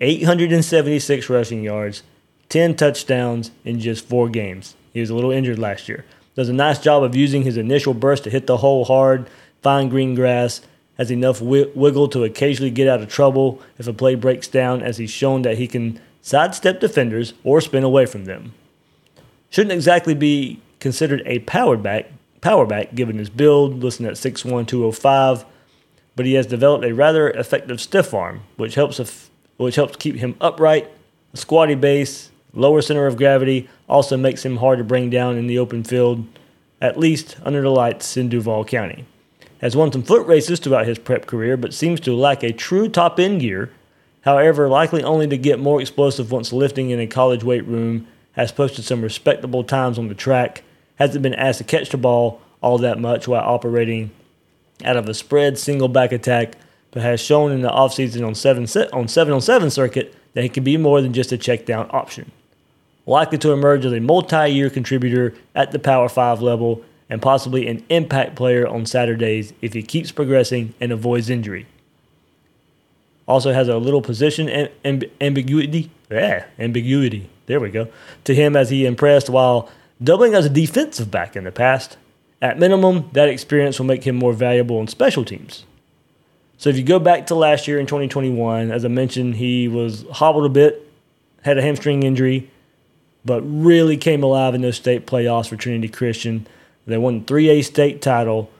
876 0.00 1.30
rushing 1.30 1.62
yards, 1.62 2.02
10 2.48 2.74
touchdowns 2.74 3.52
in 3.64 3.78
just 3.78 4.04
four 4.06 4.28
games. 4.28 4.74
He 4.92 5.00
was 5.00 5.10
a 5.10 5.14
little 5.14 5.30
injured 5.30 5.58
last 5.58 5.88
year. 5.88 6.04
Does 6.34 6.48
a 6.48 6.52
nice 6.52 6.80
job 6.80 7.04
of 7.04 7.14
using 7.14 7.42
his 7.42 7.56
initial 7.56 7.94
burst 7.94 8.24
to 8.24 8.30
hit 8.30 8.48
the 8.48 8.56
hole 8.56 8.84
hard, 8.84 9.30
find 9.62 9.88
green 9.88 10.16
grass, 10.16 10.60
has 10.96 11.10
enough 11.10 11.40
wiggle 11.40 12.08
to 12.08 12.24
occasionally 12.24 12.70
get 12.70 12.88
out 12.88 13.00
of 13.00 13.08
trouble 13.08 13.60
if 13.78 13.86
a 13.86 13.92
play 13.92 14.14
breaks 14.14 14.46
down, 14.46 14.82
as 14.82 14.98
he's 14.98 15.10
shown 15.10 15.42
that 15.42 15.58
he 15.58 15.66
can 15.66 16.00
sidestep 16.22 16.80
defenders 16.80 17.34
or 17.42 17.60
spin 17.60 17.84
away 17.84 18.06
from 18.06 18.24
them. 18.24 18.54
Shouldn't 19.50 19.72
exactly 19.72 20.14
be 20.14 20.60
considered 20.80 21.22
a 21.26 21.40
power 21.40 21.76
back, 21.76 22.10
power 22.40 22.66
back 22.66 22.94
given 22.94 23.18
his 23.18 23.30
build, 23.30 23.82
listed 23.82 24.06
at 24.06 24.14
6'1", 24.14 24.66
205, 24.66 25.44
but 26.16 26.26
he 26.26 26.34
has 26.34 26.46
developed 26.46 26.84
a 26.84 26.94
rather 26.94 27.30
effective 27.30 27.80
stiff 27.80 28.14
arm, 28.14 28.42
which 28.56 28.76
helps 28.76 29.00
if, 29.00 29.30
which 29.56 29.76
helps 29.76 29.96
keep 29.96 30.16
him 30.16 30.36
upright. 30.40 30.90
A 31.32 31.36
squatty 31.36 31.74
base, 31.74 32.30
lower 32.52 32.80
center 32.80 33.06
of 33.08 33.16
gravity, 33.16 33.68
also 33.88 34.16
makes 34.16 34.44
him 34.44 34.58
hard 34.58 34.78
to 34.78 34.84
bring 34.84 35.10
down 35.10 35.36
in 35.36 35.48
the 35.48 35.58
open 35.58 35.82
field, 35.82 36.24
at 36.80 36.98
least 36.98 37.36
under 37.42 37.62
the 37.62 37.70
lights 37.70 38.16
in 38.16 38.28
Duval 38.28 38.64
County 38.64 39.04
has 39.64 39.74
won 39.74 39.90
some 39.90 40.02
foot 40.02 40.26
races 40.26 40.60
throughout 40.60 40.86
his 40.86 40.98
prep 40.98 41.24
career, 41.24 41.56
but 41.56 41.72
seems 41.72 41.98
to 41.98 42.14
lack 42.14 42.42
a 42.42 42.52
true 42.52 42.86
top 42.86 43.18
end 43.18 43.40
gear. 43.40 43.70
However, 44.20 44.68
likely 44.68 45.02
only 45.02 45.26
to 45.26 45.38
get 45.38 45.58
more 45.58 45.80
explosive 45.80 46.30
once 46.30 46.52
lifting 46.52 46.90
in 46.90 47.00
a 47.00 47.06
college 47.06 47.42
weight 47.42 47.66
room, 47.66 48.06
has 48.32 48.52
posted 48.52 48.84
some 48.84 49.00
respectable 49.00 49.64
times 49.64 49.98
on 49.98 50.08
the 50.08 50.14
track, 50.14 50.64
hasn't 50.96 51.22
been 51.22 51.32
asked 51.32 51.58
to 51.58 51.64
catch 51.64 51.88
the 51.88 51.96
ball 51.96 52.42
all 52.60 52.76
that 52.76 52.98
much 52.98 53.26
while 53.26 53.40
operating 53.42 54.10
out 54.84 54.98
of 54.98 55.08
a 55.08 55.14
spread 55.14 55.58
single 55.58 55.88
back 55.88 56.12
attack, 56.12 56.58
but 56.90 57.00
has 57.00 57.18
shown 57.18 57.50
in 57.50 57.62
the 57.62 57.70
offseason 57.70 58.26
on 58.26 58.34
7 58.34 58.64
on 58.92 59.08
7 59.08 59.32
on 59.32 59.40
7 59.40 59.70
circuit 59.70 60.14
that 60.34 60.42
he 60.42 60.50
can 60.50 60.62
be 60.62 60.76
more 60.76 61.00
than 61.00 61.14
just 61.14 61.32
a 61.32 61.38
check 61.38 61.64
down 61.64 61.88
option. 61.90 62.30
Likely 63.06 63.38
to 63.38 63.52
emerge 63.52 63.86
as 63.86 63.94
a 63.94 64.00
multi 64.00 64.46
year 64.46 64.68
contributor 64.68 65.32
at 65.54 65.72
the 65.72 65.78
Power 65.78 66.10
5 66.10 66.42
level 66.42 66.84
and 67.08 67.20
possibly 67.20 67.66
an 67.66 67.84
impact 67.88 68.34
player 68.34 68.66
on 68.66 68.86
Saturdays 68.86 69.52
if 69.60 69.72
he 69.72 69.82
keeps 69.82 70.10
progressing 70.12 70.74
and 70.80 70.92
avoids 70.92 71.30
injury. 71.30 71.66
Also 73.26 73.52
has 73.52 73.68
a 73.68 73.78
little 73.78 74.02
position 74.02 74.48
amb- 74.84 75.10
ambiguity. 75.20 75.90
Yeah, 76.10 76.44
ambiguity. 76.58 77.30
There 77.46 77.60
we 77.60 77.70
go. 77.70 77.88
To 78.24 78.34
him 78.34 78.56
as 78.56 78.70
he 78.70 78.86
impressed 78.86 79.30
while 79.30 79.70
doubling 80.02 80.34
as 80.34 80.46
a 80.46 80.50
defensive 80.50 81.10
back 81.10 81.36
in 81.36 81.44
the 81.44 81.52
past. 81.52 81.96
At 82.42 82.58
minimum, 82.58 83.08
that 83.12 83.28
experience 83.28 83.78
will 83.78 83.86
make 83.86 84.04
him 84.04 84.16
more 84.16 84.34
valuable 84.34 84.78
on 84.78 84.86
special 84.88 85.24
teams. 85.24 85.64
So 86.58 86.70
if 86.70 86.76
you 86.76 86.82
go 86.82 86.98
back 86.98 87.26
to 87.28 87.34
last 87.34 87.66
year 87.66 87.78
in 87.80 87.86
2021, 87.86 88.70
as 88.70 88.84
I 88.84 88.88
mentioned, 88.88 89.36
he 89.36 89.66
was 89.68 90.04
hobbled 90.12 90.44
a 90.44 90.50
bit, 90.50 90.90
had 91.42 91.58
a 91.58 91.62
hamstring 91.62 92.02
injury, 92.02 92.50
but 93.24 93.40
really 93.42 93.96
came 93.96 94.22
alive 94.22 94.54
in 94.54 94.60
those 94.60 94.76
state 94.76 95.06
playoffs 95.06 95.48
for 95.48 95.56
Trinity 95.56 95.88
Christian. 95.88 96.46
They 96.86 96.98
won 96.98 97.24
3A 97.24 97.64
state 97.64 98.02
title, 98.02 98.50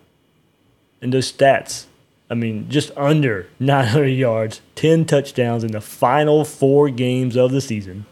and 1.01 1.13
those 1.13 1.31
stats 1.31 1.87
I 2.31 2.35
mean, 2.35 2.69
just 2.69 2.91
under 2.97 3.49
900 3.61 4.07
yards, 4.07 4.61
10 4.77 5.05
touchdowns 5.05 5.63
in 5.63 5.73
the 5.73 5.81
final 5.81 6.45
four 6.45 6.89
games 6.89 7.37
of 7.37 7.53
the 7.53 7.61
season. 7.61 8.07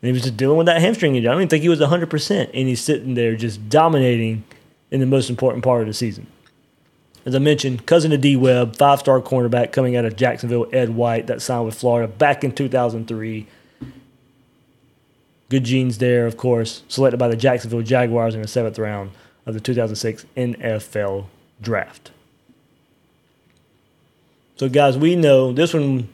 And 0.00 0.08
he 0.08 0.12
was 0.12 0.22
just 0.22 0.36
dealing 0.36 0.56
with 0.56 0.66
that 0.66 0.80
hamstring 0.80 1.16
injury. 1.16 1.28
I 1.28 1.32
don't 1.32 1.42
even 1.42 1.48
think 1.48 1.62
he 1.62 1.68
was 1.68 1.80
100%, 1.80 2.50
and 2.54 2.68
he's 2.68 2.80
sitting 2.80 3.14
there 3.14 3.36
just 3.36 3.68
dominating 3.68 4.44
in 4.90 5.00
the 5.00 5.06
most 5.06 5.28
important 5.28 5.64
part 5.64 5.82
of 5.82 5.88
the 5.88 5.92
season. 5.92 6.28
As 7.26 7.34
I 7.34 7.38
mentioned, 7.38 7.84
cousin 7.84 8.12
of 8.12 8.22
Dee 8.22 8.36
Webb, 8.36 8.76
five 8.76 9.00
star 9.00 9.20
cornerback 9.20 9.72
coming 9.72 9.94
out 9.94 10.06
of 10.06 10.16
Jacksonville, 10.16 10.66
Ed 10.72 10.90
White, 10.90 11.26
that 11.26 11.42
signed 11.42 11.66
with 11.66 11.74
Florida 11.74 12.08
back 12.10 12.42
in 12.42 12.52
2003. 12.52 13.46
Good 15.50 15.64
genes 15.64 15.98
there, 15.98 16.26
of 16.26 16.36
course. 16.36 16.82
Selected 16.88 17.18
by 17.18 17.28
the 17.28 17.36
Jacksonville 17.36 17.82
Jaguars 17.82 18.34
in 18.34 18.40
the 18.40 18.48
seventh 18.48 18.78
round 18.78 19.10
of 19.44 19.52
the 19.52 19.60
2006 19.60 20.24
NFL 20.36 21.26
draft. 21.60 22.12
So, 24.56 24.68
guys, 24.68 24.96
we 24.96 25.16
know 25.16 25.52
this 25.52 25.74
one, 25.74 26.08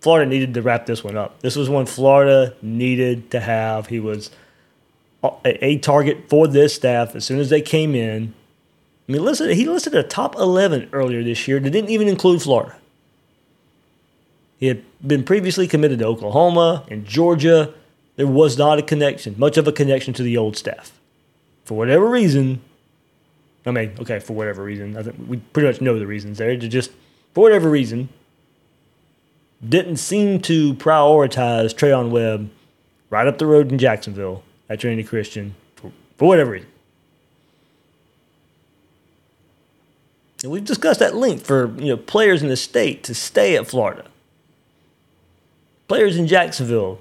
Florida 0.00 0.28
needed 0.28 0.54
to 0.54 0.62
wrap 0.62 0.86
this 0.86 1.02
one 1.02 1.16
up. 1.16 1.40
This 1.40 1.56
was 1.56 1.70
one 1.70 1.86
Florida 1.86 2.54
needed 2.60 3.30
to 3.30 3.40
have. 3.40 3.86
He 3.86 3.98
was 3.98 4.30
a, 5.44 5.78
target 5.78 6.28
for 6.28 6.46
this 6.46 6.74
staff 6.74 7.16
as 7.16 7.24
soon 7.24 7.38
as 7.38 7.48
they 7.48 7.62
came 7.62 7.94
in. 7.94 8.34
I 9.08 9.12
mean, 9.12 9.24
listen, 9.24 9.50
he 9.50 9.66
listed 9.66 9.94
a 9.94 10.02
top 10.02 10.34
11 10.34 10.90
earlier 10.92 11.22
this 11.22 11.46
year 11.48 11.60
that 11.60 11.70
didn't 11.70 11.90
even 11.90 12.08
include 12.08 12.42
Florida. 12.42 12.76
He 14.58 14.66
had 14.66 14.82
been 15.06 15.22
previously 15.22 15.66
committed 15.66 16.00
to 16.00 16.06
Oklahoma 16.06 16.84
and 16.88 17.04
Georgia. 17.06 17.72
There 18.16 18.26
was 18.26 18.56
not 18.56 18.78
a 18.78 18.82
connection, 18.82 19.34
much 19.38 19.56
of 19.56 19.68
a 19.68 19.72
connection 19.72 20.14
to 20.14 20.22
the 20.22 20.36
old 20.36 20.56
staff. 20.56 20.92
For 21.64 21.76
whatever 21.76 22.08
reason, 22.08 22.62
I 23.66 23.72
mean, 23.72 23.92
okay, 24.00 24.18
for 24.18 24.32
whatever 24.32 24.62
reason, 24.62 24.96
I 24.96 25.02
think 25.02 25.16
we 25.28 25.36
pretty 25.38 25.68
much 25.68 25.80
know 25.80 25.98
the 25.98 26.06
reasons 26.06 26.38
there. 26.38 26.56
To 26.56 26.68
just 26.68 26.90
for 27.34 27.42
whatever 27.42 27.68
reason, 27.68 28.08
didn't 29.66 29.96
seem 29.96 30.40
to 30.42 30.74
prioritize 30.74 31.74
Treyaun 31.74 32.10
Webb 32.10 32.50
right 33.10 33.26
up 33.26 33.38
the 33.38 33.46
road 33.46 33.70
in 33.70 33.78
Jacksonville 33.78 34.42
at 34.68 34.80
Trinity 34.80 35.04
Christian 35.04 35.54
for, 35.74 35.92
for 36.16 36.28
whatever 36.28 36.52
reason. 36.52 36.68
And 40.42 40.52
we've 40.52 40.64
discussed 40.64 41.00
that 41.00 41.14
link 41.14 41.42
for 41.42 41.74
you 41.78 41.88
know 41.88 41.96
players 41.96 42.42
in 42.42 42.48
the 42.48 42.56
state 42.56 43.02
to 43.04 43.14
stay 43.14 43.56
at 43.56 43.66
Florida. 43.66 44.06
Players 45.88 46.16
in 46.16 46.26
Jacksonville, 46.26 47.00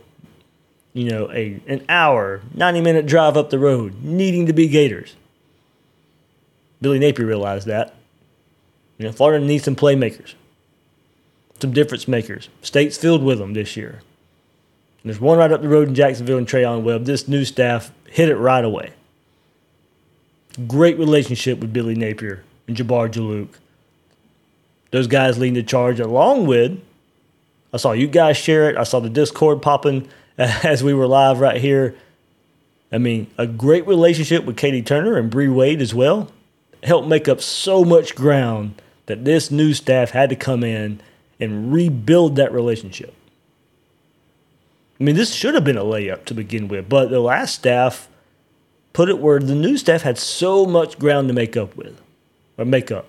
you 0.95 1.09
know, 1.09 1.29
a 1.31 1.59
an 1.67 1.85
hour, 1.89 2.41
90 2.53 2.81
minute 2.81 3.05
drive 3.05 3.35
up 3.35 3.49
the 3.49 3.59
road, 3.59 4.01
needing 4.01 4.45
to 4.47 4.53
be 4.53 4.67
Gators. 4.69 5.13
Billy 6.81 6.99
Napier 6.99 7.25
realized 7.25 7.67
that. 7.67 7.93
You 8.97 9.05
know, 9.05 9.11
Florida 9.11 9.45
needs 9.45 9.65
some 9.65 9.75
playmakers, 9.75 10.35
some 11.59 11.73
difference 11.73 12.07
makers. 12.07 12.47
State's 12.61 12.97
filled 12.97 13.23
with 13.23 13.39
them 13.39 13.53
this 13.53 13.75
year. 13.75 14.01
And 15.03 15.11
there's 15.11 15.19
one 15.19 15.37
right 15.37 15.51
up 15.51 15.61
the 15.61 15.67
road 15.67 15.89
in 15.89 15.95
Jacksonville 15.95 16.37
and 16.37 16.47
Treyaun 16.47 16.83
Webb. 16.83 17.03
This 17.03 17.27
new 17.27 17.43
staff 17.43 17.91
hit 18.09 18.29
it 18.29 18.37
right 18.37 18.63
away. 18.63 18.93
Great 20.65 20.97
relationship 20.97 21.59
with 21.59 21.73
Billy 21.73 21.95
Napier 21.95 22.43
and 22.69 22.77
Jabbar 22.77 23.11
Juluke. 23.11 23.55
Those 24.91 25.07
guys 25.07 25.37
leading 25.37 25.55
the 25.55 25.63
charge 25.63 25.99
along 25.99 26.47
with, 26.47 26.81
I 27.73 27.77
saw 27.77 27.91
you 27.91 28.07
guys 28.07 28.37
share 28.37 28.69
it. 28.69 28.77
I 28.77 28.83
saw 28.83 29.01
the 29.01 29.09
Discord 29.09 29.61
popping 29.61 30.07
as 30.37 30.83
we 30.83 30.93
were 30.93 31.07
live 31.07 31.39
right 31.39 31.59
here. 31.59 31.95
I 32.91 32.97
mean, 32.97 33.27
a 33.37 33.47
great 33.47 33.87
relationship 33.87 34.45
with 34.45 34.57
Katie 34.57 34.81
Turner 34.81 35.17
and 35.17 35.29
Bree 35.29 35.47
Wade 35.47 35.81
as 35.81 35.93
well 35.93 36.31
helped 36.83 37.07
make 37.07 37.27
up 37.27 37.41
so 37.41 37.83
much 37.83 38.15
ground 38.15 38.81
that 39.07 39.25
this 39.25 39.49
new 39.49 39.73
staff 39.73 40.11
had 40.11 40.29
to 40.29 40.35
come 40.35 40.63
in 40.63 41.01
and 41.39 41.73
rebuild 41.73 42.35
that 42.35 42.51
relationship. 42.51 43.13
I 44.99 45.03
mean, 45.03 45.15
this 45.15 45.33
should 45.33 45.55
have 45.55 45.63
been 45.63 45.77
a 45.77 45.83
layup 45.83 46.25
to 46.25 46.33
begin 46.33 46.67
with, 46.67 46.87
but 46.87 47.09
the 47.09 47.19
last 47.19 47.55
staff 47.55 48.07
put 48.93 49.09
it 49.09 49.19
where 49.19 49.39
the 49.39 49.55
new 49.55 49.77
staff 49.77 50.03
had 50.03 50.17
so 50.17 50.65
much 50.65 50.97
ground 50.97 51.27
to 51.27 51.33
make 51.33 51.57
up 51.57 51.75
with, 51.75 51.99
or 52.57 52.65
make 52.65 52.91
up. 52.91 53.07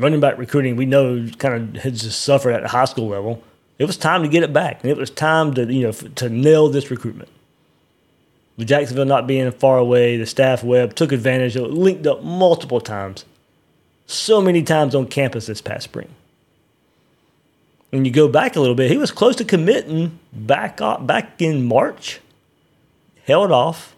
Running 0.00 0.20
back 0.20 0.38
recruiting, 0.38 0.74
we 0.74 0.86
know, 0.86 1.28
kind 1.38 1.76
of 1.76 1.82
has 1.82 2.02
just 2.02 2.22
suffered 2.22 2.52
at 2.52 2.62
the 2.62 2.68
high 2.68 2.86
school 2.86 3.08
level. 3.08 3.44
It 3.78 3.86
was 3.86 3.96
time 3.96 4.22
to 4.22 4.28
get 4.28 4.42
it 4.42 4.52
back, 4.52 4.82
and 4.82 4.90
it 4.90 4.96
was 4.96 5.10
time 5.10 5.54
to 5.54 5.72
you 5.72 5.82
know 5.82 5.92
to 5.92 6.28
nail 6.28 6.68
this 6.68 6.90
recruitment. 6.90 7.28
With 8.56 8.68
Jacksonville 8.68 9.06
not 9.06 9.26
being 9.26 9.50
far 9.50 9.78
away, 9.78 10.16
the 10.16 10.26
staff 10.26 10.62
web 10.62 10.94
took 10.94 11.10
advantage 11.10 11.56
it, 11.56 11.62
linked 11.62 12.06
up 12.06 12.22
multiple 12.22 12.80
times. 12.80 13.24
So 14.06 14.42
many 14.42 14.62
times 14.62 14.94
on 14.94 15.06
campus 15.06 15.46
this 15.46 15.62
past 15.62 15.84
spring. 15.84 16.10
When 17.90 18.04
you 18.04 18.10
go 18.10 18.28
back 18.28 18.56
a 18.56 18.60
little 18.60 18.74
bit, 18.74 18.90
he 18.90 18.96
was 18.96 19.10
close 19.10 19.36
to 19.36 19.44
committing 19.44 20.18
back 20.32 20.80
off, 20.80 21.06
back 21.06 21.40
in 21.40 21.64
March. 21.64 22.20
Held 23.26 23.52
off. 23.52 23.94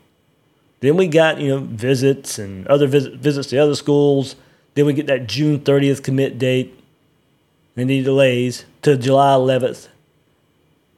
Then 0.81 0.97
we 0.97 1.07
got, 1.07 1.41
you 1.41 1.49
know, 1.49 1.59
visits 1.61 2.39
and 2.39 2.67
other 2.67 2.87
visit, 2.87 3.15
visits 3.15 3.49
to 3.49 3.59
other 3.59 3.75
schools. 3.75 4.37
Then 4.75 4.87
we 4.87 4.93
get 4.93 5.07
that 5.07 5.29
June 5.29 5.61
30th 5.61 6.03
commit 6.03 6.39
date. 6.39 6.79
Any 7.77 8.03
delays 8.03 8.65
to 8.83 8.97
July 8.97 9.35
11th. 9.35 9.89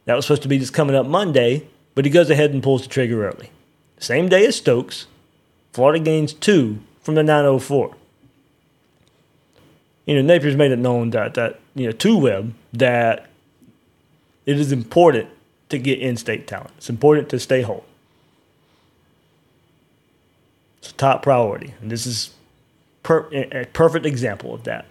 That 0.05 0.15
was 0.15 0.27
supposed 0.27 0.43
to 0.43 0.49
be 0.49 0.59
just 0.59 0.75
coming 0.75 0.95
up 0.95 1.07
Monday 1.07 1.67
but 1.97 2.05
he 2.05 2.11
goes 2.11 2.31
ahead 2.31 2.53
and 2.53 2.63
pulls 2.63 2.83
the 2.83 2.89
trigger 2.89 3.27
early. 3.27 3.51
Same 3.99 4.29
day 4.29 4.47
as 4.47 4.55
Stokes, 4.57 5.07
Florida 5.73 5.99
gains 5.99 6.33
two 6.35 6.79
from 7.01 7.17
the 7.17 7.23
904. 7.23 7.97
You 10.05 10.23
know, 10.23 10.35
Napier's 10.35 10.57
made 10.57 10.71
it 10.71 10.79
known 10.79 11.11
that, 11.11 11.35
that 11.35 11.59
you 11.75 11.87
know, 11.87 11.93
to 11.93 12.19
Webb, 12.19 12.55
that 12.75 13.29
it 14.45 14.61
is 14.61 14.71
important 14.71 15.31
to 15.71 15.79
get 15.79 15.99
in 15.99 16.19
state 16.19 16.47
talent. 16.47 16.71
It's 16.77 16.91
important 16.91 17.31
to 17.31 17.41
stay 17.41 17.63
whole. 17.63 17.87
It's 20.79 20.91
a 20.91 20.95
top 20.95 21.23
priority. 21.23 21.73
And 21.81 21.91
this 21.91 22.07
is 22.07 22.31
per- 23.03 23.27
a 23.33 23.65
perfect 23.73 24.05
example 24.05 24.55
of 24.55 24.65
that. 24.65 24.85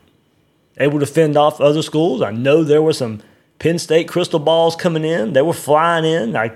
Able 0.78 0.99
to 0.99 1.05
fend 1.05 1.38
off 1.38 1.61
other 1.61 1.82
schools. 1.82 2.21
I 2.21 2.32
know 2.32 2.63
there 2.63 2.82
were 2.82 2.93
some 2.93 3.21
Penn 3.59 3.80
State 3.80 4.07
crystal 4.07 4.39
balls 4.39 4.76
coming 4.76 5.05
in. 5.05 5.34
They 5.34 5.41
were 5.41 5.53
flying 5.53 6.05
in. 6.05 6.36
I 6.36 6.51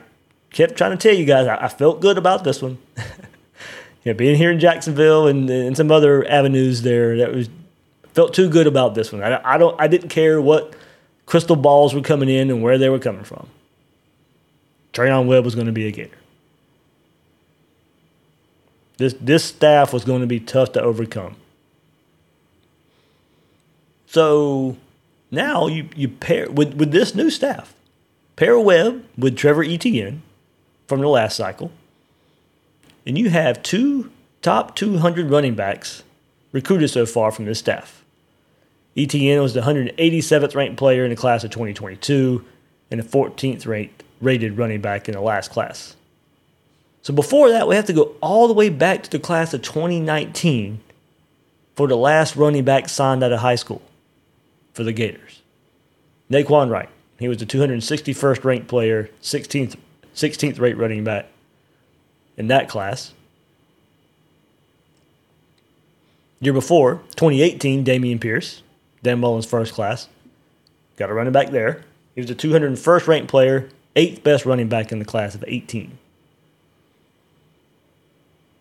kept 0.51 0.75
trying 0.75 0.91
to 0.91 0.97
tell 0.97 1.17
you 1.17 1.25
guys, 1.25 1.47
I, 1.47 1.65
I 1.65 1.67
felt 1.69 2.01
good 2.01 2.17
about 2.17 2.43
this 2.43 2.61
one. 2.61 2.77
yeah, 4.03 4.13
being 4.13 4.35
here 4.35 4.51
in 4.51 4.59
Jacksonville 4.59 5.27
and, 5.27 5.49
and 5.49 5.77
some 5.77 5.91
other 5.91 6.27
avenues 6.27 6.81
there, 6.81 7.17
that 7.17 7.33
was 7.33 7.49
felt 8.13 8.33
too 8.33 8.49
good 8.49 8.67
about 8.67 8.95
this 8.95 9.11
one. 9.11 9.23
I, 9.23 9.39
I 9.43 9.57
don't, 9.57 9.79
I 9.79 9.87
didn't 9.87 10.09
care 10.09 10.41
what 10.41 10.75
crystal 11.25 11.55
balls 11.55 11.93
were 11.93 12.01
coming 12.01 12.27
in 12.27 12.49
and 12.49 12.61
where 12.61 12.77
they 12.77 12.89
were 12.89 12.99
coming 12.99 13.23
from. 13.23 13.47
Treyaun 14.93 15.27
Webb 15.27 15.45
was 15.45 15.55
going 15.55 15.67
to 15.67 15.73
be 15.73 15.87
a 15.87 15.91
Gator. 15.91 16.17
This 18.97 19.13
this 19.21 19.45
staff 19.45 19.93
was 19.93 20.03
going 20.03 20.21
to 20.21 20.27
be 20.27 20.41
tough 20.41 20.73
to 20.73 20.81
overcome. 20.81 21.37
So 24.09 24.75
now 25.29 25.67
you 25.67 25.87
you 25.95 26.07
pair 26.07 26.49
with 26.49 26.73
with 26.73 26.91
this 26.91 27.13
new 27.13 27.29
staff, 27.29 27.75
pair 28.37 28.59
Webb 28.59 29.05
with 29.15 29.37
Trevor 29.37 29.63
Etienne, 29.63 30.23
from 30.87 31.01
the 31.01 31.07
last 31.07 31.35
cycle, 31.35 31.71
and 33.05 33.19
you 33.19 33.29
have 33.29 33.61
two 33.61 34.09
top 34.41 34.75
200 34.75 35.29
running 35.29 35.53
backs 35.53 36.01
recruited 36.51 36.89
so 36.89 37.05
far 37.05 37.31
from 37.31 37.45
this 37.45 37.59
staff. 37.59 38.03
Etienne 38.97 39.43
was 39.43 39.53
the 39.53 39.61
187th 39.61 40.55
ranked 40.55 40.77
player 40.77 41.03
in 41.03 41.11
the 41.11 41.15
class 41.15 41.43
of 41.43 41.51
2022 41.51 42.43
and 42.89 42.99
the 42.99 43.03
14th 43.03 43.67
ranked 43.67 44.03
rated 44.21 44.57
running 44.57 44.81
back 44.81 45.07
in 45.07 45.13
the 45.13 45.21
last 45.21 45.51
class. 45.51 45.95
So 47.03 47.13
before 47.13 47.51
that, 47.51 47.67
we 47.67 47.75
have 47.75 47.85
to 47.85 47.93
go 47.93 48.15
all 48.21 48.47
the 48.47 48.55
way 48.55 48.69
back 48.69 49.03
to 49.03 49.11
the 49.11 49.19
class 49.19 49.53
of 49.53 49.61
2019 49.61 50.81
for 51.75 51.87
the 51.87 51.95
last 51.95 52.35
running 52.35 52.65
back 52.65 52.89
signed 52.89 53.23
out 53.23 53.31
of 53.31 53.41
high 53.41 53.55
school 53.55 53.83
for 54.79 54.85
the 54.85 54.93
Gators. 54.93 55.41
Nay'Quan 56.29 56.69
Wright. 56.69 56.87
He 57.19 57.27
was 57.27 57.39
the 57.39 57.45
261st 57.45 58.45
ranked 58.45 58.69
player, 58.69 59.09
16th 59.21 59.75
16th 60.15 60.57
rate 60.57 60.77
running 60.77 61.03
back 61.03 61.25
in 62.37 62.47
that 62.47 62.69
class. 62.69 63.11
Year 66.39 66.53
before, 66.53 67.01
2018, 67.17 67.83
Dameon 67.83 68.21
Pierce, 68.21 68.63
Dan 69.03 69.19
Mullen's 69.19 69.45
first 69.45 69.73
class. 69.73 70.07
Got 70.95 71.09
a 71.09 71.13
running 71.13 71.33
back 71.33 71.49
there. 71.49 71.83
He 72.15 72.21
was 72.21 72.29
the 72.29 72.35
201st 72.35 73.05
ranked 73.05 73.27
player, 73.27 73.67
eighth 73.97 74.23
best 74.23 74.45
running 74.45 74.69
back 74.69 74.93
in 74.93 74.99
the 74.99 75.05
class 75.05 75.35
of 75.35 75.43
18. 75.45 75.97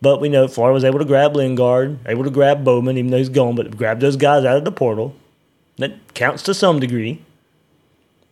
But 0.02 0.20
we 0.20 0.28
know 0.28 0.48
Florida 0.48 0.74
was 0.74 0.82
able 0.82 0.98
to 0.98 1.04
grab 1.04 1.36
Lingard, 1.36 2.00
able 2.06 2.24
to 2.24 2.30
grab 2.30 2.64
Bowman, 2.64 2.98
even 2.98 3.12
though 3.12 3.18
he's 3.18 3.28
gone, 3.28 3.54
but 3.54 3.76
grab 3.76 4.00
those 4.00 4.16
guys 4.16 4.44
out 4.44 4.56
of 4.56 4.64
the 4.64 4.72
portal. 4.72 5.14
That 5.78 6.14
counts 6.14 6.42
to 6.44 6.54
some 6.54 6.80
degree. 6.80 7.22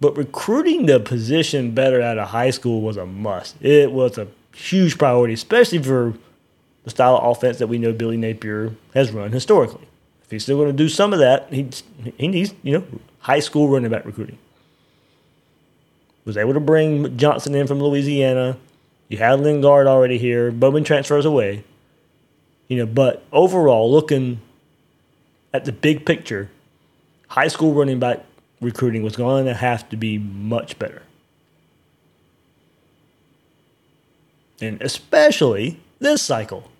But 0.00 0.16
recruiting 0.16 0.86
the 0.86 1.00
position 1.00 1.70
better 1.70 2.02
out 2.02 2.18
of 2.18 2.28
high 2.28 2.50
school 2.50 2.82
was 2.82 2.96
a 2.96 3.06
must. 3.06 3.56
It 3.62 3.92
was 3.92 4.18
a 4.18 4.28
huge 4.54 4.98
priority, 4.98 5.34
especially 5.34 5.78
for 5.78 6.14
the 6.84 6.90
style 6.90 7.16
of 7.16 7.36
offense 7.36 7.58
that 7.58 7.68
we 7.68 7.78
know 7.78 7.92
Billy 7.92 8.16
Napier 8.16 8.74
has 8.94 9.10
run 9.10 9.32
historically. 9.32 9.86
If 10.22 10.30
he's 10.30 10.42
still 10.42 10.58
going 10.58 10.68
to 10.68 10.76
do 10.76 10.88
some 10.88 11.12
of 11.12 11.18
that, 11.20 11.52
he 11.52 11.68
he 12.18 12.28
needs 12.28 12.52
you 12.62 12.72
know 12.72 12.84
high 13.20 13.40
school 13.40 13.68
running 13.68 13.90
back 13.90 14.04
recruiting. 14.04 14.38
Was 16.24 16.36
able 16.36 16.54
to 16.54 16.60
bring 16.60 17.16
Johnson 17.16 17.54
in 17.54 17.68
from 17.68 17.80
Louisiana. 17.80 18.58
You 19.08 19.18
had 19.18 19.40
Lingard 19.40 19.86
already 19.86 20.18
here. 20.18 20.50
Bowman 20.50 20.82
transfers 20.82 21.24
away. 21.24 21.62
You 22.66 22.78
know, 22.78 22.86
but 22.86 23.24
overall, 23.30 23.90
looking 23.90 24.40
at 25.54 25.64
the 25.64 25.70
big 25.70 26.04
picture, 26.04 26.50
high 27.28 27.48
school 27.48 27.74
running 27.74 27.98
back 27.98 28.24
recruiting 28.60 29.02
was 29.02 29.16
going 29.16 29.46
to 29.46 29.54
have 29.54 29.88
to 29.90 29.96
be 29.96 30.18
much 30.18 30.78
better. 30.78 31.02
And 34.60 34.80
especially 34.80 35.78
this 35.98 36.22
cycle 36.22 36.70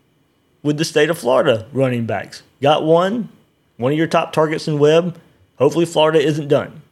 with 0.62 0.78
the 0.78 0.84
state 0.84 1.11
of 1.11 1.18
Florida 1.18 1.66
running 1.72 2.07
backs. 2.07 2.42
Got 2.62 2.84
one, 2.84 3.28
one 3.76 3.92
of 3.92 3.99
your 3.99 4.07
top 4.07 4.32
targets 4.32 4.66
in 4.66 4.78
Webb. 4.78 5.18
Hopefully, 5.59 5.86
Florida 5.86 6.18
isn't 6.18 6.49
done. 6.49 6.82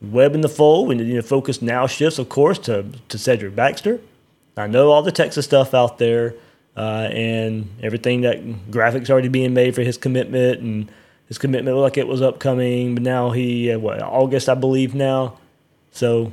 Webb 0.00 0.34
in 0.34 0.40
the 0.40 0.48
fold, 0.48 0.90
and 0.90 1.08
know, 1.08 1.22
focus 1.22 1.62
now 1.62 1.86
shifts, 1.86 2.18
of 2.18 2.28
course, 2.28 2.58
to, 2.58 2.86
to 3.08 3.18
Cedric 3.18 3.54
Baxter. 3.54 4.00
I 4.56 4.66
know 4.66 4.90
all 4.90 5.02
the 5.02 5.12
Texas 5.12 5.44
stuff 5.44 5.74
out 5.74 5.98
there 5.98 6.34
uh, 6.76 7.08
and 7.10 7.68
everything 7.82 8.22
that 8.22 8.42
graphics 8.70 9.08
already 9.08 9.28
being 9.28 9.54
made 9.54 9.74
for 9.74 9.82
his 9.82 9.96
commitment 9.96 10.60
and 10.60 10.92
his 11.32 11.38
commitment 11.38 11.74
looked 11.74 11.96
like 11.96 11.96
it 11.96 12.06
was 12.06 12.20
upcoming, 12.20 12.92
but 12.92 13.02
now 13.02 13.30
he 13.30 13.72
uh, 13.72 13.78
what 13.78 14.02
August 14.02 14.50
I 14.50 14.54
believe 14.54 14.94
now. 14.94 15.38
So 15.90 16.24
you 16.24 16.32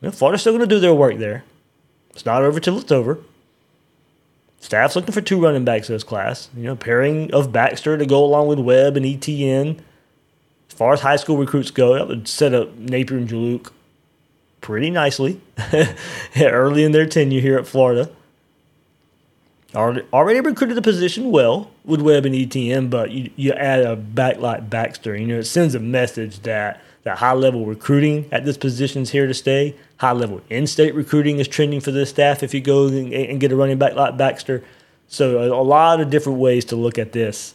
know, 0.00 0.10
Florida's 0.10 0.40
still 0.40 0.54
going 0.54 0.68
to 0.68 0.74
do 0.74 0.80
their 0.80 0.92
work 0.92 1.18
there. 1.18 1.44
It's 2.10 2.26
not 2.26 2.42
over 2.42 2.58
till 2.58 2.76
it's 2.80 2.90
over. 2.90 3.20
Staff's 4.58 4.96
looking 4.96 5.12
for 5.12 5.20
two 5.20 5.40
running 5.40 5.64
backs 5.64 5.88
in 5.88 5.94
this 5.94 6.02
class. 6.02 6.48
You 6.56 6.64
know, 6.64 6.74
pairing 6.74 7.32
of 7.32 7.52
Baxter 7.52 7.96
to 7.96 8.04
go 8.04 8.24
along 8.24 8.48
with 8.48 8.58
Webb 8.58 8.96
and 8.96 9.06
Etienne. 9.06 9.80
As 10.68 10.74
far 10.74 10.94
as 10.94 11.02
high 11.02 11.14
school 11.14 11.36
recruits 11.36 11.70
go, 11.70 11.94
that 11.94 12.08
would 12.08 12.26
set 12.26 12.52
up 12.52 12.76
Napier 12.76 13.18
and 13.18 13.28
Juluke 13.28 13.70
pretty 14.60 14.90
nicely 14.90 15.40
early 16.40 16.82
in 16.82 16.90
their 16.90 17.06
tenure 17.06 17.40
here 17.40 17.56
at 17.56 17.68
Florida. 17.68 18.10
Already 19.74 20.40
recruited 20.40 20.76
the 20.76 20.82
position 20.82 21.30
well 21.30 21.70
with 21.84 22.00
Webb 22.00 22.26
and 22.26 22.34
Etienne, 22.34 22.88
but 22.88 23.12
you, 23.12 23.30
you 23.36 23.52
add 23.52 23.80
a 23.84 23.94
back 23.94 24.38
like 24.38 24.68
Baxter, 24.68 25.16
you 25.16 25.26
know, 25.26 25.38
it 25.38 25.44
sends 25.44 25.74
a 25.74 25.80
message 25.80 26.40
that 26.40 26.80
that 27.02 27.18
high 27.18 27.32
level 27.32 27.64
recruiting 27.64 28.28
at 28.30 28.44
this 28.44 28.58
position 28.58 29.02
is 29.02 29.10
here 29.10 29.26
to 29.26 29.32
stay. 29.32 29.74
High 29.98 30.12
level 30.12 30.42
in 30.50 30.66
state 30.66 30.94
recruiting 30.94 31.38
is 31.38 31.48
trending 31.48 31.80
for 31.80 31.92
this 31.92 32.10
staff 32.10 32.42
if 32.42 32.52
you 32.52 32.60
go 32.60 32.88
and, 32.88 33.12
and 33.12 33.40
get 33.40 33.52
a 33.52 33.56
running 33.56 33.78
back 33.78 33.94
like 33.94 34.16
Baxter. 34.16 34.62
So, 35.08 35.38
a, 35.38 35.48
a 35.48 35.62
lot 35.62 36.00
of 36.00 36.10
different 36.10 36.38
ways 36.38 36.64
to 36.66 36.76
look 36.76 36.98
at 36.98 37.12
this 37.12 37.54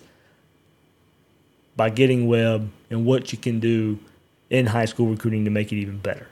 by 1.75 1.89
getting 1.89 2.27
Webb 2.27 2.71
and 2.89 3.05
what 3.05 3.31
you 3.31 3.37
can 3.37 3.59
do 3.59 3.99
in 4.49 4.67
high 4.67 4.85
school 4.85 5.07
recruiting 5.07 5.45
to 5.45 5.51
make 5.51 5.71
it 5.71 5.75
even 5.75 5.99
better. 5.99 6.27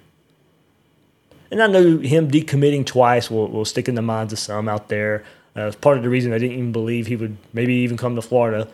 And 1.51 1.61
I 1.61 1.67
know 1.67 1.99
him 1.99 2.31
decommitting 2.31 2.86
twice 2.86 3.29
will, 3.29 3.47
will 3.47 3.65
stick 3.65 3.88
in 3.88 3.95
the 3.95 4.01
minds 4.01 4.34
of 4.34 4.39
some 4.39 4.67
out 4.67 4.89
there. 4.89 5.23
Uh, 5.56 5.68
it's 5.68 5.76
part 5.76 5.97
of 5.97 6.04
the 6.04 6.10
reason 6.10 6.34
I 6.34 6.39
didn't 6.39 6.58
even 6.58 6.72
believe 6.72 7.08
he 7.08 7.16
would 7.16 7.38
maybe 7.54 7.74
even 7.76 7.97
come 7.97 8.16
to 8.16 8.22
Florida. 8.22 8.68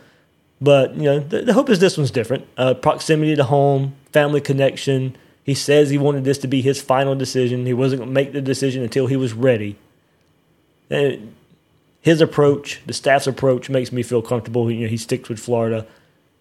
But 0.61 0.95
you 0.95 1.03
know, 1.03 1.19
the, 1.19 1.41
the 1.41 1.53
hope 1.53 1.69
is 1.69 1.79
this 1.79 1.97
one's 1.97 2.11
different. 2.11 2.47
Uh, 2.57 2.73
proximity 2.73 3.35
to 3.35 3.43
home, 3.43 3.95
family 4.11 4.41
connection. 4.41 5.15
He 5.43 5.53
says 5.53 5.89
he 5.89 5.97
wanted 5.97 6.23
this 6.23 6.37
to 6.39 6.47
be 6.47 6.61
his 6.61 6.81
final 6.81 7.15
decision. 7.15 7.65
He 7.65 7.73
wasn't 7.73 8.01
going 8.01 8.09
to 8.09 8.13
make 8.13 8.33
the 8.33 8.41
decision 8.41 8.83
until 8.83 9.07
he 9.07 9.15
was 9.15 9.33
ready. 9.33 9.77
And 10.89 11.35
his 12.01 12.21
approach, 12.21 12.81
the 12.85 12.93
staff's 12.93 13.27
approach, 13.27 13.69
makes 13.69 13.91
me 13.91 14.03
feel 14.03 14.21
comfortable. 14.21 14.69
You 14.71 14.81
know, 14.81 14.87
he 14.87 14.97
sticks 14.97 15.27
with 15.27 15.39
Florida, 15.39 15.85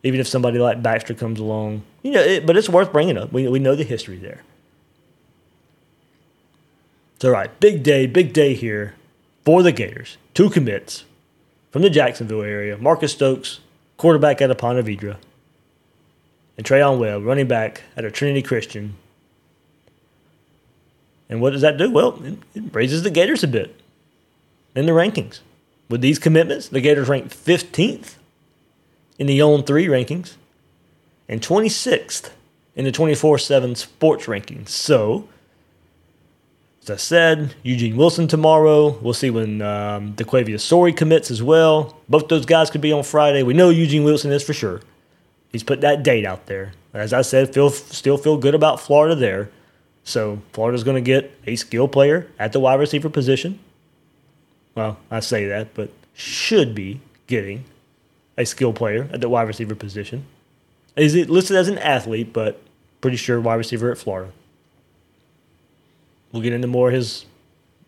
even 0.02 0.20
if 0.20 0.28
somebody 0.28 0.58
like 0.58 0.82
Baxter 0.82 1.14
comes 1.14 1.40
along. 1.40 1.82
You 2.02 2.12
know, 2.12 2.20
it, 2.20 2.46
but 2.46 2.56
it's 2.56 2.68
worth 2.68 2.92
bringing 2.92 3.18
up. 3.18 3.32
We 3.32 3.48
we 3.48 3.58
know 3.58 3.74
the 3.74 3.84
history 3.84 4.18
there. 4.18 4.42
It's 7.16 7.24
all 7.24 7.32
right. 7.32 7.58
Big 7.58 7.82
day, 7.82 8.06
big 8.06 8.32
day 8.32 8.54
here 8.54 8.94
for 9.48 9.62
the 9.62 9.72
Gators. 9.72 10.18
Two 10.34 10.50
commits 10.50 11.06
from 11.70 11.80
the 11.80 11.88
Jacksonville 11.88 12.42
area 12.42 12.76
Marcus 12.76 13.12
Stokes, 13.12 13.60
quarterback 13.96 14.42
out 14.42 14.50
of 14.50 14.58
Ponte 14.58 14.84
Vedra, 14.84 15.16
and 16.58 16.66
Treyaun 16.66 16.98
Webb, 16.98 17.24
running 17.24 17.48
back 17.48 17.84
at 17.96 18.04
a 18.04 18.10
Trinity 18.10 18.42
Christian. 18.42 18.96
And 21.30 21.40
what 21.40 21.54
does 21.54 21.62
that 21.62 21.78
do? 21.78 21.90
Well, 21.90 22.22
it, 22.22 22.38
it 22.54 22.74
raises 22.74 23.04
the 23.04 23.10
Gators 23.10 23.42
a 23.42 23.48
bit 23.48 23.74
in 24.74 24.84
the 24.84 24.92
rankings. 24.92 25.40
With 25.88 26.02
these 26.02 26.18
commitments, 26.18 26.68
the 26.68 26.82
Gators 26.82 27.08
ranked 27.08 27.34
15th 27.34 28.16
in 29.18 29.26
the 29.26 29.40
On 29.40 29.62
3 29.62 29.86
rankings 29.86 30.34
and 31.26 31.40
26th 31.40 32.32
in 32.76 32.84
the 32.84 32.92
24 32.92 33.38
7 33.38 33.74
sports 33.76 34.26
rankings. 34.26 34.68
So, 34.68 35.26
as 36.88 36.94
I 36.94 36.96
said, 36.96 37.54
Eugene 37.62 37.96
Wilson 37.96 38.28
tomorrow. 38.28 38.90
We'll 39.00 39.14
see 39.14 39.30
when 39.30 39.60
um, 39.62 40.14
Daquayvious 40.14 40.60
Sorey 40.60 40.92
commits 40.92 41.30
as 41.30 41.42
well. 41.42 41.96
Both 42.08 42.28
those 42.28 42.46
guys 42.46 42.70
could 42.70 42.80
be 42.80 42.92
on 42.92 43.02
Friday. 43.02 43.42
We 43.42 43.54
know 43.54 43.68
Eugene 43.68 44.04
Wilson 44.04 44.32
is 44.32 44.42
for 44.42 44.54
sure. 44.54 44.80
He's 45.52 45.62
put 45.62 45.80
that 45.82 46.02
date 46.02 46.24
out 46.24 46.46
there. 46.46 46.72
As 46.94 47.12
I 47.12 47.22
said, 47.22 47.52
feel 47.52 47.70
still 47.70 48.16
feel 48.16 48.36
good 48.38 48.54
about 48.54 48.80
Florida 48.80 49.14
there. 49.14 49.50
So 50.04 50.40
Florida's 50.52 50.84
going 50.84 50.96
to 50.96 51.06
get 51.06 51.30
a 51.46 51.56
skill 51.56 51.88
player 51.88 52.26
at 52.38 52.52
the 52.52 52.60
wide 52.60 52.80
receiver 52.80 53.10
position. 53.10 53.58
Well, 54.74 54.98
I 55.10 55.20
say 55.20 55.46
that, 55.46 55.74
but 55.74 55.90
should 56.14 56.74
be 56.74 57.00
getting 57.26 57.64
a 58.36 58.46
skill 58.46 58.72
player 58.72 59.08
at 59.12 59.20
the 59.20 59.28
wide 59.28 59.48
receiver 59.48 59.74
position. 59.74 60.24
Is 60.96 61.14
it 61.14 61.28
listed 61.28 61.56
as 61.56 61.68
an 61.68 61.78
athlete, 61.78 62.32
but 62.32 62.60
pretty 63.00 63.16
sure 63.16 63.40
wide 63.40 63.56
receiver 63.56 63.90
at 63.90 63.98
Florida. 63.98 64.32
We'll 66.32 66.42
get 66.42 66.52
into 66.52 66.68
more 66.68 66.88
of 66.88 66.94
his, 66.94 67.24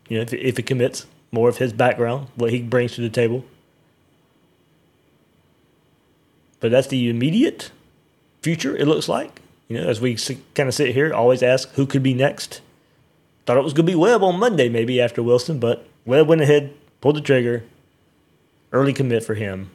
you 0.07 0.17
know, 0.17 0.23
if, 0.23 0.33
if 0.33 0.57
he 0.57 0.63
commits, 0.63 1.05
more 1.31 1.49
of 1.49 1.57
his 1.57 1.73
background, 1.73 2.27
what 2.35 2.51
he 2.51 2.61
brings 2.61 2.95
to 2.95 3.01
the 3.01 3.09
table. 3.09 3.45
But 6.59 6.71
that's 6.71 6.87
the 6.87 7.09
immediate 7.09 7.71
future, 8.41 8.75
it 8.75 8.87
looks 8.87 9.07
like. 9.07 9.41
You 9.67 9.77
know, 9.77 9.87
as 9.87 10.01
we 10.01 10.15
kind 10.53 10.67
of 10.67 10.75
sit 10.75 10.93
here, 10.93 11.13
always 11.13 11.41
ask 11.41 11.69
who 11.73 11.85
could 11.85 12.03
be 12.03 12.13
next. 12.13 12.61
Thought 13.45 13.57
it 13.57 13.63
was 13.63 13.73
going 13.73 13.85
to 13.85 13.91
be 13.91 13.95
Webb 13.95 14.23
on 14.23 14.39
Monday, 14.39 14.69
maybe 14.69 15.01
after 15.01 15.23
Wilson, 15.23 15.59
but 15.59 15.87
Webb 16.05 16.27
went 16.27 16.41
ahead, 16.41 16.73
pulled 16.99 17.15
the 17.15 17.21
trigger. 17.21 17.63
Early 18.73 18.93
commit 18.93 19.23
for 19.23 19.33
him 19.33 19.71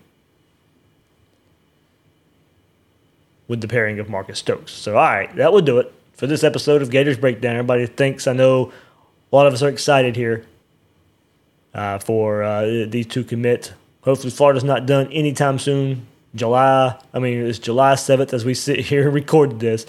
with 3.49 3.61
the 3.61 3.69
pairing 3.69 3.99
of 3.99 4.09
Marcus 4.09 4.39
Stokes. 4.39 4.73
So, 4.73 4.97
all 4.97 5.03
right, 5.03 5.35
that 5.37 5.53
will 5.53 5.61
do 5.61 5.79
it 5.79 5.93
for 6.17 6.27
this 6.27 6.43
episode 6.43 6.83
of 6.83 6.91
Gators 6.91 7.19
Breakdown. 7.19 7.57
Everybody 7.57 7.87
thinks 7.87 8.27
I 8.27 8.33
know 8.33 8.73
a 9.31 9.37
lot 9.37 9.47
of 9.47 9.55
us 9.55 9.63
are 9.63 9.69
excited 9.69 10.17
here 10.17 10.47
uh, 11.75 11.99
for 11.99 12.43
uh, 12.43 12.87
these 12.89 13.07
two 13.07 13.23
commits. 13.23 13.73
Hopefully, 14.01 14.31
Florida's 14.31 14.65
not 14.65 14.87
done 14.87 15.13
anytime 15.13 15.59
soon. 15.59 16.07
July, 16.35 16.99
I 17.13 17.19
mean, 17.19 17.47
it's 17.47 17.59
July 17.59 17.95
7th 17.95 18.33
as 18.33 18.45
we 18.45 18.55
sit 18.55 18.81
here 18.87 19.07
and 19.07 19.15
record 19.15 19.61
this. 19.61 19.87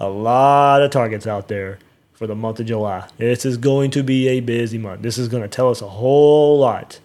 A 0.00 0.08
lot 0.08 0.82
of 0.82 0.90
targets 0.90 1.26
out 1.26 1.48
there 1.48 1.78
for 2.12 2.26
the 2.26 2.34
month 2.34 2.60
of 2.60 2.66
July. 2.66 3.08
This 3.16 3.44
is 3.44 3.56
going 3.56 3.90
to 3.92 4.02
be 4.02 4.28
a 4.28 4.40
busy 4.40 4.78
month. 4.78 5.02
This 5.02 5.18
is 5.18 5.28
going 5.28 5.42
to 5.42 5.48
tell 5.48 5.70
us 5.70 5.82
a 5.82 5.88
whole 5.88 6.58
lot 6.58 7.00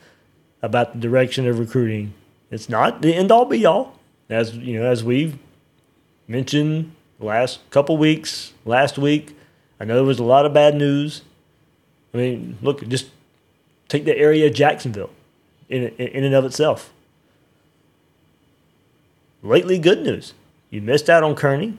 about 0.61 0.93
the 0.93 0.99
direction 0.99 1.47
of 1.47 1.59
recruiting. 1.59 2.13
It's 2.51 2.67
not 2.67 3.01
the 3.01 3.13
end 3.13 3.31
all 3.31 3.45
be 3.45 3.65
all, 3.65 3.99
as 4.29 4.55
you 4.55 4.79
know, 4.79 4.85
as 4.85 5.03
we've 5.03 5.37
mentioned 6.27 6.91
last 7.19 7.59
couple 7.69 7.97
weeks, 7.97 8.53
last 8.65 8.97
week. 8.97 9.35
I 9.79 9.85
know 9.85 9.95
there 9.95 10.03
was 10.03 10.19
a 10.19 10.23
lot 10.23 10.45
of 10.45 10.53
bad 10.53 10.75
news. 10.75 11.21
I 12.13 12.17
mean, 12.17 12.57
look, 12.61 12.87
just 12.87 13.07
take 13.87 14.05
the 14.05 14.17
area 14.17 14.47
of 14.47 14.53
Jacksonville 14.53 15.11
in, 15.69 15.89
in 15.97 16.23
and 16.23 16.33
of 16.33 16.45
itself. 16.45 16.91
Lately, 19.41 19.79
good 19.79 20.01
news. 20.01 20.33
You 20.69 20.81
missed 20.81 21.09
out 21.09 21.23
on 21.23 21.35
Kearney, 21.35 21.77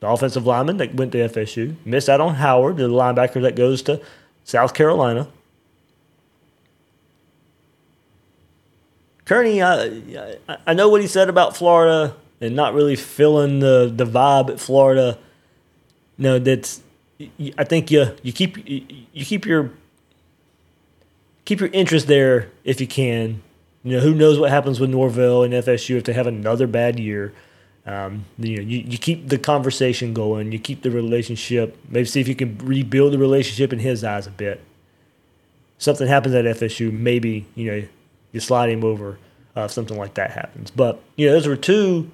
the 0.00 0.08
offensive 0.08 0.46
lineman 0.46 0.76
that 0.78 0.94
went 0.94 1.12
to 1.12 1.18
FSU. 1.18 1.76
Missed 1.84 2.08
out 2.08 2.20
on 2.20 2.34
Howard, 2.34 2.76
the 2.76 2.88
linebacker 2.88 3.42
that 3.42 3.56
goes 3.56 3.82
to 3.82 4.00
South 4.44 4.74
Carolina. 4.74 5.28
Kearney, 9.24 9.62
I, 9.62 10.36
I 10.66 10.74
know 10.74 10.90
what 10.90 11.00
he 11.00 11.06
said 11.06 11.30
about 11.30 11.56
Florida 11.56 12.14
and 12.40 12.54
not 12.54 12.74
really 12.74 12.96
feeling 12.96 13.60
the 13.60 13.92
the 13.94 14.04
vibe 14.04 14.50
at 14.50 14.60
Florida. 14.60 15.18
No, 16.18 16.38
that's 16.38 16.82
I 17.58 17.64
think 17.64 17.90
you 17.90 18.14
you 18.22 18.32
keep 18.32 18.56
you 18.68 19.24
keep 19.24 19.46
your 19.46 19.70
keep 21.44 21.60
your 21.60 21.70
interest 21.70 22.06
there 22.06 22.50
if 22.64 22.80
you 22.80 22.86
can. 22.86 23.42
You 23.82 23.92
know, 23.92 24.00
who 24.00 24.14
knows 24.14 24.38
what 24.38 24.50
happens 24.50 24.80
with 24.80 24.90
Norvell 24.90 25.42
and 25.42 25.52
FSU 25.52 25.96
if 25.96 26.04
they 26.04 26.14
have 26.14 26.26
another 26.26 26.66
bad 26.66 26.98
year. 26.98 27.34
Um, 27.86 28.24
you 28.38 28.56
know, 28.56 28.62
you, 28.62 28.78
you 28.78 28.96
keep 28.96 29.28
the 29.28 29.36
conversation 29.36 30.14
going, 30.14 30.52
you 30.52 30.58
keep 30.58 30.80
the 30.80 30.90
relationship, 30.90 31.76
maybe 31.90 32.06
see 32.06 32.18
if 32.18 32.28
you 32.28 32.34
can 32.34 32.56
rebuild 32.58 33.12
the 33.12 33.18
relationship 33.18 33.74
in 33.74 33.78
his 33.78 34.02
eyes 34.02 34.26
a 34.26 34.30
bit. 34.30 34.62
Something 35.76 36.08
happens 36.08 36.34
at 36.34 36.46
FSU, 36.46 36.90
maybe, 36.90 37.44
you 37.54 37.70
know, 37.70 37.86
you 38.32 38.40
slide 38.40 38.70
him 38.70 38.84
over 38.84 39.18
uh, 39.54 39.62
if 39.62 39.70
something 39.70 39.98
like 39.98 40.14
that 40.14 40.30
happens. 40.30 40.70
But, 40.70 40.98
you 41.16 41.26
know, 41.26 41.32
those 41.34 41.46
were 41.46 41.56
two 41.56 42.10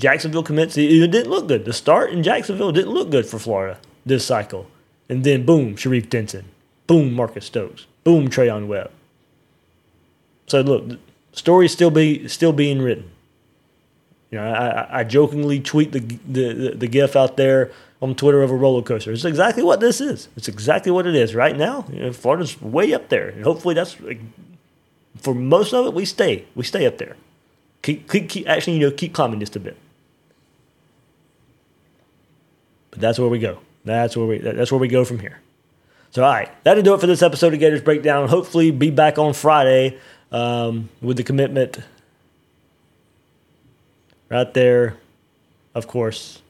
Jacksonville 0.00 0.42
commits. 0.42 0.76
It 0.76 1.10
didn't 1.10 1.30
look 1.30 1.46
good. 1.46 1.64
The 1.64 1.72
start 1.72 2.10
in 2.10 2.22
Jacksonville 2.22 2.72
didn't 2.72 2.92
look 2.92 3.10
good 3.10 3.26
for 3.26 3.38
Florida 3.38 3.78
this 4.04 4.24
cycle. 4.24 4.66
And 5.08 5.24
then, 5.24 5.44
boom, 5.44 5.76
Sharif 5.76 6.08
Denson. 6.08 6.46
Boom, 6.86 7.12
Marcus 7.12 7.46
Stokes. 7.46 7.86
Boom, 8.04 8.28
Treyaun 8.28 8.66
Webb. 8.66 8.90
So, 10.46 10.60
look, 10.62 10.98
story's 11.32 11.72
still, 11.72 11.90
be, 11.90 12.26
still 12.28 12.52
being 12.52 12.80
written. 12.80 13.10
You 14.30 14.38
know, 14.38 14.52
I, 14.52 15.00
I 15.00 15.04
jokingly 15.04 15.60
tweet 15.60 15.92
the, 15.92 16.00
the, 16.00 16.74
the, 16.76 16.86
gif 16.86 17.16
out 17.16 17.36
there 17.36 17.72
on 18.00 18.14
Twitter 18.14 18.42
of 18.42 18.50
a 18.50 18.54
roller 18.54 18.82
coaster. 18.82 19.12
It's 19.12 19.24
exactly 19.24 19.62
what 19.62 19.80
this 19.80 20.00
is. 20.00 20.28
It's 20.36 20.48
exactly 20.48 20.92
what 20.92 21.06
it 21.06 21.16
is 21.16 21.34
right 21.34 21.56
now. 21.56 21.84
You 21.92 22.00
know, 22.00 22.12
Florida's 22.12 22.60
way 22.62 22.94
up 22.94 23.08
there, 23.08 23.28
and 23.28 23.42
hopefully 23.42 23.74
that's 23.74 23.96
for 25.16 25.34
most 25.34 25.74
of 25.74 25.86
it. 25.86 25.94
We 25.94 26.04
stay, 26.04 26.46
we 26.54 26.62
stay 26.62 26.86
up 26.86 26.98
there. 26.98 27.16
Keep, 27.82 28.10
keep, 28.10 28.28
keep 28.28 28.48
actually, 28.48 28.74
you 28.78 28.88
know, 28.88 28.94
keep 28.94 29.12
climbing 29.12 29.40
just 29.40 29.56
a 29.56 29.60
bit. 29.60 29.76
But 32.89 32.89
that's 33.00 33.18
where 33.18 33.28
we 33.28 33.38
go. 33.38 33.58
That's 33.84 34.16
where 34.16 34.26
we. 34.26 34.38
That's 34.38 34.70
where 34.70 34.78
we 34.78 34.88
go 34.88 35.04
from 35.04 35.18
here. 35.18 35.40
So, 36.10 36.24
all 36.24 36.32
right, 36.32 36.50
that'll 36.64 36.82
do 36.82 36.94
it 36.94 37.00
for 37.00 37.06
this 37.06 37.22
episode 37.22 37.54
of 37.54 37.60
Gators 37.60 37.82
Breakdown. 37.82 38.28
Hopefully, 38.28 38.70
be 38.70 38.90
back 38.90 39.18
on 39.18 39.32
Friday 39.32 39.98
um, 40.32 40.88
with 41.00 41.16
the 41.16 41.22
commitment 41.22 41.78
right 44.28 44.52
there, 44.54 44.96
of 45.74 45.86
course, 45.86 46.42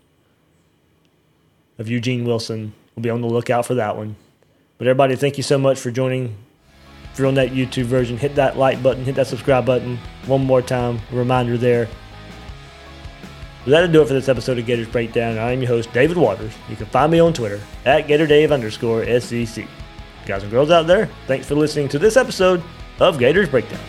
of 1.79 1.89
Eugene 1.89 2.25
Wilson. 2.25 2.73
We'll 2.95 3.03
be 3.03 3.11
on 3.11 3.21
the 3.21 3.29
lookout 3.29 3.67
for 3.67 3.75
that 3.75 3.97
one. 3.97 4.17
But 4.79 4.87
everybody, 4.87 5.17
thank 5.17 5.37
you 5.37 5.43
so 5.43 5.59
much 5.59 5.79
for 5.79 5.91
joining. 5.91 6.37
If 7.13 7.19
you're 7.19 7.29
on 7.29 7.35
that 7.35 7.51
YouTube 7.51 7.85
version, 7.85 8.17
hit 8.17 8.37
that 8.37 8.57
like 8.57 8.83
button, 8.83 9.05
hit 9.05 9.17
that 9.17 9.27
subscribe 9.27 9.67
button. 9.67 9.99
One 10.27 10.45
more 10.45 10.63
time, 10.63 11.01
reminder 11.13 11.59
there. 11.59 11.89
That'll 13.67 13.93
do 13.93 14.01
it 14.01 14.09
for 14.09 14.15
this 14.15 14.29
episode 14.29 14.59
of 14.59 14.65
Gators 14.65 14.89
Breakdown. 14.89 15.39
I'm 15.39 15.61
your 15.61 15.69
host, 15.69 15.93
David 15.93 16.17
Waters. 16.17 16.53
You 16.71 16.77
can 16.77 16.87
find 16.87 17.13
me 17.13 17.19
on 17.21 17.35
Twitter 17.35 17.61
at 17.85 18.07
GatorDave 18.07 18.53
underscore 18.53 19.05
SEC. 19.21 19.67
Guys 20.27 20.43
and 20.43 20.51
girls 20.51 20.71
out 20.71 20.87
there, 20.87 21.11
thanks 21.27 21.47
for 21.47 21.55
listening 21.55 21.89
to 21.89 21.99
this 21.99 22.17
episode 22.17 22.63
of 23.01 23.19
Gators 23.19 23.49
Breakdown. 23.49 23.81